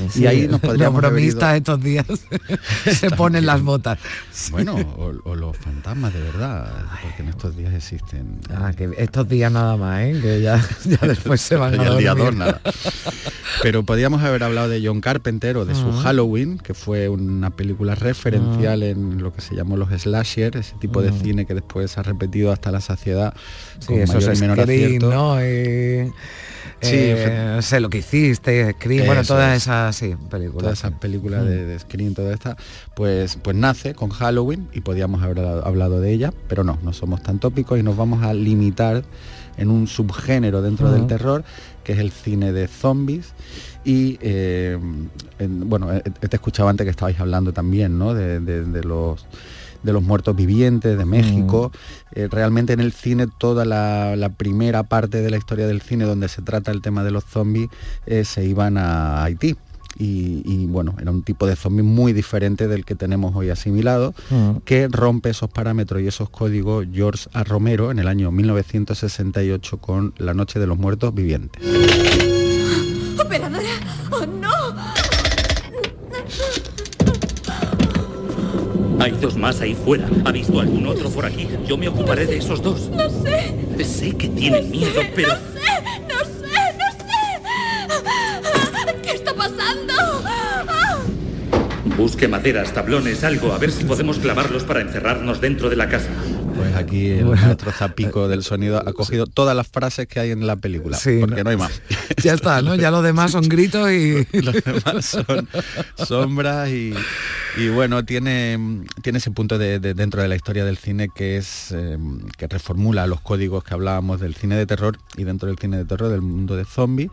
Sí, 0.09 0.21
y 0.21 0.27
ahí 0.27 0.47
nos 0.47 0.61
los 0.63 0.93
bromistas 0.93 1.57
estos 1.57 1.81
días 1.81 2.05
se 2.85 3.09
ponen 3.11 3.45
las 3.45 3.61
botas. 3.61 3.99
Bueno, 4.51 4.75
o, 4.75 5.11
o 5.29 5.35
los 5.35 5.57
fantasmas 5.57 6.13
de 6.13 6.21
verdad, 6.21 6.71
porque 7.01 7.23
en 7.23 7.29
estos 7.29 7.55
días 7.57 7.73
existen. 7.73 8.39
Ah, 8.55 8.71
que 8.75 8.89
estos 8.97 9.27
días 9.27 9.51
nada 9.51 9.75
más, 9.75 10.01
¿eh? 10.03 10.19
que 10.21 10.41
ya, 10.41 10.63
ya 10.85 11.07
después 11.07 11.41
se 11.41 11.55
van 11.55 11.73
a 11.79 11.83
Y 11.83 11.87
el 11.87 11.97
día 11.97 12.13
dormir. 12.13 12.25
dos, 12.25 12.35
nada. 12.35 12.61
Pero 13.63 13.83
podríamos 13.83 14.21
haber 14.23 14.43
hablado 14.43 14.69
de 14.69 14.85
John 14.85 15.01
Carpenter 15.01 15.57
o 15.57 15.65
de 15.65 15.73
su. 15.75 15.91
Halloween, 15.91 16.59
que 16.59 16.73
fue 16.73 17.09
una 17.09 17.49
película 17.49 17.95
referencial 17.95 18.83
en 18.83 19.21
lo 19.21 19.33
que 19.33 19.41
se 19.41 19.55
llamó 19.55 19.75
los 19.77 19.89
slasher, 19.89 20.55
ese 20.57 20.75
tipo 20.75 21.01
de 21.01 21.11
cine 21.11 21.45
que 21.45 21.55
después 21.55 21.91
se 21.91 21.99
ha 21.99 22.03
repetido 22.03 22.51
hasta 22.51 22.66
la 22.71 22.81
saciedad 22.81 23.33
Sí, 23.79 23.87
con 23.87 23.99
esos 23.99 24.15
mayor 24.15 24.35
y 24.35 24.39
menor 24.39 24.59
acierto. 24.61 25.11
¿no? 25.11 25.35
Sí, 26.79 26.91
eh, 26.95 27.57
sé 27.61 27.79
lo 27.79 27.89
que 27.89 27.97
hiciste, 27.99 28.71
Scream, 28.73 29.07
bueno, 29.07 29.23
todas 29.23 29.55
es. 29.57 29.63
esas 29.63 29.95
sí, 29.95 30.15
películas. 30.29 30.61
todas 30.63 30.77
esas 30.79 30.91
películas 30.99 31.43
de, 31.43 31.63
Mm. 31.63 31.67
de 31.69 31.79
Scream, 31.79 32.13
toda 32.13 32.31
esta, 32.33 32.55
pues, 32.95 33.39
pues 33.41 33.55
nace 33.55 33.95
con 33.95 34.09
Halloween 34.11 34.67
y 34.73 34.81
podíamos 34.81 35.23
haber 35.23 35.39
hablado- 35.39 35.99
de 35.99 36.11
ella, 36.11 36.31
pero 36.47 36.63
no, 36.63 36.77
no 36.83 36.93
somos 36.93 37.23
tan 37.23 37.39
tópicos 37.39 37.79
y 37.79 37.83
nos 37.83 37.97
vamos 37.97 38.21
a 38.23 38.31
limitar 38.33 39.03
en 39.57 39.71
un 39.71 39.87
subgénero 39.87 40.61
dentro 40.61 40.91
del 40.91 41.07
terror, 41.07 41.43
que 41.83 41.93
es 41.93 41.99
el 41.99 42.11
cine 42.11 42.51
de 42.51 42.67
zombies. 42.67 43.33
Y 43.83 44.19
eh, 44.21 44.77
en- 45.39 45.67
bueno, 45.67 45.89
te 46.01 46.35
escuchaba 46.35 46.69
antes 46.69 46.85
que 46.85 46.91
estabais 46.91 47.19
hablando 47.19 47.53
también, 47.53 47.97
¿no? 47.97 48.13
De, 48.13 48.39
de- 48.39 48.65
de 48.65 48.83
los 48.83 49.25
de 49.87 49.93
los 49.93 50.03
muertos 50.03 50.35
vivientes 50.35 50.97
de 50.97 51.05
México. 51.05 51.71
Eh, 52.11 52.27
realmente 52.29 52.73
en 52.73 52.79
el 52.79 52.91
cine 52.91 53.25
toda 53.39 53.65
la, 53.65 54.15
la 54.15 54.29
primera 54.29 54.83
parte 54.83 55.21
de 55.23 55.31
la 55.31 55.37
historia 55.37 55.65
del 55.65 55.81
cine 55.81 56.03
donde 56.05 56.27
se 56.27 56.43
trata 56.43 56.71
el 56.71 56.81
tema 56.83 57.03
de 57.03 57.09
los 57.11 57.23
zombies 57.25 57.69
eh, 58.05 58.23
se 58.23 58.45
iban 58.45 58.77
a 58.77 59.23
Haití. 59.23 59.55
Y, 59.99 60.43
y, 60.45 60.67
bueno, 60.67 60.93
era 61.01 61.09
un 61.09 61.23
tipo 61.23 61.47
de 61.47 61.55
zombie 61.55 61.81
muy 61.81 62.13
diferente 62.13 62.67
del 62.67 62.85
que 62.85 62.93
tenemos 62.93 63.35
hoy 63.35 63.49
asimilado, 63.49 64.13
Mm. 64.29 64.57
que 64.63 64.87
rompe 64.89 65.31
esos 65.31 65.49
parámetros 65.49 66.03
y 66.03 66.07
esos 66.07 66.29
códigos 66.29 66.85
George 66.93 67.27
A. 67.33 67.43
Romero 67.43 67.89
en 67.89 67.97
el 67.97 68.07
año 68.07 68.29
1968 68.31 69.77
con 69.77 70.13
La 70.19 70.35
Noche 70.35 70.59
de 70.59 70.67
los 70.67 70.77
Muertos 70.77 71.15
Vivientes. 71.15 71.63
Hay 79.07 79.13
dos 79.21 79.37
más 79.37 79.61
ahí 79.61 79.73
fuera. 79.73 80.05
¿Ha 80.25 80.33
visto 80.33 80.59
algún 80.59 80.85
otro 80.85 81.09
por 81.09 81.25
aquí? 81.25 81.47
Yo 81.65 81.77
me 81.77 81.87
ocuparé 81.87 82.25
de 82.25 82.39
esos 82.39 82.61
dos. 82.61 82.89
No 82.89 83.09
sé. 83.09 83.55
Sé 83.81 84.11
que 84.17 84.27
tienen 84.27 84.69
miedo, 84.69 84.99
pero... 85.15 85.29
No 85.29 85.35
sé, 85.35 85.61
no 86.09 86.19
sé, 86.25 86.51
no 87.87 87.95
sé. 87.95 89.01
¿Qué 89.01 89.11
está 89.11 89.33
pasando? 89.33 89.93
Busque 91.95 92.27
maderas, 92.27 92.73
tablones, 92.73 93.23
algo, 93.23 93.53
a 93.53 93.57
ver 93.57 93.71
si 93.71 93.85
podemos 93.85 94.19
clavarlos 94.19 94.65
para 94.65 94.81
encerrarnos 94.81 95.39
dentro 95.39 95.69
de 95.69 95.77
la 95.77 95.87
casa. 95.87 96.09
Pues 96.57 96.75
aquí 96.75 97.11
el 97.11 97.27
maestro 97.27 97.71
Zapico 97.71 98.27
del 98.27 98.43
sonido 98.43 98.77
ha 98.77 98.91
cogido 98.91 99.25
todas 99.25 99.55
las 99.55 99.69
frases 99.69 100.07
que 100.07 100.19
hay 100.19 100.31
en 100.31 100.45
la 100.45 100.57
película, 100.57 100.97
Sí, 100.97 101.19
porque 101.21 101.45
no 101.45 101.49
hay 101.49 101.55
más. 101.55 101.81
Ya 102.21 102.33
está, 102.33 102.61
¿no? 102.61 102.75
Ya 102.75 102.91
lo 102.91 103.01
demás 103.01 103.31
son 103.31 103.47
gritos 103.47 103.89
y... 103.89 104.27
Los 104.41 104.55
demás 104.63 105.05
son 105.05 105.47
sombras 105.95 106.67
y, 106.69 106.93
y 107.59 107.69
bueno, 107.69 108.03
tiene, 108.05 108.57
tiene 109.01 109.17
ese 109.19 109.31
punto 109.31 109.57
de, 109.57 109.79
de- 109.79 109.93
dentro 109.93 110.21
de 110.21 110.27
la 110.27 110.35
historia 110.35 110.63
del 110.65 110.77
cine 110.77 111.09
que 111.09 111.37
es 111.37 111.71
eh, 111.71 111.97
que 112.37 112.47
reformula 112.47 113.07
los 113.07 113.21
códigos 113.21 113.63
que 113.63 113.73
hablábamos 113.73 114.19
del 114.19 114.35
cine 114.35 114.55
de 114.55 114.65
terror 114.65 114.97
y 115.17 115.23
dentro 115.23 115.47
del 115.47 115.57
cine 115.57 115.77
de 115.77 115.85
terror 115.85 116.09
del 116.11 116.21
mundo 116.21 116.55
de 116.55 116.65
zombies 116.65 117.09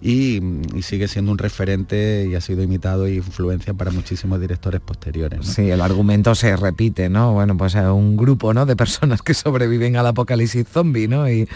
y, 0.00 0.40
y 0.74 0.82
sigue 0.82 1.08
siendo 1.08 1.30
un 1.32 1.38
referente 1.38 2.26
y 2.30 2.34
ha 2.34 2.40
sido 2.40 2.62
imitado 2.62 3.06
e 3.06 3.14
influencia 3.14 3.74
para 3.74 3.90
muchísimos 3.90 4.40
directores 4.40 4.80
posteriores. 4.80 5.38
¿no? 5.40 5.44
Sí, 5.44 5.70
el 5.70 5.80
argumento 5.80 6.34
se 6.34 6.56
repite, 6.56 7.08
¿no? 7.08 7.32
Bueno, 7.34 7.56
pues 7.56 7.74
eh, 7.74 7.80
un 7.88 8.16
grupo, 8.16 8.54
¿no? 8.54 8.64
De 8.66 8.76
personas 8.76 9.20
que 9.22 9.34
sobreviven 9.34 9.96
al 9.96 10.06
apocalipsis 10.06 10.66
zombie, 10.68 11.08
¿no? 11.08 11.28
Y, 11.30 11.46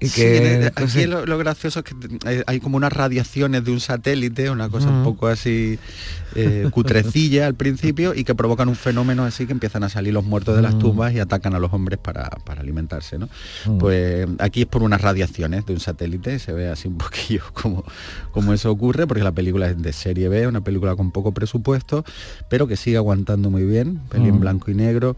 que... 0.00 0.40
de- 0.40 0.70
pues, 0.72 0.84
aquí 0.90 1.02
sí. 1.02 1.06
lo, 1.06 1.24
lo 1.26 1.38
gracioso 1.38 1.80
es 1.80 1.84
que 1.84 1.94
eh, 2.30 2.44
hay 2.46 2.60
como 2.60 2.76
unas 2.76 2.92
radiaciones 2.92 3.64
de 3.64 3.70
un 3.70 3.80
satélite, 3.80 4.50
una 4.50 4.68
cosa 4.68 4.88
un 4.90 5.04
poco 5.04 5.28
así 5.28 5.78
eh, 6.34 6.68
cutrecilla 6.70 7.46
al 7.46 7.54
principio 7.54 7.77
y 7.82 8.24
que 8.24 8.34
provocan 8.34 8.68
un 8.68 8.76
fenómeno 8.76 9.24
así 9.24 9.46
que 9.46 9.52
empiezan 9.52 9.84
a 9.84 9.88
salir 9.88 10.12
los 10.12 10.24
muertos 10.24 10.56
de 10.56 10.62
las 10.62 10.78
tumbas 10.78 11.12
y 11.12 11.20
atacan 11.20 11.54
a 11.54 11.58
los 11.58 11.72
hombres 11.72 11.98
para, 11.98 12.28
para 12.44 12.60
alimentarse, 12.60 13.18
¿no? 13.18 13.28
Pues 13.78 14.26
aquí 14.38 14.62
es 14.62 14.66
por 14.66 14.82
unas 14.82 15.00
radiaciones 15.00 15.66
de 15.66 15.74
un 15.74 15.80
satélite, 15.80 16.38
se 16.38 16.52
ve 16.52 16.68
así 16.68 16.88
un 16.88 16.98
poquillo 16.98 17.42
como, 17.52 17.84
como 18.32 18.52
eso 18.52 18.70
ocurre, 18.70 19.06
porque 19.06 19.22
la 19.22 19.32
película 19.32 19.68
es 19.68 19.80
de 19.80 19.92
serie 19.92 20.28
B, 20.28 20.46
una 20.46 20.60
película 20.60 20.96
con 20.96 21.10
poco 21.10 21.32
presupuesto, 21.32 22.04
pero 22.48 22.66
que 22.66 22.76
sigue 22.76 22.96
aguantando 22.96 23.50
muy 23.50 23.64
bien, 23.64 24.00
peli 24.08 24.28
en 24.28 24.40
blanco 24.40 24.70
y 24.70 24.74
negro. 24.74 25.16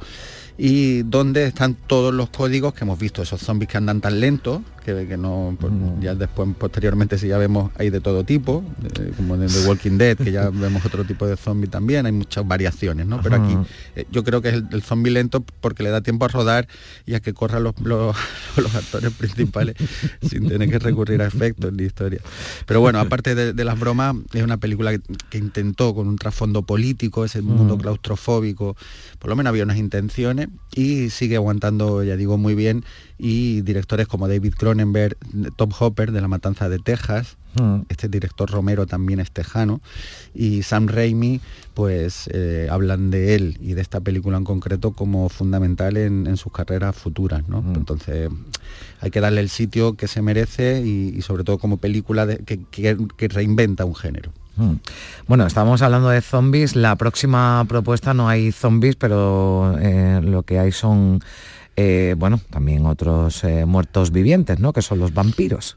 Y 0.58 1.04
donde 1.04 1.46
están 1.46 1.74
todos 1.74 2.12
los 2.12 2.28
códigos 2.28 2.74
que 2.74 2.84
hemos 2.84 2.98
visto, 2.98 3.22
esos 3.22 3.40
zombies 3.40 3.70
que 3.70 3.78
andan 3.78 4.02
tan 4.02 4.20
lentos, 4.20 4.60
que, 4.84 5.06
que 5.06 5.16
no, 5.16 5.56
pues, 5.58 5.72
ya 6.00 6.14
después, 6.14 6.48
posteriormente, 6.58 7.18
si 7.18 7.28
ya 7.28 7.38
vemos, 7.38 7.70
hay 7.78 7.90
de 7.90 8.00
todo 8.00 8.24
tipo, 8.24 8.62
eh, 8.98 9.12
como 9.16 9.34
en 9.36 9.46
The 9.46 9.66
Walking 9.66 9.98
Dead, 9.98 10.16
que 10.16 10.32
ya 10.32 10.50
vemos 10.52 10.84
otro 10.84 11.04
tipo 11.04 11.26
de 11.26 11.36
zombie 11.36 11.68
también, 11.68 12.06
hay 12.06 12.12
muchas 12.12 12.46
variaciones, 12.46 13.06
¿no? 13.06 13.20
Pero 13.22 13.36
aquí 13.36 13.56
eh, 13.96 14.06
yo 14.10 14.24
creo 14.24 14.42
que 14.42 14.48
es 14.48 14.54
el, 14.54 14.66
el 14.72 14.82
zombie 14.82 15.10
lento 15.10 15.44
porque 15.60 15.82
le 15.82 15.90
da 15.90 16.00
tiempo 16.00 16.24
a 16.24 16.28
rodar 16.28 16.68
y 17.06 17.14
a 17.14 17.20
que 17.20 17.32
corran 17.32 17.62
los, 17.64 17.74
los, 17.80 18.16
los 18.56 18.74
actores 18.74 19.12
principales 19.12 19.76
sin 20.28 20.48
tener 20.48 20.68
que 20.68 20.78
recurrir 20.78 21.22
a 21.22 21.26
efectos 21.26 21.72
ni 21.72 21.84
historia. 21.84 22.20
Pero 22.66 22.80
bueno, 22.80 23.00
aparte 23.00 23.34
de, 23.34 23.52
de 23.52 23.64
las 23.64 23.78
bromas, 23.78 24.16
es 24.32 24.42
una 24.42 24.56
película 24.58 24.92
que, 24.92 25.00
que 25.30 25.38
intentó 25.38 25.94
con 25.94 26.08
un 26.08 26.16
trasfondo 26.16 26.62
político, 26.62 27.24
ese 27.24 27.42
mundo 27.42 27.76
Mm. 27.76 27.80
claustrofóbico, 27.80 28.76
por 29.18 29.30
lo 29.30 29.36
menos 29.36 29.50
había 29.50 29.64
unas 29.64 29.76
intenciones 29.78 30.48
y 30.74 31.10
sigue 31.10 31.36
aguantando, 31.36 32.02
ya 32.04 32.16
digo, 32.16 32.38
muy 32.38 32.54
bien. 32.54 32.84
Y 33.18 33.60
directores 33.62 34.08
como 34.08 34.28
David 34.28 34.54
Cronenberg, 34.74 35.16
Tom 35.56 35.70
Hopper 35.78 36.12
de 36.12 36.20
La 36.20 36.28
Matanza 36.28 36.68
de 36.68 36.78
Texas, 36.78 37.36
Mm. 37.60 37.80
este 37.88 38.08
director 38.08 38.48
Romero 38.48 38.86
también 38.86 39.18
es 39.18 39.32
tejano, 39.32 39.80
y 40.32 40.62
Sam 40.62 40.86
Raimi, 40.86 41.40
pues 41.74 42.30
eh, 42.32 42.68
hablan 42.70 43.10
de 43.10 43.34
él 43.34 43.58
y 43.60 43.72
de 43.74 43.80
esta 43.82 43.98
película 43.98 44.36
en 44.38 44.44
concreto 44.44 44.92
como 44.92 45.28
fundamental 45.28 45.96
en, 45.96 46.28
en 46.28 46.36
sus 46.36 46.52
carreras 46.52 46.94
futuras. 46.94 47.48
¿no? 47.48 47.64
Entonces 47.74 48.30
hay 49.00 49.10
que 49.10 49.20
darle 49.20 49.40
el 49.40 49.48
sitio 49.48 49.94
que 49.94 50.06
se 50.06 50.22
merece 50.22 50.82
y, 50.86 51.08
y 51.16 51.22
sobre 51.22 51.42
todo 51.42 51.58
como 51.58 51.78
película 51.78 52.24
de- 52.24 52.38
que- 52.38 52.60
que- 52.70 52.96
que 53.16 53.26
reinventa 53.26 53.84
un 53.84 53.96
género. 53.96 54.30
Mm. 54.54 54.74
Bueno, 55.26 55.44
estábamos 55.44 55.82
hablando 55.82 56.08
de 56.10 56.20
zombies. 56.20 56.76
La 56.76 56.94
próxima 56.94 57.64
propuesta 57.68 58.14
no 58.14 58.28
hay 58.28 58.52
zombies, 58.52 58.94
pero 58.94 59.76
eh, 59.80 60.20
lo 60.22 60.44
que 60.44 60.60
hay 60.60 60.70
son, 60.70 61.20
eh, 61.76 62.14
bueno, 62.18 62.40
también 62.50 62.86
otros 62.86 63.42
eh, 63.44 63.64
muertos 63.66 64.10
vivientes, 64.10 64.58
¿no? 64.58 64.72
Que 64.72 64.82
son 64.82 64.98
los 64.98 65.14
vampiros. 65.14 65.76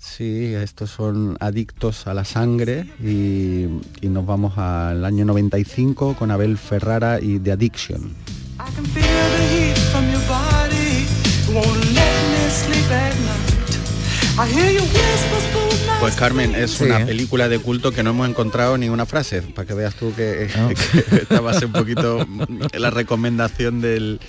Sí, 0.00 0.54
estos 0.54 0.90
son 0.90 1.36
adictos 1.40 2.06
a 2.06 2.14
la 2.14 2.24
sangre 2.24 2.86
y, 3.02 3.66
y 4.00 4.08
nos 4.08 4.24
vamos 4.24 4.56
al 4.56 5.04
año 5.04 5.24
95 5.24 6.14
con 6.18 6.30
Abel 6.30 6.56
Ferrara 6.58 7.18
y 7.20 7.38
The 7.38 7.52
Addiction. 7.52 8.14
I 8.58 8.72
can 8.74 8.84
feel 8.86 9.02
the 9.02 9.66
heat 9.66 9.76
from 9.92 10.04
your 10.10 10.22
body. 10.28 11.06
Won't 11.52 11.84
let 11.92 12.22
me 12.30 12.50
sleep 12.50 12.90
at 12.90 13.14
night. 13.14 14.38
I 14.38 14.46
hear 14.52 14.70
your 14.70 14.82
whispers 14.82 15.44
through 15.52 15.86
my 15.86 15.98
Pues 16.00 16.14
Carmen, 16.14 16.54
es 16.54 16.72
Sí. 16.72 16.84
una 16.84 17.04
película 17.04 17.48
de 17.48 17.58
culto 17.58 17.90
que 17.92 18.02
no 18.02 18.10
hemos 18.10 18.28
encontrado 18.28 18.76
ni 18.78 18.88
una 18.88 19.06
frase, 19.06 19.42
para 19.42 19.66
que 19.66 19.74
veas 19.74 19.94
tú 19.94 20.12
que, 20.14 20.48
que 21.08 21.16
esta 21.16 21.40
va 21.40 21.50
a 21.52 21.54
ser 21.54 21.66
un 21.66 21.72
poquito 21.72 22.26
la 22.74 22.90
recomendación 22.90 23.80
del, 23.80 24.20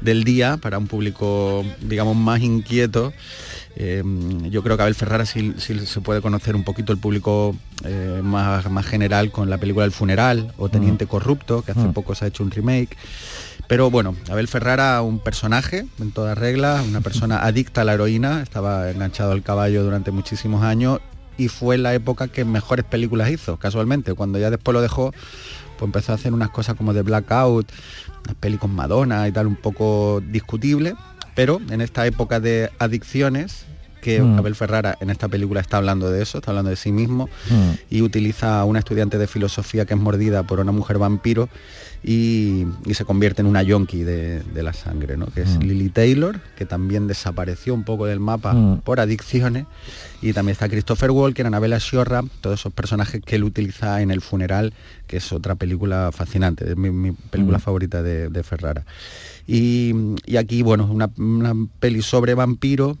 del 0.00 0.24
día 0.24 0.56
para 0.56 0.78
un 0.78 0.86
público, 0.86 1.64
digamos, 1.80 2.16
más 2.16 2.40
inquieto. 2.40 3.12
Eh, 3.78 4.02
yo 4.50 4.62
creo 4.62 4.76
que 4.76 4.82
Abel 4.82 4.94
Ferrara 4.94 5.26
sí, 5.26 5.54
sí 5.58 5.78
se 5.86 6.00
puede 6.00 6.22
conocer 6.22 6.56
un 6.56 6.64
poquito 6.64 6.92
el 6.92 6.98
público 6.98 7.54
eh, 7.84 8.20
más, 8.22 8.70
más 8.70 8.86
general 8.86 9.30
con 9.30 9.50
la 9.50 9.58
película 9.58 9.84
El 9.84 9.92
Funeral 9.92 10.52
o 10.56 10.70
Teniente 10.70 11.06
Corrupto, 11.06 11.62
que 11.62 11.72
hace 11.72 11.88
poco 11.88 12.14
se 12.14 12.24
ha 12.24 12.28
hecho 12.28 12.42
un 12.42 12.50
remake. 12.50 12.96
Pero 13.68 13.90
bueno, 13.90 14.14
Abel 14.30 14.48
Ferrara, 14.48 15.02
un 15.02 15.18
personaje 15.18 15.86
en 16.00 16.12
toda 16.12 16.34
regla, 16.34 16.82
una 16.88 17.00
persona 17.00 17.38
adicta 17.44 17.82
a 17.82 17.84
la 17.84 17.94
heroína, 17.94 18.42
estaba 18.42 18.90
enganchado 18.90 19.32
al 19.32 19.42
caballo 19.42 19.82
durante 19.82 20.10
muchísimos 20.10 20.62
años 20.62 21.00
y 21.36 21.48
fue 21.48 21.76
la 21.76 21.92
época 21.92 22.28
que 22.28 22.44
mejores 22.44 22.84
películas 22.84 23.30
hizo, 23.30 23.58
casualmente. 23.58 24.14
Cuando 24.14 24.38
ya 24.38 24.50
después 24.50 24.72
lo 24.72 24.80
dejó, 24.80 25.12
pues 25.76 25.88
empezó 25.88 26.12
a 26.12 26.14
hacer 26.14 26.32
unas 26.32 26.50
cosas 26.50 26.76
como 26.76 26.94
de 26.94 27.02
Blackout, 27.02 27.70
unas 28.26 28.36
peli 28.36 28.58
con 28.58 28.74
Madonna 28.74 29.26
y 29.28 29.32
tal, 29.32 29.46
un 29.46 29.56
poco 29.56 30.20
discutible. 30.20 30.94
Pero 31.34 31.60
en 31.70 31.80
esta 31.80 32.06
época 32.06 32.40
de 32.40 32.70
adicciones, 32.78 33.66
que 34.06 34.20
Mm. 34.22 34.38
Abel 34.38 34.54
Ferrara 34.54 34.96
en 35.00 35.10
esta 35.10 35.26
película 35.26 35.60
está 35.60 35.78
hablando 35.78 36.08
de 36.12 36.22
eso, 36.22 36.38
está 36.38 36.52
hablando 36.52 36.70
de 36.70 36.76
sí 36.76 36.92
mismo, 36.92 37.28
y 37.90 38.02
utiliza 38.02 38.60
a 38.60 38.64
una 38.64 38.78
estudiante 38.78 39.18
de 39.18 39.26
filosofía 39.26 39.84
que 39.84 39.94
es 39.94 40.00
mordida 40.00 40.44
por 40.44 40.60
una 40.60 40.70
mujer 40.70 40.98
vampiro 40.98 41.48
y, 42.04 42.66
y 42.84 42.94
se 42.94 43.04
convierte 43.04 43.40
en 43.42 43.48
una 43.48 43.64
yonki 43.64 44.04
de, 44.04 44.42
de 44.44 44.62
la 44.62 44.72
sangre, 44.72 45.16
¿no? 45.16 45.26
que 45.26 45.42
es 45.42 45.56
Mm. 45.56 45.62
Lily 45.62 45.88
Taylor, 45.88 46.40
que 46.56 46.64
también 46.66 47.08
desapareció 47.08 47.74
un 47.74 47.82
poco 47.82 48.06
del 48.06 48.20
mapa 48.20 48.52
Mm. 48.52 48.82
por 48.82 49.00
adicciones, 49.00 49.66
y 50.22 50.32
también 50.32 50.52
está 50.52 50.68
Christopher 50.68 51.10
Walken, 51.10 51.46
Anabella 51.46 51.80
Sciorra, 51.80 52.22
todos 52.40 52.60
esos 52.60 52.72
personajes 52.72 53.20
que 53.24 53.34
él 53.36 53.42
utiliza 53.44 54.02
en 54.02 54.12
El 54.12 54.20
Funeral, 54.20 54.72
que 55.08 55.16
es 55.16 55.32
otra 55.32 55.56
película 55.56 56.10
fascinante, 56.12 56.70
es 56.70 56.76
mi, 56.76 56.90
mi 56.90 57.10
película 57.10 57.58
Mm. 57.58 57.60
favorita 57.60 58.02
de, 58.04 58.28
de 58.28 58.42
Ferrara. 58.44 58.84
Y, 59.48 59.92
y 60.26 60.36
aquí, 60.36 60.62
bueno, 60.62 60.86
una, 60.90 61.10
una 61.18 61.54
peli 61.80 62.02
sobre 62.02 62.34
vampiro, 62.34 62.96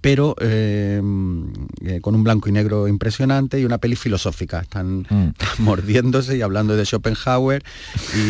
pero 0.00 0.34
eh, 0.40 1.02
eh, 1.82 2.00
con 2.00 2.14
un 2.14 2.24
blanco 2.24 2.48
y 2.48 2.52
negro 2.52 2.88
impresionante 2.88 3.60
y 3.60 3.64
una 3.64 3.78
peli 3.78 3.96
filosófica. 3.96 4.60
Están, 4.60 5.06
están 5.10 5.64
mordiéndose 5.64 6.36
y 6.36 6.42
hablando 6.42 6.76
de 6.76 6.84
Schopenhauer 6.86 7.62
y, 8.16 8.20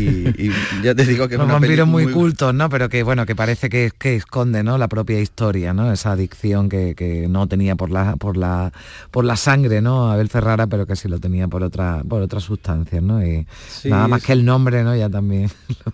y- 0.00 0.34
y 0.36 0.50
ya 0.82 0.94
te 0.94 1.04
digo 1.06 1.28
que 1.28 1.34
es 1.34 1.38
Los 1.38 1.48
vampiros 1.48 1.88
muy, 1.88 2.12
cultos, 2.12 2.52
¿no? 2.54 2.68
Pero 2.68 2.88
que 2.88 3.02
bueno, 3.02 3.24
que 3.26 3.34
parece 3.34 3.68
que, 3.68 3.90
que 3.98 4.16
esconde, 4.16 4.62
¿no? 4.62 4.76
La 4.78 4.88
propia 4.88 5.18
historia, 5.20 5.72
¿no? 5.72 5.92
Esa 5.92 6.12
adicción 6.12 6.68
que, 6.68 6.94
que 6.94 7.26
no 7.28 7.46
tenía 7.46 7.74
por 7.76 7.90
la, 7.90 8.16
por 8.16 8.36
la, 8.36 8.72
por 9.10 9.24
la 9.24 9.36
sangre, 9.36 9.80
¿no? 9.80 10.10
Abel 10.10 10.28
Ferrara, 10.28 10.66
pero 10.66 10.86
que 10.86 10.96
sí 10.96 11.08
lo 11.08 11.18
tenía 11.18 11.48
por 11.48 11.62
otra, 11.62 12.02
por 12.08 12.20
otras 12.22 12.42
sustancias, 12.44 13.02
¿no? 13.02 13.24
Y 13.24 13.46
Sí, 13.68 13.88
nada 13.90 14.08
más 14.08 14.20
sí. 14.20 14.26
que 14.26 14.32
el 14.34 14.44
nombre, 14.44 14.84
¿no? 14.84 14.94
Ya 14.96 15.08
también. 15.08 15.50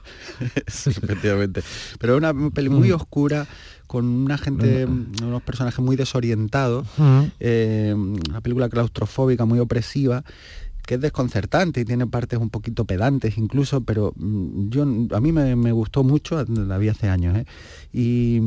Sí, 0.66 0.90
efectivamente. 0.90 1.62
Pero 1.98 2.16
una 2.16 2.32
peli 2.50 2.68
muy 2.68 2.90
Mm. 2.90 2.94
oscura, 2.94 3.46
con 3.86 4.04
una 4.06 4.38
gente, 4.38 4.86
unos 4.86 5.42
personajes 5.42 5.80
muy 5.84 5.96
desorientados, 5.96 6.86
Mm. 6.98 7.20
eh, 7.40 7.94
una 7.96 8.40
película 8.40 8.68
claustrofóbica 8.68 9.44
muy 9.44 9.58
opresiva 9.58 10.24
que 10.86 10.96
es 10.96 11.00
desconcertante 11.00 11.80
y 11.80 11.86
tiene 11.86 12.06
partes 12.06 12.38
un 12.38 12.50
poquito 12.50 12.84
pedantes 12.84 13.38
incluso, 13.38 13.80
pero 13.80 14.12
mm, 14.16 14.68
yo 14.68 14.82
a 14.82 15.20
mí 15.20 15.32
me, 15.32 15.56
me 15.56 15.72
gustó 15.72 16.04
mucho, 16.04 16.44
la 16.44 16.76
vi 16.76 16.88
hace 16.90 17.08
años, 17.08 17.38
¿eh? 17.38 17.46
y, 17.90 18.38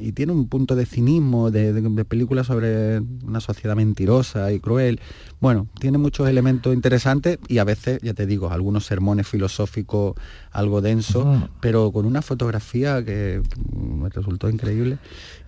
y 0.00 0.10
tiene 0.10 0.32
un 0.32 0.48
punto 0.48 0.74
de 0.74 0.84
cinismo, 0.84 1.52
de, 1.52 1.72
de- 1.72 1.82
de 1.88 2.04
película 2.04 2.42
sobre 2.42 2.98
una 2.98 3.38
sociedad 3.40 3.76
mentirosa 3.76 4.50
y 4.52 4.58
cruel. 4.58 4.98
Bueno, 5.40 5.68
tiene 5.78 5.96
muchos 5.98 6.28
elementos 6.28 6.74
interesantes 6.74 7.38
y 7.46 7.58
a 7.58 7.64
veces, 7.64 8.00
ya 8.02 8.14
te 8.14 8.26
digo, 8.26 8.50
algunos 8.50 8.84
sermones 8.84 9.28
filosóficos 9.28 10.14
algo 10.56 10.80
densos, 10.80 11.24
Ujú. 11.24 11.48
pero 11.60 11.92
con 11.92 12.06
una 12.06 12.22
fotografía 12.22 13.04
que 13.04 13.42
mm, 13.72 14.02
me 14.02 14.08
resultó 14.08 14.48
increíble 14.48 14.96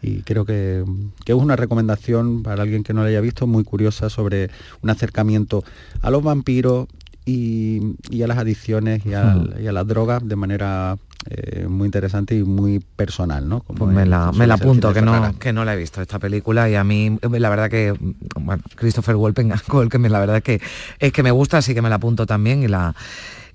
y 0.03 0.21
creo 0.21 0.45
que, 0.45 0.85
que 1.25 1.33
es 1.33 1.39
una 1.39 1.57
recomendación 1.57 2.43
para 2.43 2.63
alguien 2.63 2.85
que 2.85 2.93
no 2.93 3.03
la 3.03 3.09
haya 3.09 3.21
visto 3.23 3.47
muy 3.47 3.65
curiosa 3.65 4.11
sobre 4.11 4.51
un 4.83 4.91
acercamiento 4.91 5.65
a 6.03 6.11
los 6.11 6.23
vampiros 6.23 6.89
y, 7.29 7.97
y 8.11 8.22
a 8.22 8.26
las 8.26 8.39
adicciones 8.39 9.05
y, 9.05 9.12
al- 9.14 9.57
y 9.61 9.66
a 9.66 9.72
las 9.72 9.87
drogas 9.87 10.26
de 10.26 10.35
manera 10.37 10.97
eh, 11.29 11.66
muy 11.68 11.87
interesante 11.87 12.35
y 12.35 12.43
muy 12.43 12.79
personal, 12.97 13.47
¿no? 13.49 13.61
Como 13.61 13.81
Pues 13.81 13.95
me 13.95 14.07
la, 14.07 14.33
me 14.33 14.47
la 14.47 14.55
apunto, 14.55 14.93
que 14.95 15.03
no, 15.03 15.39
que 15.39 15.53
no 15.53 15.64
la 15.64 15.74
he 15.74 15.76
visto 15.76 16.01
esta 16.01 16.18
película 16.18 16.70
y 16.70 16.74
a 16.74 16.85
mí 16.85 17.18
la 17.31 17.51
verdad 17.51 17.68
que, 17.68 17.93
bueno, 18.41 18.62
Christopher 18.76 19.16
Walken, 19.16 19.53
Walken, 19.72 20.11
la 20.11 20.20
verdad 20.20 20.37
es 20.39 20.43
que, 20.43 20.61
es 20.99 21.12
que 21.12 21.22
me 21.22 21.31
gusta, 21.31 21.59
así 21.59 21.74
que 21.74 21.83
me 21.83 21.91
la 21.91 21.97
apunto 21.97 22.24
también 22.24 22.62
y 22.62 22.68
la 22.68 22.95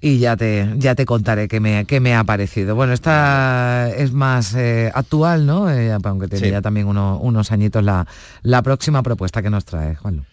y 0.02 0.20
ya 0.20 0.36
te, 0.36 0.70
ya 0.78 0.96
te 0.96 1.06
contaré 1.06 1.48
qué 1.48 1.62
me, 1.62 1.86
qué 1.86 2.02
me 2.02 2.14
ha 2.14 2.26
parecido. 2.26 2.76
Bueno, 2.76 2.92
esta 2.92 3.90
es 3.96 4.12
más 4.12 4.54
eh, 4.54 4.92
actual, 4.94 5.46
¿no? 5.46 5.70
Eh, 5.72 5.94
aunque 5.94 6.28
Sí. 6.38 6.50
ya 6.52 6.62
también 6.62 6.88
uno- 6.88 7.18
unos 7.20 7.54
añitos 7.54 7.82
la, 7.86 8.06
la 8.42 8.62
próxima 8.62 9.02
propuesta 9.02 9.42
que 9.42 9.50
nos 9.50 9.64
trae, 9.64 9.96
Juanlu. 9.96 10.24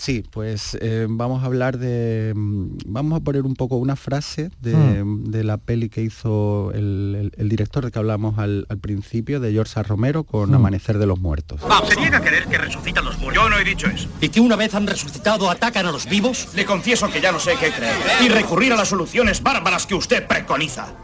Sí, 0.00 0.24
pues 0.30 0.78
eh, 0.80 1.08
vamos 1.10 1.42
a 1.42 1.46
hablar 1.46 1.76
de... 1.76 2.32
mm, 2.36 2.78
Vamos 2.86 3.20
a 3.20 3.24
poner 3.24 3.42
un 3.42 3.54
poco 3.56 3.76
una 3.78 3.96
frase 3.96 4.48
de, 4.60 4.74
Hmm. 4.76 5.24
de 5.24 5.42
la 5.42 5.56
peli 5.58 5.88
que 5.88 6.02
hizo 6.02 6.70
el, 6.72 7.16
el- 7.18 7.32
el 7.36 7.48
director 7.48 7.84
de 7.84 7.90
que 7.90 7.98
hablamos 7.98 8.38
al, 8.38 8.64
al 8.68 8.78
principio, 8.78 9.40
de 9.40 9.50
George 9.52 9.80
A. 9.80 9.82
Romero, 9.82 10.22
con 10.22 10.50
Hmm. 10.50 10.54
Amanecer 10.54 10.98
de 10.98 11.06
los 11.06 11.18
Muertos. 11.18 11.60
¿Se 11.88 11.96
niega 11.96 12.18
a 12.18 12.20
creer 12.20 12.46
que 12.46 12.58
resucitan 12.58 13.04
los 13.04 13.18
muertos? 13.18 13.42
Yo 13.42 13.50
no 13.50 13.58
he 13.58 13.64
dicho 13.64 13.88
eso. 13.88 14.08
¿Y 14.20 14.28
que 14.28 14.40
una 14.40 14.54
vez 14.54 14.72
han 14.76 14.86
resucitado 14.86 15.50
atacan 15.50 15.84
a 15.86 15.90
los 15.90 16.08
vivos? 16.08 16.48
Le 16.54 16.64
confieso 16.64 17.10
que 17.10 17.20
ya 17.20 17.32
no 17.32 17.40
sé 17.40 17.52
qué 17.60 17.70
creer. 17.72 17.96
Y 18.24 18.28
recurrir 18.28 18.72
a 18.72 18.76
las 18.76 18.88
soluciones 18.88 19.42
bárbaras 19.42 19.84
que 19.86 19.96
usted 19.96 20.26
preconiza. 20.28 20.94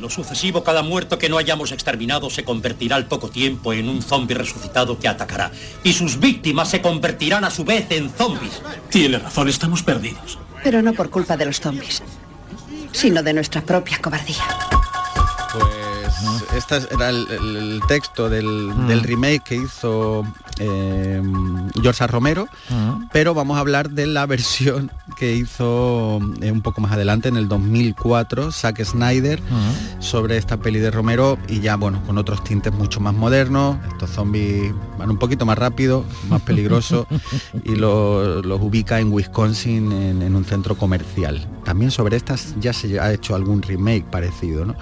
En 0.00 0.04
lo 0.04 0.08
sucesivo, 0.08 0.64
cada 0.64 0.82
muerto 0.82 1.18
que 1.18 1.28
no 1.28 1.36
hayamos 1.36 1.72
exterminado 1.72 2.30
se 2.30 2.42
convertirá 2.42 2.96
al 2.96 3.04
poco 3.04 3.28
tiempo 3.28 3.74
en 3.74 3.86
un 3.86 4.00
zombi 4.00 4.32
resucitado 4.32 4.98
que 4.98 5.06
atacará. 5.06 5.50
Y 5.84 5.92
sus 5.92 6.18
víctimas 6.18 6.70
se 6.70 6.80
convertirán 6.80 7.44
a 7.44 7.50
su 7.50 7.64
vez 7.64 7.84
en 7.90 8.08
zombies. 8.08 8.62
Tiene 8.88 9.18
razón, 9.18 9.50
estamos 9.50 9.82
perdidos. 9.82 10.38
Pero 10.64 10.80
no 10.80 10.94
por 10.94 11.10
culpa 11.10 11.36
de 11.36 11.44
los 11.44 11.60
zombies, 11.60 12.02
sino 12.92 13.22
de 13.22 13.34
nuestra 13.34 13.60
propia 13.60 13.98
cobardía. 14.00 14.42
Pues 15.52 15.79
este 16.56 16.76
era 16.94 17.10
el, 17.10 17.26
el- 17.30 17.56
el 17.56 17.80
texto 17.88 18.28
del, 18.28 18.70
del 18.86 19.02
remake 19.02 19.42
que 19.42 19.54
hizo 19.56 20.24
eh, 20.58 21.22
George. 21.82 22.06
Romero, 22.06 22.48
pero 23.12 23.34
vamos 23.34 23.56
a 23.56 23.60
hablar 23.60 23.90
de 23.90 24.06
la 24.06 24.24
versión 24.26 24.90
que 25.16 25.34
hizo 25.36 26.18
eh, 26.40 26.50
un 26.50 26.62
poco 26.62 26.80
más 26.80 26.92
adelante, 26.92 27.28
en 27.28 27.36
el 27.36 27.46
2004, 27.48 28.50
Zack 28.52 28.82
Snyder, 28.84 29.40
sobre 29.98 30.36
esta 30.38 30.56
peli 30.56 30.78
de 30.80 30.90
Romero 30.90 31.38
y 31.48 31.60
ya, 31.60 31.76
bueno, 31.76 32.02
con 32.06 32.16
otros 32.18 32.42
tintes 32.44 32.72
mucho 32.72 33.00
más 33.00 33.14
modernos. 33.14 33.76
Estos 33.92 34.10
zombies 34.10 34.72
van 34.98 35.10
un 35.10 35.18
poquito 35.18 35.44
más 35.46 35.58
rápido, 35.58 36.04
más 36.28 36.40
peligrosos 36.42 37.06
y 37.64 37.74
lo- 37.76 38.42
los 38.42 38.60
ubica 38.60 38.98
en 39.00 39.12
Wisconsin 39.12 39.92
en, 39.92 40.22
en 40.22 40.34
un 40.34 40.44
centro 40.44 40.76
comercial. 40.76 41.46
También 41.64 41.90
sobre 41.90 42.16
estas 42.16 42.54
ya 42.60 42.72
se 42.72 42.98
ha 42.98 43.12
hecho 43.12 43.34
algún 43.34 43.62
remake 43.62 44.04
parecido, 44.10 44.64
¿no? 44.64 44.74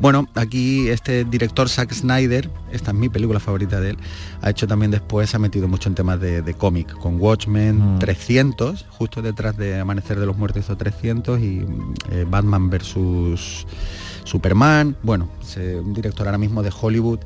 Bueno, 0.00 0.26
aquí 0.34 0.83
este 0.88 1.24
director 1.24 1.68
Zack 1.68 1.92
Snyder, 1.92 2.50
esta 2.72 2.90
es 2.90 2.96
mi 2.96 3.08
película 3.08 3.40
favorita 3.40 3.80
de 3.80 3.90
él, 3.90 3.98
ha 4.42 4.50
hecho 4.50 4.66
también 4.66 4.90
después, 4.90 5.30
se 5.30 5.36
ha 5.36 5.40
metido 5.40 5.68
mucho 5.68 5.88
en 5.88 5.94
temas 5.94 6.20
de, 6.20 6.42
de 6.42 6.54
cómic, 6.54 6.92
con 6.98 7.20
Watchmen, 7.20 7.98
300, 7.98 8.86
justo 8.90 9.22
detrás 9.22 9.56
de 9.56 9.78
Amanecer 9.80 10.18
de 10.18 10.26
los 10.26 10.36
Muertos 10.36 10.64
hizo 10.64 10.76
300 10.76 11.40
y 11.40 11.64
eh, 12.10 12.26
Batman 12.28 12.70
versus 12.70 13.66
Superman, 14.24 14.96
bueno, 15.02 15.28
es 15.42 15.56
eh, 15.56 15.76
un 15.78 15.92
director 15.94 16.26
ahora 16.26 16.38
mismo 16.38 16.62
de 16.62 16.72
Hollywood 16.78 17.20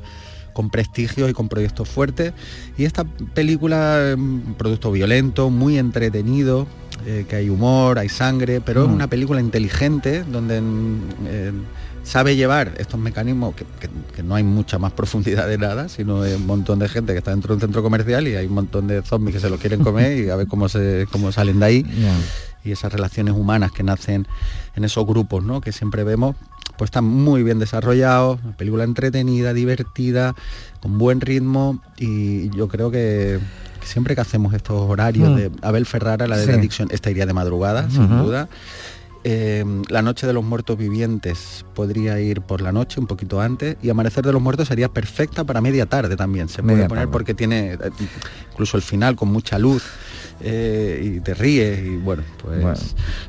con 0.53 0.69
prestigio 0.69 1.29
y 1.29 1.33
con 1.33 1.47
proyectos 1.47 1.87
fuertes. 1.87 2.33
Y 2.77 2.83
esta 2.83 3.05
película, 3.05 4.13
un 4.17 4.55
producto 4.57 4.91
violento, 4.91 5.49
muy 5.49 5.77
entretenido, 5.77 6.67
eh, 7.05 7.25
que 7.29 7.37
hay 7.37 7.49
humor, 7.49 7.97
hay 7.97 8.09
sangre, 8.09 8.59
pero 8.59 8.83
es 8.83 8.89
Mm. 8.89 8.93
una 8.93 9.07
película 9.07 9.39
inteligente 9.39 10.23
donde 10.23 10.59
mm, 10.59 10.99
eh, 11.27 11.51
sabe 12.03 12.35
llevar 12.35 12.73
estos 12.77 12.99
mecanismos 12.99 13.53
que, 13.55 13.65
que- 13.79 13.89
que 14.15 14.23
no 14.23 14.35
hay 14.35 14.43
mucha 14.43 14.79
más 14.79 14.91
profundidad 14.93 15.47
de 15.47 15.57
nada, 15.57 15.89
sino 15.89 16.21
un 16.21 16.45
montón 16.47 16.79
de 16.79 16.89
gente 16.89 17.13
que 17.13 17.19
está 17.19 17.31
dentro 17.31 17.49
de 17.49 17.55
un 17.55 17.61
centro 17.61 17.83
comercial 17.83 18.27
y 18.27 18.35
hay 18.35 18.47
un 18.47 18.53
montón 18.53 18.87
de 18.87 19.01
zombies 19.03 19.35
que 19.35 19.41
se 19.41 19.49
lo 19.49 19.57
quieren 19.57 19.83
comer 19.83 20.17
y 20.25 20.29
a 20.29 20.35
ver 20.35 20.47
cómo 20.47 20.69
se 20.69 21.05
cómo 21.11 21.31
salen 21.31 21.59
de 21.59 21.65
ahí 21.65 21.85
y 22.63 22.71
esas 22.71 22.91
relaciones 22.91 23.33
humanas 23.35 23.71
que 23.71 23.83
nacen 23.83 24.27
en 24.75 24.83
esos 24.83 25.05
grupos 25.05 25.43
¿no? 25.43 25.61
que 25.61 25.71
siempre 25.71 26.03
vemos 26.03 26.35
pues 26.77 26.87
están 26.89 27.03
muy 27.05 27.43
bien 27.43 27.59
desarrollados 27.59 28.39
una 28.43 28.55
película 28.57 28.83
entretenida 28.85 29.53
divertida 29.53 30.35
con 30.81 30.97
buen 30.97 31.21
ritmo 31.21 31.81
y 31.97 32.49
yo 32.51 32.67
creo 32.69 32.89
que, 32.91 33.39
siempre 33.83 34.15
que 34.15 34.21
hacemos 34.21 34.53
estos 34.53 34.89
horarios 34.89 35.29
Mm. 35.29 35.35
de 35.35 35.51
Abel 35.61 35.85
Ferrara 35.85 36.27
la 36.27 36.37
de 36.37 36.45
Sí. 36.45 36.51
la 36.51 36.57
adicción 36.57 36.87
esta 36.91 37.09
iría 37.11 37.25
de 37.25 37.33
madrugada 37.33 37.89
sin 37.89 38.07
duda 38.09 38.47
Eh, 39.25 39.65
la 39.89 40.01
noche 40.01 40.25
de 40.25 40.31
los 40.31 40.45
muertos 40.45 40.77
vivientes 40.77 41.65
podría 41.75 42.19
ir 42.21 42.39
por 42.39 42.61
la 42.61 42.71
noche 42.71 43.01
un 43.01 43.05
poquito 43.07 43.41
antes 43.41 43.75
y 43.83 43.89
amanecer 43.89 44.23
de 44.25 44.31
los 44.31 44.41
muertos 44.41 44.69
sería 44.69 44.87
perfecta 44.87 45.43
para 45.43 45.59
media 45.59 45.85
tarde 45.87 46.15
también 46.15 46.47
se 46.47 46.63
puede 46.63 46.87
poner 46.87 47.03
tarde. 47.03 47.11
porque 47.11 47.33
tiene 47.33 47.73
eh, 47.73 47.77
incluso 48.53 48.77
el 48.77 48.83
final 48.83 49.17
con 49.17 49.27
mucha 49.29 49.59
luz 49.59 49.83
eh, 50.41 51.01
y 51.17 51.19
te 51.19 51.33
ríes 51.33 51.79
y 51.85 51.97
bueno 51.97 52.23
pues 52.41 52.61
Bueno, 52.61 52.75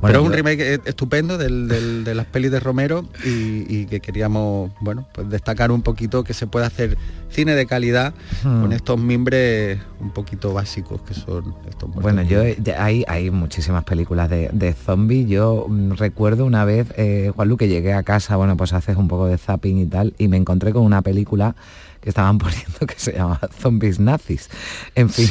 pero 0.01 0.21
es 0.21 0.27
un 0.27 0.33
remake 0.33 0.75
e- 0.75 0.81
estupendo 0.85 1.37
del- 1.39 1.67
del- 1.67 2.05
de 2.05 2.15
las 2.15 2.27
pelis 2.27 2.53
de 2.53 2.61
Romero 2.61 3.05
y, 3.25 3.67
y 3.69 3.87
que 3.87 3.99
queríamos 3.99 4.71
bueno 4.81 5.09
pues 5.13 5.29
destacar 5.29 5.73
un 5.73 5.83
poquito 5.83 6.23
que 6.23 6.35
se 6.35 6.47
puede 6.47 6.67
hacer 6.67 6.97
cine 7.31 7.55
de 7.55 7.67
calidad 7.67 8.13
Hmm. 8.43 8.63
con 8.63 8.73
estos 8.73 8.99
mimbres 8.99 9.79
un 10.01 10.11
poquito 10.11 10.53
básicos 10.53 11.01
que 11.03 11.15
son 11.15 11.55
estos 11.69 11.91
Bueno, 11.95 12.23
yo 12.23 12.43
hay, 12.79 13.05
hay 13.07 13.31
muchísimas 13.31 13.85
películas 13.85 14.29
de, 14.31 14.49
de 14.53 14.73
zombies. 14.73 15.29
Yo 15.29 15.67
mm, 15.69 15.93
recuerdo 15.93 16.45
una 16.45 16.65
vez, 16.65 16.89
eh, 16.97 17.33
Juanlu, 17.35 17.57
que 17.57 17.69
llegué 17.69 17.93
a 17.93 18.03
casa, 18.03 18.37
bueno, 18.37 18.57
pues 18.57 18.73
haces 18.73 18.97
un 18.97 19.09
poco 19.09 19.27
de 19.27 19.37
zapping 19.39 19.79
y 19.79 19.87
tal, 19.87 20.15
y 20.19 20.29
me 20.29 20.37
encontré 20.37 20.73
con 20.73 20.83
una 20.83 21.03
película 21.03 21.55
que 22.01 22.09
estaban 22.09 22.39
poniendo 22.39 22.87
que 22.87 22.95
se 22.97 23.13
llama 23.13 23.39
Zombies 23.61 24.01
Nazis. 24.01 24.49
En 24.95 25.11
fin, 25.11 25.29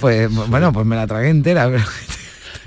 pues 0.00 0.28
bueno, 0.48 0.72
pues 0.72 0.86
me 0.86 0.96
la 0.96 1.06
tragué 1.06 1.28
entera. 1.28 1.66
pero- 1.70 1.82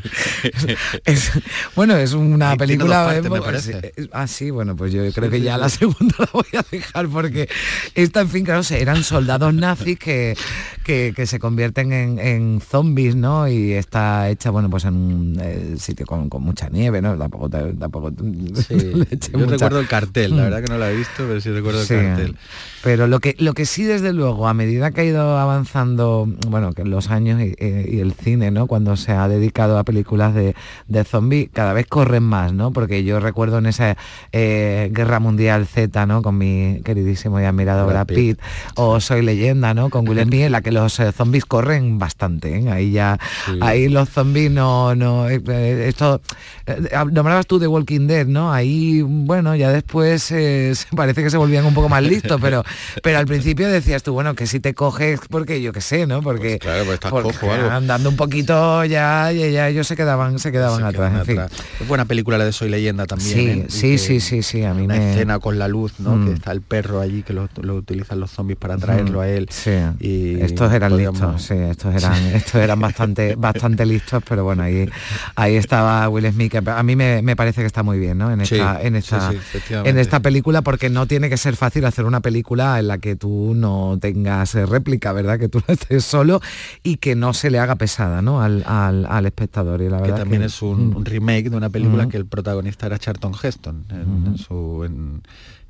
es- 1.05 1.31
bueno, 1.75 1.95
es 1.95 2.13
una 2.13 2.55
película... 2.55 3.05
partes, 3.05 3.31
me 3.31 3.41
parece. 3.41 3.93
ah, 4.11 4.27
sí, 4.27 4.49
bueno, 4.51 4.75
pues 4.75 4.91
yo 4.93 5.01
creo 5.13 5.29
que 5.29 5.37
sí, 5.37 5.43
ya 5.43 5.55
sí. 5.55 5.61
la 5.61 5.69
segunda 5.69 6.15
la 6.19 6.29
voy 6.31 6.45
a 6.57 6.65
dejar 6.69 7.07
porque 7.07 7.49
esta, 7.95 8.21
en 8.21 8.29
fin, 8.29 8.45
claro, 8.45 8.61
eran 8.71 9.03
soldados 9.03 9.53
nazis 9.53 9.97
que, 9.99 10.35
que, 10.83 11.13
que 11.15 11.25
se 11.25 11.39
convierten 11.39 11.91
en, 11.93 12.19
en 12.19 12.61
zombies, 12.61 13.15
¿no? 13.15 13.47
Y 13.47 13.73
está 13.73 14.29
hecha, 14.29 14.49
bueno, 14.51 14.69
pues 14.69 14.85
en 14.85 14.95
un 14.95 15.37
eh, 15.41 15.75
sitio 15.77 16.05
con, 16.05 16.29
con 16.29 16.43
mucha 16.43 16.69
nieve, 16.69 17.01
¿no? 17.01 17.17
Tampoco, 17.17 17.49
tampoco 17.49 18.11
Sí, 18.67 18.75
le 18.75 19.05
yo 19.31 19.39
mucha- 19.39 19.51
recuerdo 19.51 19.79
el 19.79 19.87
cartel, 19.87 20.35
la 20.37 20.43
verdad 20.43 20.63
que 20.63 20.71
no 20.71 20.77
la 20.77 20.91
he 20.91 20.95
visto, 20.95 21.25
pero 21.27 21.39
sí 21.41 21.49
recuerdo 21.51 21.81
el 21.81 21.87
cartel. 21.87 22.35
Pero 22.83 23.07
lo 23.07 23.19
que, 23.19 23.35
lo 23.39 23.53
que 23.53 23.65
sí, 23.65 23.83
desde 23.83 24.11
luego, 24.11 24.47
a 24.47 24.53
medida 24.53 24.91
que 24.91 25.01
ha 25.01 25.05
ido 25.05 25.37
avanzando, 25.37 26.27
bueno, 26.49 26.73
que 26.73 26.83
los 26.83 27.09
años 27.09 27.41
y, 27.41 27.55
eh, 27.57 27.89
y 27.89 27.99
el 27.99 28.13
cine, 28.13 28.51
¿no? 28.51 28.67
Cuando 28.67 28.97
se 28.97 29.13
ha 29.13 29.27
dedicado 29.29 29.77
a 29.77 29.83
películas 29.85 30.33
de, 30.35 30.53
de 30.89 31.03
zombies, 31.05 31.49
cada 31.53 31.71
vez 31.73 31.87
corren 31.87 32.23
más, 32.23 32.51
¿no? 32.51 32.71
Porque 32.71 33.03
yo 33.05 33.21
recuerdo 33.21 33.59
en 33.59 33.67
esa 33.67 33.95
eh, 34.33 34.89
Guerra 34.91 35.19
Mundial 35.21 35.65
Z, 35.65 36.05
¿no? 36.05 36.21
Con 36.21 36.37
mi 36.37 36.81
queridísimo 36.83 37.39
y 37.39 37.45
admirado 37.45 37.85
Brad 37.87 38.05
Brad 38.05 38.15
Pitt, 38.15 38.39
o 38.75 38.99
Soy 38.99 39.21
Leyenda, 39.21 39.73
¿no? 39.73 39.89
Con 39.89 40.05
Will 40.07 40.19
Smith, 40.23 40.41
en 40.41 40.51
la 40.51 40.61
que 40.61 40.72
los 40.73 40.99
eh, 40.99 41.11
zombies 41.11 41.45
corren 41.45 41.99
bastante, 41.99 42.59
¿eh? 42.59 42.69
Ahí 42.69 42.91
ya, 42.91 43.19
ahí 43.61 43.87
los 43.89 44.09
zombies 44.09 44.51
no, 44.51 44.95
no, 44.95 45.29
eh, 45.29 45.87
esto, 45.87 46.21
eh, 46.65 46.89
nombrabas 47.11 47.47
tú 47.47 47.59
de 47.59 47.67
Walking 47.67 48.07
Dead, 48.07 48.25
¿no? 48.25 48.51
Ahí, 48.51 49.01
bueno, 49.01 49.55
ya 49.55 49.71
después 49.71 50.31
eh, 50.31 50.73
parece 50.95 51.23
que 51.23 51.29
se 51.29 51.37
volvían 51.37 51.65
un 51.65 51.73
poco 51.73 51.89
más 51.89 52.03
listos, 52.03 52.39
pero, 52.41 52.63
pero 53.01 53.17
al 53.17 53.25
principio 53.25 53.67
decías 53.69 54.03
tú, 54.03 54.13
bueno, 54.13 54.35
que 54.35 54.47
si 54.47 54.59
te 54.59 54.73
coges, 54.73 55.19
porque 55.29 55.61
yo 55.61 55.71
qué 55.71 55.81
sé, 55.81 56.07
¿no? 56.07 56.21
Porque, 56.21 56.59
claro, 56.59 56.83
pues 56.85 56.95
estás 56.95 57.11
porque 57.11 57.31
cojo 57.31 57.51
algo. 57.51 57.69
andando 57.69 58.09
un 58.09 58.15
poquito 58.15 58.83
ya, 58.85 59.31
ya, 59.31 59.47
ya 59.47 59.69
ellos 59.69 59.87
se 59.87 59.95
quedaban, 59.95 60.39
se 60.39 60.51
quedaban 60.51 60.79
Se 60.79 60.85
atrás, 60.85 61.13
en 61.13 61.25
fin. 61.25 61.39
atrás. 61.39 61.59
Es 61.79 61.87
buena 61.87 62.05
película 62.05 62.37
la 62.37 62.45
de 62.45 62.51
Soy 62.51 62.69
Leyenda 62.69 63.05
también. 63.05 63.33
Sí, 63.33 63.49
¿eh? 63.49 63.65
Sí, 63.69 63.97
sí, 63.97 64.19
sí, 64.19 64.43
sí, 64.43 64.63
a 64.63 64.73
mí 64.73 64.85
una 64.85 64.95
me... 64.95 65.11
escena 65.11 65.39
con 65.39 65.59
la 65.59 65.67
luz, 65.67 65.99
¿no? 65.99 66.15
Mm. 66.15 66.27
Que 66.27 66.33
está 66.33 66.51
el 66.51 66.61
perro 66.61 67.01
allí 67.01 67.23
que 67.23 67.33
lo, 67.33 67.49
lo 67.61 67.75
utilizan 67.75 68.19
los 68.19 68.31
zombies 68.31 68.57
para 68.57 68.77
traerlo 68.77 69.21
a 69.21 69.27
él. 69.27 69.47
Sí, 69.49 69.71
y 69.99 70.41
estos 70.65 70.75
eran 70.75 70.97
listos, 70.97 71.41
sí, 71.43 71.53
estos 71.55 71.95
eran, 71.95 72.13
estos 72.27 72.55
eran 72.55 72.79
bastante, 72.79 73.35
bastante 73.37 73.85
listos, 73.85 74.23
pero 74.27 74.43
bueno, 74.43 74.63
ahí, 74.63 74.89
ahí 75.35 75.55
estaba 75.55 76.07
Will 76.09 76.31
Smith, 76.31 76.51
que 76.51 76.57
a 76.69 76.83
mí 76.83 76.95
me, 76.95 77.21
me 77.21 77.35
parece 77.35 77.61
que 77.61 77.67
está 77.67 77.83
muy 77.83 77.99
bien, 77.99 78.17
¿no? 78.17 78.31
En 78.31 78.45
Sí, 78.45 78.55
esta, 78.55 78.81
en 78.81 78.95
esta, 78.95 79.31
sí, 79.31 79.37
en 79.71 79.97
esta 79.97 80.19
película, 80.19 80.61
porque 80.61 80.89
no 80.89 81.05
tiene 81.07 81.29
que 81.29 81.37
ser 81.37 81.55
fácil 81.55 81.85
hacer 81.85 82.05
una 82.05 82.19
película 82.21 82.79
en 82.79 82.87
la 82.87 82.97
que 82.97 83.15
tú 83.15 83.53
no 83.55 83.97
tengas 84.01 84.55
eh, 84.55 84.65
réplica, 84.65 85.11
¿verdad? 85.13 85.39
Que 85.39 85.49
tú 85.49 85.61
no 85.67 85.73
estés 85.73 86.03
solo 86.03 86.41
y 86.83 86.97
que 86.97 87.15
no 87.15 87.33
se 87.33 87.49
le 87.49 87.59
haga 87.59 87.75
pesada, 87.75 88.21
¿no? 88.21 88.41
Al, 88.41 88.63
al, 88.67 89.05
al 89.05 89.25
espectador. 89.25 89.81
Y 89.81 89.89
la 89.89 89.97
que 89.97 90.03
verdad 90.03 90.17
también 90.19 90.41
que- 90.41 90.47
es 90.47 90.61
un, 90.61 90.95
un 90.95 91.05
remake 91.05 91.49
de 91.49 91.57
una 91.57 91.69
película 91.69 92.05
Mm. 92.05 92.09
que 92.09 92.17
el 92.17 92.25
protagonista 92.25 92.85
era 92.87 92.97
Charlton 92.99 93.33
Heston 93.41 93.85
en, 93.89 94.27
en 94.27 94.37
su 94.37 94.83
en, 94.85 95.21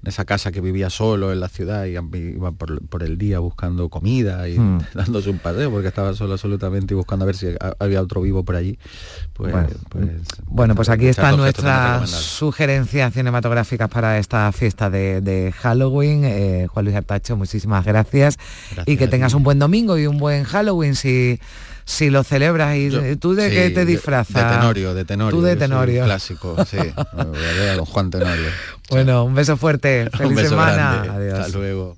en 0.04 0.10
esa 0.10 0.26
casa 0.26 0.52
que 0.52 0.60
vivía 0.62 0.90
solo 0.90 1.32
en 1.32 1.40
la 1.40 1.48
ciudad 1.50 1.86
y 1.86 1.92
iba 1.92 2.52
por, 2.52 2.86
por 2.88 3.04
el 3.04 3.18
día 3.18 3.40
buscando 3.40 3.90
comida 3.90 4.48
y 4.50 4.60
Mm. 4.60 4.80
dándose 4.94 5.30
un 5.30 5.40
paseo 5.40 5.72
porque 5.72 5.88
estaba 5.88 6.14
solo 6.14 6.34
absolutamente 6.34 6.94
y 6.94 6.98
buscando 6.98 7.24
a 7.24 7.28
ver 7.28 7.36
si 7.36 7.48
ha- 7.60 7.74
había 7.80 8.02
otro 8.02 8.22
vivo 8.22 8.44
por 8.44 8.56
allí 8.56 8.78
pues 9.34 9.52
Bueno, 9.54 9.68
pues, 9.90 10.06
Bueno, 10.46 10.76
pues 10.76 10.90
aquí 10.90 11.08
están 11.08 11.38
nuestras 11.38 12.10
sugerencias 12.10 13.14
cinematográficas 13.14 13.90
para 13.90 14.18
esta 14.20 14.52
fiesta 14.52 14.90
de, 14.90 15.22
de 15.22 15.52
Halloween. 15.54 16.24
Eh, 16.26 16.68
Juan 16.70 16.86
Luis 16.86 16.98
Artacho, 16.98 17.36
muchísimas 17.38 17.86
gracias. 17.86 18.38
y 18.86 18.98
que 18.98 19.08
tengas 19.08 19.34
un 19.34 19.44
buen 19.44 19.58
domingo 19.60 19.98
y 19.98 20.06
un 20.08 20.18
buen 20.18 20.44
Halloween 20.44 20.96
si, 20.96 21.40
si 21.86 22.10
lo 22.10 22.24
celebras. 22.24 22.76
y 22.78 22.90
Yo- 22.90 23.18
¿Tú 23.20 23.34
de 23.36 23.50
sí, 23.50 23.56
qué 23.56 23.70
te 23.70 23.86
disfrazas? 23.86 24.50
de 24.52 24.58
Tenorio 24.58 24.94
de 24.94 25.06
Tenorio 25.06 25.38
Tú 25.40 25.44
de 25.46 25.56
Tenorio. 25.56 26.04
clásico 26.06 26.56
sí 26.66 26.78
me 26.78 27.24
voy 27.26 27.38
a 27.44 27.54
ver 27.60 27.70
a 27.70 27.76
don 27.76 27.86
Juan 27.86 28.10
Tenorio 28.10 28.48
Bueno, 28.90 29.24
un 29.26 29.34
beso 29.36 29.58
fuerte. 29.58 30.10
Feliz 30.18 30.30
un 30.30 30.36
beso 30.36 30.50
semana. 30.50 31.02
grande. 31.04 31.10
Adiós. 31.10 31.40
hasta 31.40 31.58
luego 31.58 31.98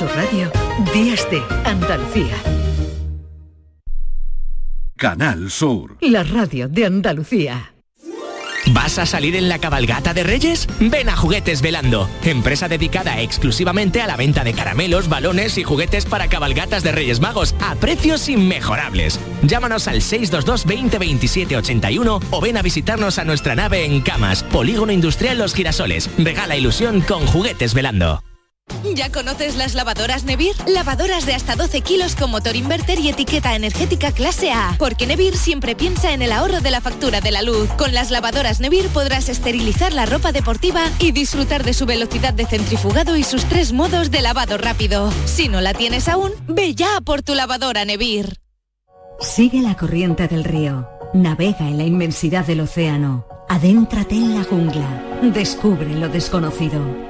Sur 0.00 0.08
Radio, 0.16 0.50
Días 0.94 1.28
de 1.30 1.42
Andalucía. 1.66 2.34
Canal 4.96 5.50
Sur. 5.50 5.98
La 6.00 6.22
radio 6.22 6.68
de 6.68 6.86
Andalucía. 6.86 7.74
¿Vas 8.68 8.98
a 8.98 9.04
salir 9.04 9.36
en 9.36 9.50
la 9.50 9.58
cabalgata 9.58 10.14
de 10.14 10.22
Reyes? 10.22 10.68
Ven 10.80 11.10
a 11.10 11.16
Juguetes 11.16 11.60
Velando, 11.60 12.08
empresa 12.24 12.66
dedicada 12.66 13.20
exclusivamente 13.20 14.00
a 14.00 14.06
la 14.06 14.16
venta 14.16 14.42
de 14.42 14.54
caramelos, 14.54 15.10
balones 15.10 15.58
y 15.58 15.64
juguetes 15.64 16.06
para 16.06 16.28
cabalgatas 16.28 16.82
de 16.82 16.92
Reyes 16.92 17.20
Magos 17.20 17.54
a 17.60 17.74
precios 17.74 18.26
inmejorables. 18.30 19.20
Llámanos 19.42 19.86
al 19.86 20.00
622 20.00 20.64
20 20.64 20.98
27 20.98 21.56
81 21.58 22.20
o 22.30 22.40
ven 22.40 22.56
a 22.56 22.62
visitarnos 22.62 23.18
a 23.18 23.24
nuestra 23.24 23.54
nave 23.54 23.84
en 23.84 24.00
Camas, 24.00 24.44
Polígono 24.44 24.92
Industrial 24.92 25.36
Los 25.36 25.52
Girasoles. 25.52 26.08
Regala 26.16 26.56
ilusión 26.56 27.02
con 27.02 27.26
Juguetes 27.26 27.74
Velando. 27.74 28.22
¿Ya 28.94 29.10
conoces 29.10 29.56
las 29.56 29.74
lavadoras 29.74 30.24
Nevir? 30.24 30.54
Lavadoras 30.66 31.26
de 31.26 31.34
hasta 31.34 31.56
12 31.56 31.80
kilos 31.82 32.16
con 32.16 32.30
motor 32.30 32.56
inverter 32.56 32.98
y 32.98 33.08
etiqueta 33.08 33.54
energética 33.54 34.12
clase 34.12 34.50
A. 34.52 34.74
Porque 34.78 35.06
Nevir 35.06 35.36
siempre 35.36 35.76
piensa 35.76 36.12
en 36.12 36.22
el 36.22 36.32
ahorro 36.32 36.60
de 36.60 36.70
la 36.70 36.80
factura 36.80 37.20
de 37.20 37.30
la 37.30 37.42
luz. 37.42 37.68
Con 37.76 37.94
las 37.94 38.10
lavadoras 38.10 38.60
Nevir 38.60 38.88
podrás 38.88 39.28
esterilizar 39.28 39.92
la 39.92 40.06
ropa 40.06 40.32
deportiva 40.32 40.82
y 40.98 41.12
disfrutar 41.12 41.64
de 41.64 41.74
su 41.74 41.86
velocidad 41.86 42.34
de 42.34 42.46
centrifugado 42.46 43.16
y 43.16 43.24
sus 43.24 43.44
tres 43.44 43.72
modos 43.72 44.10
de 44.10 44.22
lavado 44.22 44.58
rápido. 44.58 45.12
Si 45.26 45.48
no 45.48 45.60
la 45.60 45.74
tienes 45.74 46.08
aún, 46.08 46.32
ve 46.48 46.74
ya 46.74 47.00
por 47.04 47.22
tu 47.22 47.34
lavadora 47.34 47.84
Nevir. 47.84 48.36
Sigue 49.20 49.60
la 49.60 49.76
corriente 49.76 50.28
del 50.28 50.44
río. 50.44 50.88
Navega 51.12 51.68
en 51.68 51.76
la 51.76 51.84
inmensidad 51.84 52.46
del 52.46 52.60
océano. 52.60 53.26
Adéntrate 53.48 54.14
en 54.14 54.36
la 54.36 54.44
jungla. 54.44 55.18
Descubre 55.22 55.88
lo 55.94 56.08
desconocido. 56.08 57.09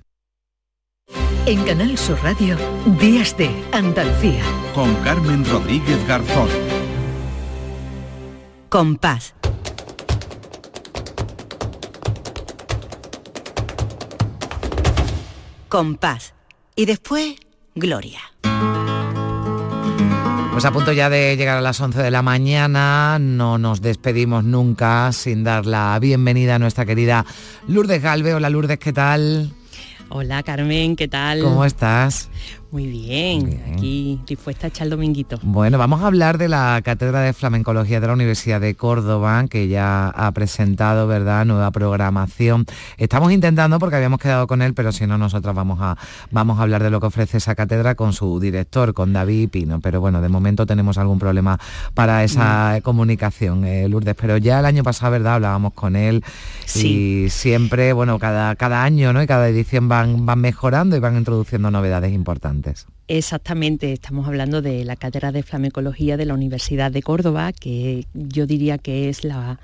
En 1.46 1.64
Canal 1.66 2.00
Sur 2.00 2.18
Radio, 2.24 2.58
Días 3.00 3.38
de 3.38 3.52
Andalucía. 3.74 4.41
Con 4.74 4.96
Carmen 5.04 5.46
Rodríguez 5.46 6.00
Garzón. 6.08 6.50
Compás. 8.70 9.34
Compás. 15.70 16.34
Y 16.76 16.86
después, 16.86 17.36
Gloria. 17.76 18.20
Pues 20.51 20.63
a 20.63 20.72
punto 20.72 20.93
ya 20.93 21.09
de 21.09 21.36
llegar 21.36 21.57
a 21.57 21.61
las 21.61 21.82
11 21.82 22.01
de 22.01 22.11
la 22.11 22.22
mañana, 22.22 23.20
no 23.20 23.57
nos 23.57 23.82
despedimos 23.82 24.45
nunca 24.45 25.11
sin 25.11 25.43
dar 25.43 25.66
la 25.66 25.99
bienvenida 25.99 26.55
a 26.55 26.59
nuestra 26.59 26.86
querida 26.86 27.26
Lourdes 27.68 28.01
Galve. 28.01 28.34
Hola 28.34 28.49
Lourdes, 28.49 28.80
¿qué 28.80 28.93
tal? 28.93 29.51
Hola 30.07 30.43
Carmen, 30.43 30.95
¿qué 30.95 31.09
tal? 31.09 31.41
¿Cómo 31.41 31.66
estás? 31.66 32.30
Muy 32.72 32.88
bien, 32.88 33.61
aquí 33.74 34.20
dispuesta 34.28 34.68
a 34.68 34.70
echar 34.70 34.86
el 34.88 34.91
dominguito. 34.91 35.39
Bueno, 35.43 35.78
vamos 35.78 36.01
a 36.01 36.07
hablar 36.07 36.38
de 36.38 36.49
la 36.49 36.82
Cátedra 36.84 37.22
de 37.22 37.32
Flamencología 37.32 38.01
de 38.01 38.07
la 38.07 38.13
Universidad 38.13 38.59
de 38.59 38.76
Córdoba, 38.76 39.45
que 39.49 39.70
ya 39.70 40.09
ha 40.09 40.32
presentado, 40.34 41.07
¿verdad?, 41.07 41.45
nueva 41.45 41.72
programación. 41.72 42.66
Estamos 42.97 43.32
intentando, 43.32 43.80
porque 43.80 43.95
habíamos 43.95 44.20
quedado 44.20 44.45
con 44.47 44.61
él, 44.61 44.74
pero 44.74 44.91
si 44.91 45.07
no, 45.07 45.18
nosotros 45.18 45.55
vamos 45.55 45.80
a, 45.80 45.95
vamos 46.32 46.59
a 46.59 46.63
hablar 46.63 46.84
de 46.84 46.89
lo 46.89 46.99
que 46.99 47.05
ofrece 47.05 47.38
esa 47.38 47.55
cátedra 47.55 47.95
con 47.95 48.11
su 48.11 48.41
director, 48.41 48.93
con 48.93 49.13
David 49.13 49.49
Pino. 49.51 49.80
Pero 49.80 50.01
bueno, 50.01 50.20
de 50.22 50.28
momento 50.28 50.66
tenemos 50.66 50.97
algún 50.97 51.20
problema 51.20 51.57
para 51.93 52.26
esa 52.26 52.80
comunicación, 52.84 53.63
eh, 53.63 53.88
Lourdes. 53.88 54.16
Pero 54.16 54.36
ya 54.38 54.59
el 54.59 54.66
año 54.66 54.84
pasado, 54.84 55.13
¿verdad?, 55.13 55.36
hablábamos 55.36 55.74
con 55.74 55.95
él 55.95 56.24
y 56.74 57.28
siempre, 57.30 57.93
bueno, 57.93 58.20
cada, 58.20 58.55
cada 58.55 58.84
año, 58.84 59.13
¿no?, 59.13 59.24
y 59.24 59.28
cada 59.28 59.47
edición 59.47 59.88
van, 59.88 60.26
van 60.26 60.41
mejorando 60.41 60.97
y 60.97 60.99
van 60.99 61.16
introduciendo 61.16 61.72
novedades 61.72 62.11
importantes. 62.11 62.55
This. 62.62 62.86
Exactamente, 63.08 63.93
estamos 63.93 64.28
hablando 64.28 64.62
de 64.62 64.84
la 64.84 64.95
Cátedra 64.95 65.32
de 65.32 65.43
Flamencología 65.43 66.18
de 66.18 66.26
la 66.26 66.34
Universidad 66.34 66.91
de 66.91 67.01
Córdoba, 67.01 67.53
que 67.53 68.06
yo 68.14 68.45
diría 68.47 68.78
que 68.78 69.10
es 69.10 69.24
la, 69.24 69.60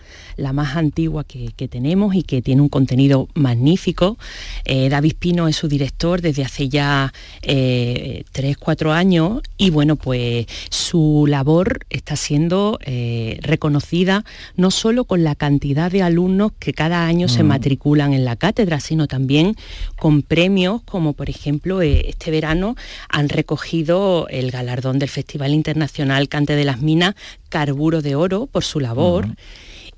más 0.54 0.76
antigua 0.76 1.24
que, 1.24 1.52
tenemos 1.68 2.16
y 2.16 2.24
que 2.24 2.42
tiene 2.42 2.62
un 2.62 2.70
contenido 2.70 3.28
magnífico. 3.34 4.18
Eh, 4.66 4.89
David 4.89 5.16
Pino 5.20 5.48
es 5.48 5.56
su 5.56 5.68
director 5.68 6.22
desde 6.22 6.44
hace 6.44 6.70
ya 6.70 7.14
eh, 7.42 8.24
tres, 8.32 8.58
cuatro 8.58 8.94
años 8.94 9.42
y 9.58 9.70
bueno, 9.70 9.96
pues 9.96 10.46
su 10.70 11.26
labor 11.28 11.86
está 11.89 12.16
siendo 12.16 12.80
eh, 12.86 13.39
reconocida 13.42 14.24
no 14.56 14.72
solo 14.72 15.06
con 15.06 15.24
la 15.24 15.36
cantidad 15.36 15.92
de 15.92 16.04
alumnos 16.04 16.52
que 16.60 16.74
cada 16.74 17.06
año 17.06 17.28
se 17.28 17.44
Mm. 17.44 17.48
matriculan 17.48 18.14
en 18.14 18.26
la 18.26 18.36
cátedra, 18.36 18.80
sino 18.80 19.08
también 19.08 19.56
con 19.98 20.22
premios 20.22 20.82
como 20.84 21.14
por 21.14 21.30
ejemplo 21.30 21.82
este 21.82 22.32
verano 22.32 22.76
han 23.10 23.30
recogido 23.32 24.28
el 24.30 24.52
galardón 24.52 25.00
del 25.00 25.10
Festival 25.10 25.54
Internacional 25.54 26.28
Cante 26.30 26.56
de 26.56 26.66
las 26.66 26.82
Minas 26.82 27.16
Carburo 27.50 28.02
de 28.02 28.16
Oro 28.16 28.48
por 28.48 28.64
su 28.64 28.80
labor. 28.80 29.28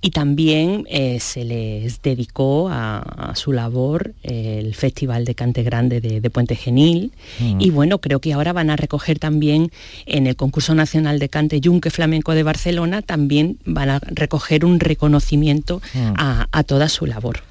Y 0.06 0.10
también 0.10 0.86
eh, 0.90 1.22
se 1.22 1.46
les 1.46 2.02
dedicó 2.02 2.68
a, 2.68 2.98
a 3.00 3.36
su 3.38 3.54
labor 3.54 4.14
eh, 4.24 4.60
el 4.60 4.76
Festival 4.76 5.24
de 5.24 5.34
Cante 5.34 5.64
Grande 5.64 6.02
de, 6.02 6.20
de 6.20 6.30
Puente 6.30 6.58
Genil. 6.58 7.14
Mm. 7.40 7.62
Y 7.62 7.70
bueno, 7.70 8.00
creo 8.00 8.20
que 8.20 8.34
ahora 8.34 8.52
van 8.52 8.70
a 8.70 8.76
recoger 8.76 9.18
también 9.18 9.72
en 10.06 10.28
el 10.28 10.36
concurso 10.36 10.76
nacional 10.76 11.20
de 11.20 11.30
cante 11.30 11.62
Yunque 11.62 11.90
Flamenco 11.90 12.34
de 12.34 12.44
Barcelona, 12.44 13.02
también 13.02 13.60
van 13.64 13.90
a 13.92 14.00
recoger 14.00 14.66
un 14.66 14.82
reconocimiento 14.82 15.82
Mm. 15.94 16.14
a, 16.18 16.48
a 16.52 16.64
toda 16.64 16.90
su 16.90 17.06
labor. 17.06 17.42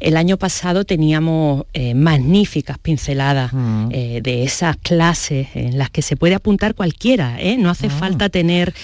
El 0.00 0.16
año 0.16 0.36
pasado 0.36 0.84
teníamos 0.84 1.66
eh, 1.72 1.94
magníficas 1.94 2.78
pinceladas 2.78 3.52
eh, 3.90 4.20
de 4.22 4.42
esas 4.42 4.76
clases 4.76 5.48
en 5.54 5.78
las 5.78 5.90
que 5.90 6.02
se 6.02 6.16
puede 6.16 6.34
apuntar 6.34 6.74
cualquiera. 6.74 7.40
¿eh? 7.40 7.56
No 7.58 7.70
hace 7.70 7.90
falta 7.90 8.28
tener 8.28 8.74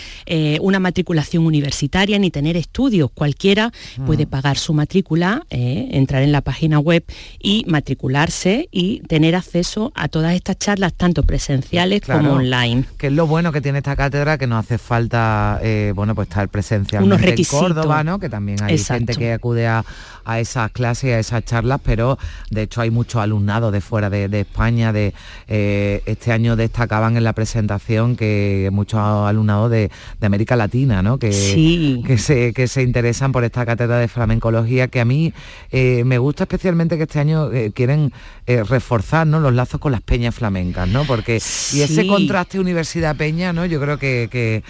una 0.60 0.80
matriculación 0.80 1.46
universitaria 1.46 2.18
ni 2.18 2.30
tener 2.30 2.56
estudios. 2.56 3.10
Cualquiera 3.12 3.72
puede 4.04 4.26
pagar 4.26 4.58
su 4.58 4.74
matrícula, 4.74 5.44
entrar 5.50 6.22
en 6.22 6.32
la 6.32 6.40
página 6.40 6.78
web 6.78 7.04
y 7.38 7.64
matricularse 7.66 8.68
y 8.70 9.00
tener 9.00 9.34
acceso 9.34 9.92
a 9.94 10.08
todas 10.08 10.34
estas 10.34 10.58
charlas, 10.58 10.94
tanto 10.94 11.22
presenciales 11.22 12.02
como 12.02 12.34
online. 12.34 12.84
Que 12.98 13.08
es 13.08 13.12
lo 13.12 13.26
bueno 13.26 13.52
que 13.52 13.60
tiene 13.60 13.78
esta 13.78 13.96
cátedra, 13.96 14.38
que 14.38 14.46
no 14.46 14.58
hace 14.58 14.78
falta, 14.78 15.60
bueno, 15.94 16.14
pues 16.14 16.28
estar 16.28 16.48
presencialmente 16.48 17.14
Unos 17.14 17.22
en 17.22 17.30
requisitos. 17.30 17.60
Córdoba, 17.60 18.04
¿no? 18.04 18.18
Que 18.18 18.28
también 18.28 18.62
hay 18.62 18.74
Exacto. 18.74 18.98
gente 18.98 19.16
que 19.16 19.32
acude 19.32 19.66
a, 19.66 19.84
a 20.26 20.40
esas 20.40 20.70
clases, 20.72 21.14
a 21.14 21.18
esas 21.18 21.44
charlas, 21.44 21.80
pero 21.82 22.18
de 22.50 22.62
hecho 22.62 22.80
hay 22.80 22.90
mucho 22.90 23.20
alumnado 23.20 23.70
de 23.70 23.80
fuera 23.80 24.10
de, 24.10 24.28
de 24.28 24.40
España. 24.40 24.92
De 24.92 25.14
eh, 25.48 26.02
este 26.06 26.32
año 26.32 26.56
destacaban 26.56 27.16
en 27.16 27.24
la 27.24 27.32
presentación 27.32 28.16
que 28.16 28.68
muchos 28.72 29.00
alumnados 29.00 29.70
de, 29.70 29.90
de 30.20 30.26
América 30.26 30.56
Latina, 30.56 31.02
¿no? 31.02 31.18
Que, 31.18 31.32
Sí. 31.32 32.02
que 32.06 32.18
se, 32.18 32.52
que 32.52 32.66
se 32.68 32.82
interesan 32.82 33.32
por 33.32 33.44
esta 33.44 33.64
cátedra 33.64 33.98
de 33.98 34.08
flamencología, 34.08 34.88
que 34.88 35.00
a 35.00 35.04
mí 35.04 35.32
eh, 35.70 36.02
me 36.04 36.18
gusta 36.18 36.44
especialmente 36.44 36.96
que 36.96 37.04
este 37.04 37.20
año 37.20 37.52
eh, 37.52 37.72
quieren 37.74 38.12
reforzar 38.46 39.26
¿no? 39.26 39.40
los 39.40 39.52
lazos 39.54 39.80
con 39.80 39.90
las 39.92 40.02
peñas 40.02 40.34
flamencas, 40.34 40.88
¿no? 40.88 41.04
Porque 41.04 41.34
y 41.36 41.80
ese 41.80 42.02
Sí. 42.02 42.06
contraste 42.06 42.60
universidad-peña, 42.60 43.52
¿no? 43.52 43.66
Yo 43.66 43.80
creo 43.80 43.98
que, 43.98 44.28
que, 44.30 44.62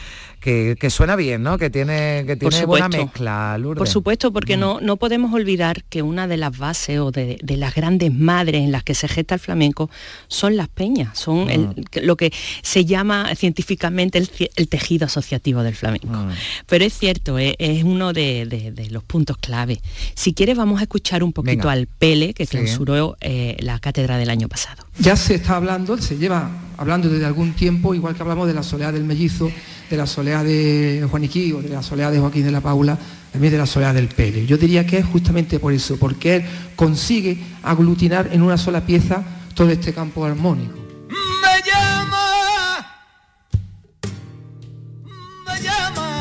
que- 0.47 0.77
que 0.79 0.91
suena 0.91 1.17
bien, 1.17 1.43
¿no? 1.43 1.59
Que 1.59 1.71
tiene, 1.71 2.23
que 2.25 2.37
tiene 2.37 2.65
buena 2.67 2.89
mezcla, 2.89 3.59
Lourdes. 3.59 3.79
Por 3.81 3.89
supuesto, 3.89 4.33
porque 4.33 4.57
no, 4.57 4.81
no 4.81 4.97
podemos 4.97 5.35
olvidar 5.35 5.83
que 5.89 6.03
una 6.03 6.29
de 6.29 6.37
las 6.37 6.57
bases 6.57 7.01
o 7.01 7.11
de, 7.11 7.37
de 7.43 7.57
las 7.57 7.75
grandes 7.75 8.13
madres 8.15 8.63
en 8.63 8.71
las 8.71 8.85
que 8.85 8.95
se 8.95 9.09
gesta 9.09 9.35
el 9.35 9.41
flamenco 9.41 9.91
son 10.29 10.57
las 10.57 10.69
peñas, 10.69 11.19
son 11.19 11.51
el- 11.51 11.85
que- 11.91 12.01
lo 12.01 12.17
que 12.17 12.33
se 12.63 12.85
llama 12.85 13.35
científicamente 13.35 14.19
el, 14.19 14.69
tejido 14.69 15.07
asociativo 15.07 15.65
del 15.65 15.75
flamenco. 15.75 16.09
Pero 16.67 16.85
es 16.85 16.97
cierto, 16.97 17.41
eh, 17.41 17.57
es, 17.59 17.83
uno 17.83 18.13
de, 18.13 18.47
de- 18.47 18.71
de 18.71 18.91
los 18.91 19.03
puntos 19.03 19.39
clave. 19.39 19.81
Si 20.15 20.33
quieres 20.33 20.57
vamos 20.57 20.79
a 20.79 20.83
escuchar 20.85 21.25
un 21.25 21.33
poquito 21.33 21.57
Venga. 21.69 21.73
al 21.73 21.89
Pele, 21.89 22.35
que 22.35 22.47
Sí. 22.47 22.53
clausuró 22.57 23.17
eh, 23.21 23.57
la 23.59 23.81
cátedra 23.81 24.17
del 24.17 24.31
año 24.31 24.49
pasado. 24.49 24.85
Ya 25.01 25.17
se 25.17 25.35
está 25.35 25.57
hablando, 25.57 25.99
se 25.99 26.17
lleva 26.19 26.49
hablando 26.77 27.09
desde 27.09 27.25
algún 27.27 27.53
tiempo, 27.55 27.95
igual 27.97 28.15
que 28.15 28.23
hablamos 28.23 28.47
de 28.47 28.55
la 28.55 28.63
soledad 28.63 28.93
del 28.93 29.03
mellizo, 29.05 29.51
de 29.91 29.97
la 29.97 30.07
soleá 30.07 30.43
de 30.43 31.07
Juaniquí 31.11 31.53
o 31.53 31.63
de 31.63 31.69
la 31.69 31.83
soleá 31.83 32.11
de 32.11 32.19
Joaquín 32.19 32.45
de 32.45 32.51
la 32.51 32.61
Paula, 32.61 32.99
también 33.33 33.53
de 33.53 33.59
la 33.59 33.67
soleá 33.67 33.93
del 33.93 34.09
Pele. 34.09 34.47
Yo 34.47 34.57
diría 34.57 34.87
que 34.87 34.99
es 34.99 35.07
justamente 35.07 35.59
por 35.59 35.73
eso, 35.73 35.97
porque 35.99 36.37
él 36.37 36.45
consigue 36.75 37.39
aglutinar 37.63 38.31
en 38.33 38.43
una 38.43 38.59
sola 38.59 38.85
pieza 38.85 39.23
todo 39.55 39.71
este 39.71 39.93
campo 39.93 40.25
armónico. 40.25 40.75
Me 41.09 41.71
llama, 41.71 42.87
me 45.47 45.63
llama. 45.63 46.17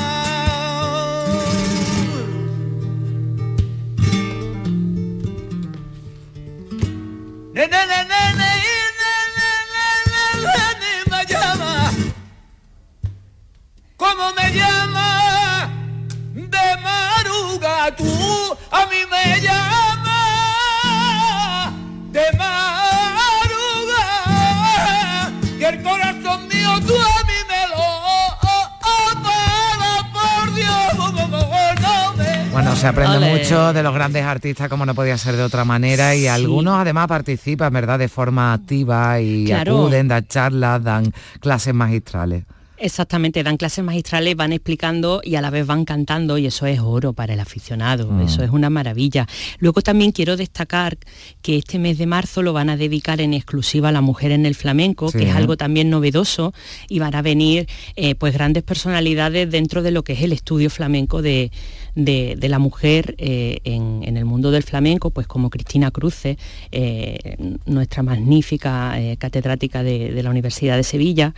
Bueno, 32.76 32.82
se 32.94 33.02
aprende 33.02 33.30
mucho 33.40 33.72
de 33.72 33.84
los 33.84 33.94
grandes 33.94 34.24
artistas 34.26 34.68
como 34.68 34.86
no 34.86 34.94
podía 34.94 35.18
ser 35.18 35.38
de 35.38 35.44
otra 35.44 35.64
manera 35.64 36.14
y 36.14 36.28
algunos 36.28 36.76
además 36.76 37.08
participan, 37.08 37.72
¿verdad?, 37.72 37.98
de 38.00 38.10
forma 38.10 38.52
activa 38.54 39.22
y 39.22 39.46
Claro. 39.46 39.78
acuden, 39.78 40.10
dan 40.10 40.28
charlas, 40.28 40.84
dan 40.84 41.14
clases 41.40 41.74
magistrales. 41.74 42.44
Exactamente, 42.78 43.42
dan 43.42 43.56
clases 43.56 43.86
magistrales, 43.86 44.36
van 44.36 44.52
explicando 44.52 45.22
y 45.24 45.36
a 45.36 45.42
la 45.42 45.50
vez 45.50 45.66
van 45.66 45.86
cantando 45.86 46.38
y 46.38 46.48
eso 46.48 46.66
es 46.66 46.82
oro 46.82 47.14
para 47.14 47.34
el 47.34 47.40
aficionado, 47.40 48.12
Mm. 48.12 48.22
eso 48.24 48.44
es 48.44 48.50
una 48.50 48.70
maravilla. 48.70 49.26
Luego 49.60 49.82
también 49.82 50.12
quiero 50.12 50.36
destacar 50.36 50.98
que 51.42 51.58
este 51.58 51.80
mes 51.80 51.98
de 51.98 52.06
marzo 52.06 52.42
lo 52.42 52.52
van 52.52 52.70
a 52.70 52.76
dedicar 52.76 53.22
en 53.22 53.34
exclusiva 53.34 53.88
a 53.90 53.92
la 53.94 54.02
mujer 54.02 54.32
en 54.34 54.46
el 54.46 54.56
flamenco, 54.56 55.10
Sí. 55.10 55.20
que 55.20 55.30
es 55.30 55.36
algo 55.36 55.56
también 55.56 55.90
novedoso 55.90 56.54
y 56.90 57.00
van 57.00 57.16
a 57.16 57.22
venir 57.22 57.66
eh, 57.96 58.16
pues 58.16 58.34
grandes 58.34 58.64
personalidades 58.64 59.50
dentro 59.50 59.82
de 59.82 59.92
lo 59.92 60.04
que 60.04 60.12
es 60.12 60.22
el 60.24 60.34
estudio 60.34 60.70
flamenco 60.70 61.22
de, 61.22 61.52
de- 61.96 62.36
de 62.38 62.50
la 62.50 62.60
mujer 62.60 63.16
eh, 63.18 63.60
en, 63.64 64.02
en 64.04 64.18
el 64.18 64.26
mundo 64.26 64.52
del 64.52 64.64
flamenco, 64.64 65.10
pues 65.12 65.28
como 65.28 65.50
Cristina 65.50 65.92
Cruce, 65.92 66.38
eh, 66.72 67.38
nuestra 67.66 68.04
magnífica 68.04 69.00
eh, 69.02 69.18
catedrática 69.18 69.82
de, 69.84 70.12
de 70.12 70.24
la 70.24 70.30
Universidad 70.30 70.76
de 70.78 70.84
Sevilla. 70.84 71.34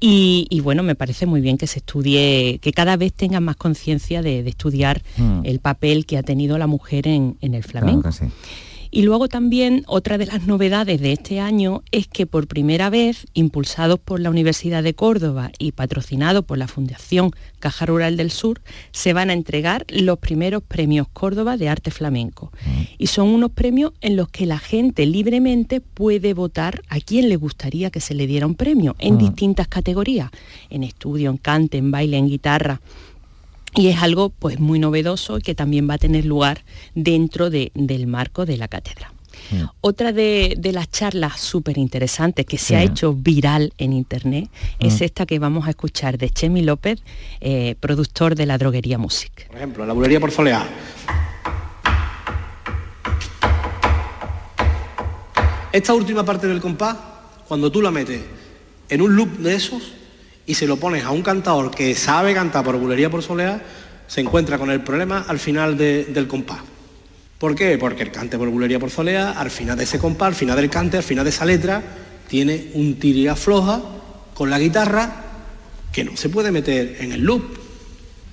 Y, 0.00 0.48
y 0.50 0.58
bueno, 0.60 0.82
me 0.82 0.96
parece 0.96 1.26
muy 1.26 1.40
bien 1.40 1.56
que 1.56 1.68
se 1.68 1.78
estudie, 1.78 2.58
que 2.60 2.72
cada 2.72 2.96
vez 2.96 3.12
tengan 3.12 3.44
más 3.44 3.54
conciencia 3.56 4.20
de, 4.22 4.42
de 4.42 4.50
estudiar 4.50 5.02
Mm. 5.16 5.40
el 5.44 5.58
papel 5.60 6.06
que 6.06 6.18
ha 6.18 6.22
tenido 6.22 6.58
la 6.58 6.66
mujer 6.66 7.06
en, 7.06 7.36
en 7.40 7.54
el 7.54 7.62
flamenco. 7.62 8.08
Y 8.94 9.02
luego 9.04 9.26
también 9.26 9.84
otra 9.86 10.18
de 10.18 10.26
las 10.26 10.46
novedades 10.46 11.00
de 11.00 11.12
este 11.12 11.40
año 11.40 11.82
es 11.92 12.06
que 12.06 12.26
por 12.26 12.46
primera 12.46 12.90
vez, 12.90 13.26
impulsados 13.32 13.98
por 13.98 14.20
la 14.20 14.28
Universidad 14.28 14.82
de 14.82 14.92
Córdoba 14.92 15.50
y 15.58 15.72
patrocinados 15.72 16.44
por 16.44 16.58
la 16.58 16.68
Fundación 16.68 17.30
Caja 17.58 17.86
Rural 17.86 18.18
del 18.18 18.30
Sur, 18.30 18.60
se 18.90 19.14
van 19.14 19.30
a 19.30 19.32
entregar 19.32 19.86
los 19.88 20.18
primeros 20.18 20.62
premios 20.62 21.08
Córdoba 21.10 21.56
de 21.56 21.70
arte 21.70 21.90
flamenco. 21.90 22.52
Y 22.98 23.06
son 23.06 23.28
unos 23.28 23.52
premios 23.52 23.92
en 24.02 24.14
los 24.14 24.28
que 24.28 24.44
la 24.44 24.58
gente 24.58 25.06
libremente 25.06 25.80
puede 25.80 26.34
votar 26.34 26.82
a 26.90 27.00
quién 27.00 27.30
le 27.30 27.36
gustaría 27.36 27.90
que 27.90 28.00
se 28.00 28.14
le 28.14 28.26
diera 28.26 28.46
un 28.46 28.56
premio 28.56 28.94
en 28.98 29.14
Mm. 29.14 29.18
distintas 29.18 29.68
categorías, 29.68 30.30
en 30.68 30.82
estudio, 30.84 31.30
en 31.30 31.38
cante, 31.38 31.78
en 31.78 31.90
baile, 31.90 32.18
en 32.18 32.28
guitarra. 32.28 32.82
Y 33.74 33.88
es 33.88 34.02
algo 34.02 34.28
pues 34.30 34.60
muy 34.60 34.78
novedoso 34.78 35.38
y 35.38 35.42
que 35.42 35.54
también 35.54 35.88
va 35.88 35.94
a 35.94 35.98
tener 35.98 36.24
lugar 36.26 36.64
dentro 36.94 37.48
de- 37.50 37.72
del 37.74 38.06
marco 38.06 38.44
de 38.46 38.56
la 38.58 38.68
cátedra. 38.68 39.12
Otra 39.80 40.12
de, 40.12 40.54
de 40.58 40.72
las 40.72 40.90
charlas 40.90 41.40
súper 41.40 41.76
interesantes 41.76 42.46
que 42.46 42.58
se 42.58 42.76
ha 42.76 42.82
hecho 42.82 43.12
viral 43.14 43.72
en 43.76 43.92
internet 43.92 44.48
es 44.78 45.00
Mm. 45.00 45.04
esta 45.04 45.26
que 45.26 45.38
vamos 45.38 45.66
a 45.66 45.70
escuchar 45.70 46.16
de 46.16 46.30
Chemi 46.30 46.62
López, 46.62 47.00
eh, 47.40 47.74
productor 47.80 48.34
de 48.34 48.46
la 48.46 48.56
droguería 48.56 48.98
Music. 48.98 49.46
Por 49.48 49.56
ejemplo, 49.56 49.84
la 49.86 49.92
bulería 49.94 50.20
por 50.20 50.30
soleá. 50.30 50.66
Esta 55.72 55.94
última 55.94 56.24
parte 56.24 56.46
del 56.46 56.60
compás, 56.60 56.96
cuando 57.48 57.70
tú 57.72 57.80
la 57.80 57.90
metes 57.90 58.20
en 58.88 59.00
un 59.00 59.16
loop 59.16 59.38
de 59.38 59.54
esos 59.54 59.94
y 60.46 60.54
se 60.54 60.66
lo 60.66 60.76
pones 60.76 61.04
a 61.04 61.10
un 61.10 61.22
cantador 61.22 61.70
que 61.70 61.94
sabe 61.94 62.34
cantar 62.34 62.64
por 62.64 62.76
bulería 62.76 63.10
por 63.10 63.22
soleá, 63.22 63.62
se 64.06 64.20
encuentra 64.20 64.58
con 64.58 64.70
el 64.70 64.80
problema 64.82 65.24
al 65.28 65.38
final 65.38 65.76
de- 65.76 66.04
del 66.06 66.26
compás. 66.26 66.58
¿Por 67.38 67.54
qué? 67.54 67.78
Porque 67.78 68.02
el 68.04 68.12
cante 68.12 68.38
por 68.38 68.48
bulería 68.48 68.78
por 68.78 68.90
soleá, 68.90 69.32
al 69.32 69.50
final 69.50 69.76
de 69.76 69.84
ese 69.84 69.98
compás, 69.98 70.28
al 70.28 70.34
final 70.34 70.56
del 70.56 70.70
cante, 70.70 70.96
al 70.96 71.02
final 71.02 71.24
de 71.24 71.30
esa 71.30 71.44
letra, 71.44 71.82
tiene 72.28 72.70
un 72.74 72.98
tiria 72.98 73.34
floja 73.36 73.80
con 74.34 74.48
la 74.50 74.58
guitarra 74.58 75.12
que 75.92 76.04
no 76.04 76.16
se 76.16 76.28
puede 76.28 76.50
meter 76.50 76.96
en 77.00 77.12
el 77.12 77.20
loop. 77.20 77.42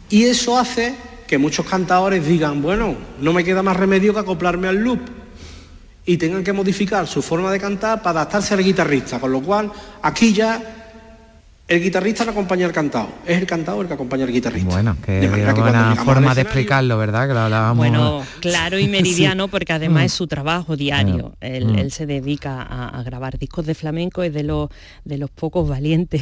Y 0.10 0.24
eso 0.24 0.58
hace 0.58 0.96
que 1.28 1.38
muchos 1.38 1.66
cantadores 1.66 2.26
digan, 2.26 2.62
bueno, 2.62 2.96
no 3.22 3.34
me 3.34 3.44
queda 3.44 3.62
más 3.62 3.78
remedio 3.78 4.14
que 4.14 4.20
acoplarme 4.20 4.68
al 4.68 4.78
loop. 4.78 5.00
Y 6.06 6.18
tengan 6.18 6.44
que 6.44 6.54
modificar 6.54 7.06
su 7.08 7.22
forma 7.22 7.52
de 7.52 7.60
cantar 7.60 8.02
para 8.02 8.22
adaptarse 8.22 8.54
al 8.56 8.64
guitarrista. 8.64 9.20
Con 9.20 9.32
lo 9.32 9.42
cual, 9.42 9.72
aquí 10.02 10.34
ya 10.34 10.79
el 11.70 11.82
guitarrista 11.84 12.26
no 12.26 12.32
acompaña 12.32 12.66
al 12.66 12.72
cantado, 12.74 13.10
es 13.26 13.38
el 13.38 13.46
cantado 13.46 13.82
el 13.82 13.88
que 13.88 13.94
acompaña 13.94 14.26
al 14.26 14.32
guitarrista. 14.32 14.70
Bueno, 14.70 14.98
que 15.06 15.12
De 15.14 15.30
manera 15.30 15.54
que 15.54 15.62
buena 15.62 15.96
forma 15.96 16.34
de 16.36 16.42
explicarlo, 16.42 16.98
¿verdad? 16.98 17.28
Que 17.28 17.34
lo 17.34 17.40
hablábamos. 17.42 17.78
Bueno, 17.78 18.24
claro 18.42 18.80
y 18.80 18.88
meridiano 18.88 19.46
Sí. 19.46 19.50
porque 19.52 19.74
además 19.74 20.04
Mm. 20.04 20.06
es 20.08 20.14
su 20.14 20.28
trabajo 20.28 20.76
diario. 20.76 21.30
Mm. 21.42 21.46
Él, 21.46 21.66
Mm. 21.68 21.80
él 21.80 21.92
se 21.92 22.06
dedica 22.06 22.62
a, 22.62 22.90
a 23.00 23.04
grabar 23.04 23.38
discos 23.38 23.66
de 23.66 23.76
flamenco, 23.76 24.24
es 24.24 24.34
de 24.34 24.44
los, 24.44 24.70
de 25.06 25.18
los 25.18 25.30
pocos 25.30 25.70
valientes, 25.70 26.22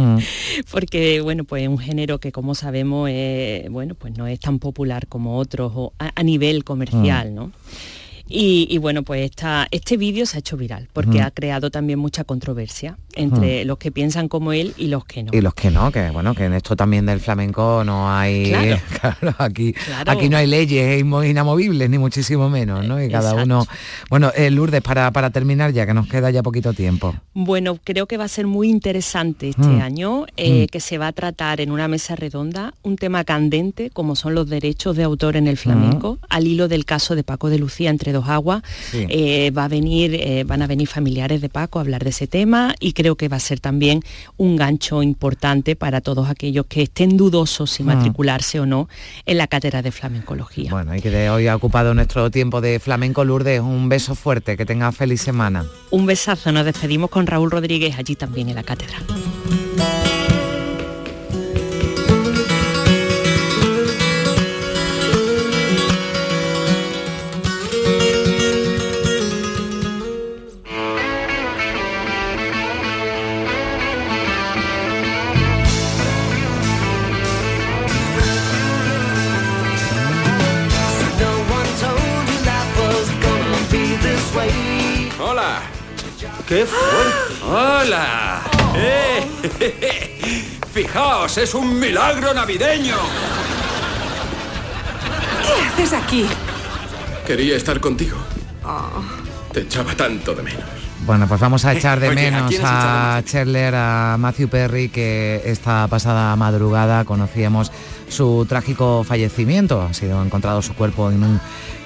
Mm. 0.00 0.18
porque 0.70 1.20
bueno, 1.20 1.44
pues 1.44 1.62
es 1.62 1.68
un 1.68 1.78
género 1.78 2.18
que 2.18 2.32
como 2.32 2.54
sabemos 2.54 3.08
eh, 3.12 3.68
bueno, 3.70 3.94
pues 3.94 4.16
no 4.16 4.26
es 4.26 4.40
tan 4.40 4.58
popular 4.58 5.06
como 5.06 5.36
otros 5.38 5.72
o 5.74 5.92
a, 5.98 6.10
a 6.14 6.22
nivel 6.22 6.64
comercial, 6.64 7.30
Mm. 7.30 7.34
¿no? 7.34 7.52
Y, 8.30 8.66
y 8.70 8.76
bueno, 8.76 9.04
pues 9.04 9.22
esta, 9.24 9.66
este 9.70 9.96
vídeo 9.96 10.26
se 10.26 10.36
ha 10.36 10.40
hecho 10.40 10.58
viral 10.58 10.88
porque 10.92 11.20
Mm. 11.20 11.22
ha 11.22 11.30
creado 11.30 11.70
también 11.70 11.98
mucha 11.98 12.24
controversia 12.24 12.98
entre 13.18 13.64
los 13.64 13.78
que 13.78 13.90
piensan 13.92 14.28
como 14.28 14.52
él 14.52 14.74
y 14.76 14.86
los 14.88 15.04
que 15.04 15.22
no. 15.22 15.30
Y 15.32 15.40
los 15.40 15.54
que 15.54 15.70
no, 15.70 15.90
que 15.92 16.10
bueno, 16.10 16.34
que 16.34 16.44
en 16.44 16.54
esto 16.54 16.74
también 16.76 17.06
del 17.06 17.20
flamenco 17.20 17.82
no 17.84 18.10
hay, 18.10 18.50
Claro. 18.50 18.78
claro, 19.00 19.34
aquí, 19.38 19.72
Claro. 19.72 20.10
aquí 20.10 20.28
no 20.28 20.36
hay 20.36 20.46
leyes 20.46 21.02
inmo- 21.02 21.28
inamovibles, 21.28 21.90
ni 21.90 21.98
muchísimo 21.98 22.48
menos, 22.48 22.84
¿no? 22.86 23.02
Y 23.02 23.08
cada 23.10 23.30
Exacto. 23.30 23.44
uno. 23.44 23.66
Bueno, 24.10 24.30
eh, 24.36 24.50
Lourdes, 24.50 24.80
para, 24.82 25.10
para 25.12 25.30
terminar 25.30 25.72
ya, 25.72 25.86
que 25.86 25.94
nos 25.94 26.06
queda 26.08 26.30
ya 26.30 26.42
poquito 26.42 26.72
tiempo. 26.72 27.14
Bueno, 27.34 27.78
creo 27.82 28.06
que 28.06 28.16
va 28.16 28.24
a 28.24 28.28
ser 28.28 28.46
muy 28.46 28.68
interesante 28.70 29.48
este 29.50 29.66
Mm. 29.66 29.80
año, 29.82 30.26
eh, 30.36 30.64
Mm. 30.64 30.66
que 30.68 30.80
se 30.80 30.98
va 30.98 31.08
a 31.08 31.12
tratar 31.12 31.60
en 31.60 31.70
una 31.70 31.88
mesa 31.88 32.16
redonda 32.16 32.74
un 32.82 32.96
tema 32.96 33.24
candente 33.24 33.90
como 33.90 34.16
son 34.16 34.34
los 34.34 34.48
derechos 34.48 34.96
de 34.96 35.02
autor 35.04 35.36
en 35.36 35.46
el 35.48 35.56
flamenco, 35.56 36.18
al 36.28 36.46
hilo 36.46 36.68
del 36.68 36.84
caso 36.84 37.14
de 37.14 37.22
Paco 37.24 37.50
de 37.50 37.58
Lucía 37.58 37.90
entre 37.90 38.12
dos 38.12 38.28
aguas. 38.28 38.62
Sí. 38.90 39.06
Eh, 39.08 39.50
va 39.50 39.64
a 39.64 39.68
venir, 39.68 40.14
eh, 40.14 40.44
van 40.46 40.62
a 40.62 40.66
venir 40.66 40.88
familiares 40.88 41.40
de 41.40 41.48
Paco 41.48 41.78
a 41.78 41.82
hablar 41.82 42.04
de 42.04 42.10
ese 42.10 42.26
tema 42.26 42.74
y 42.80 42.92
creo 42.92 43.07
que 43.16 43.28
va 43.28 43.36
a 43.36 43.40
ser 43.40 43.60
también 43.60 44.02
un 44.36 44.56
gancho 44.56 45.02
importante 45.02 45.76
para 45.76 46.00
todos 46.00 46.28
aquellos 46.28 46.66
que 46.66 46.82
estén 46.82 47.16
dudosos 47.16 47.70
si 47.70 47.82
Mm. 47.82 47.86
matricularse 47.86 48.60
o 48.60 48.66
no 48.66 48.88
en 49.26 49.38
la 49.38 49.46
cátedra 49.46 49.82
de 49.82 49.90
flamencología. 49.92 50.70
Bueno, 50.70 50.94
y 50.94 51.00
que 51.00 51.10
de 51.10 51.30
hoy 51.30 51.46
ha 51.48 51.56
ocupado 51.56 51.94
nuestro 51.94 52.30
tiempo 52.30 52.60
de 52.60 52.78
flamenco, 52.80 53.24
Lourdes, 53.24 53.60
un 53.60 53.88
beso 53.88 54.14
fuerte, 54.14 54.56
que 54.56 54.66
tenga 54.66 54.90
feliz 54.92 55.20
semana. 55.20 55.64
Un 55.90 56.06
besazo, 56.06 56.52
nos 56.52 56.64
despedimos 56.64 57.10
con 57.10 57.26
Raúl 57.26 57.50
Rodríguez 57.50 57.98
allí 57.98 58.14
también 58.16 58.48
en 58.48 58.54
la 58.56 58.62
cátedra. 58.62 58.98
¡Qué 86.48 86.64
fuerte! 86.64 87.44
¡Hola! 87.44 88.40
¡Eh! 88.74 90.58
Fijaos, 90.72 91.36
es 91.36 91.52
un 91.52 91.78
milagro 91.78 92.32
navideño. 92.32 92.96
¿Qué 95.42 95.62
haces 95.66 95.92
aquí? 95.92 96.26
Quería 97.26 97.54
estar 97.54 97.78
contigo. 97.80 98.16
Oh, 98.64 99.02
Te 99.52 99.60
echaba 99.60 99.94
tanto 99.94 100.34
de 100.34 100.42
menos. 100.42 100.64
Bueno, 101.04 101.28
pues 101.28 101.38
vamos 101.38 101.66
a 101.66 101.72
echar 101.74 102.00
de 102.00 102.08
Oye, 102.08 102.28
¿a 102.28 102.30
menos 102.30 102.50
de 102.50 102.60
a 102.64 103.22
Cherler, 103.26 103.74
a 103.74 104.16
Matthew 104.18 104.48
Perry, 104.48 104.88
que 104.88 105.42
esta 105.44 105.86
pasada 105.88 106.34
madrugada 106.36 107.04
conocíamos 107.04 107.70
su 108.08 108.46
trágico 108.48 109.04
fallecimiento. 109.04 109.82
Ha 109.82 109.92
sido 109.92 110.22
encontrado 110.22 110.62
su 110.62 110.72
cuerpo 110.74 111.10
en 111.10 111.22
un 111.24 111.40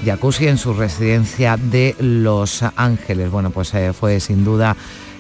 jacuzzi 0.05 0.49
en 0.49 0.59
su 0.59 0.75
residencia 0.75 1.57
de 1.57 1.95
Los 1.99 2.63
Ángeles. 2.77 3.31
Bueno, 3.31 3.51
pues 3.51 3.73
eh, 3.75 3.93
fue 3.93 4.21
sin 4.21 4.45
duda 4.45 4.77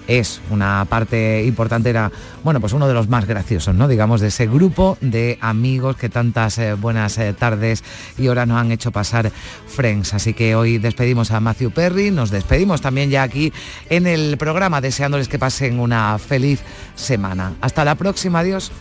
es 0.06 0.40
una 0.50 0.84
parte 0.88 1.44
importante, 1.44 1.90
era, 1.90 2.10
bueno, 2.42 2.60
pues 2.60 2.72
uno 2.72 2.88
de 2.88 2.94
los 2.94 3.08
más 3.08 3.26
graciosos, 3.26 3.74
¿no? 3.74 3.88
Digamos, 3.88 4.20
de 4.20 4.28
ese 4.28 4.46
grupo 4.46 4.98
de 5.00 5.38
amigos 5.40 5.96
que 5.96 6.08
tantas 6.08 6.58
eh, 6.58 6.74
buenas 6.74 7.18
eh, 7.18 7.32
tardes 7.32 7.84
y 8.18 8.28
horas 8.28 8.48
nos 8.48 8.58
han 8.58 8.72
hecho 8.72 8.90
pasar 8.90 9.30
Friends. 9.66 10.14
Así 10.14 10.34
que 10.34 10.54
hoy 10.54 10.78
despedimos 10.78 11.30
a 11.30 11.40
Matthew 11.40 11.70
Perry, 11.70 12.10
nos 12.10 12.30
despedimos 12.30 12.80
también 12.80 13.10
ya 13.10 13.22
aquí 13.22 13.52
en 13.88 14.06
el 14.06 14.36
programa, 14.38 14.80
deseándoles 14.80 15.28
que 15.28 15.38
pasen 15.38 15.78
una 15.78 16.18
feliz 16.18 16.60
semana. 16.94 17.52
Hasta 17.60 17.84
la 17.84 17.94
próxima, 17.94 18.40
adiós. 18.40 18.72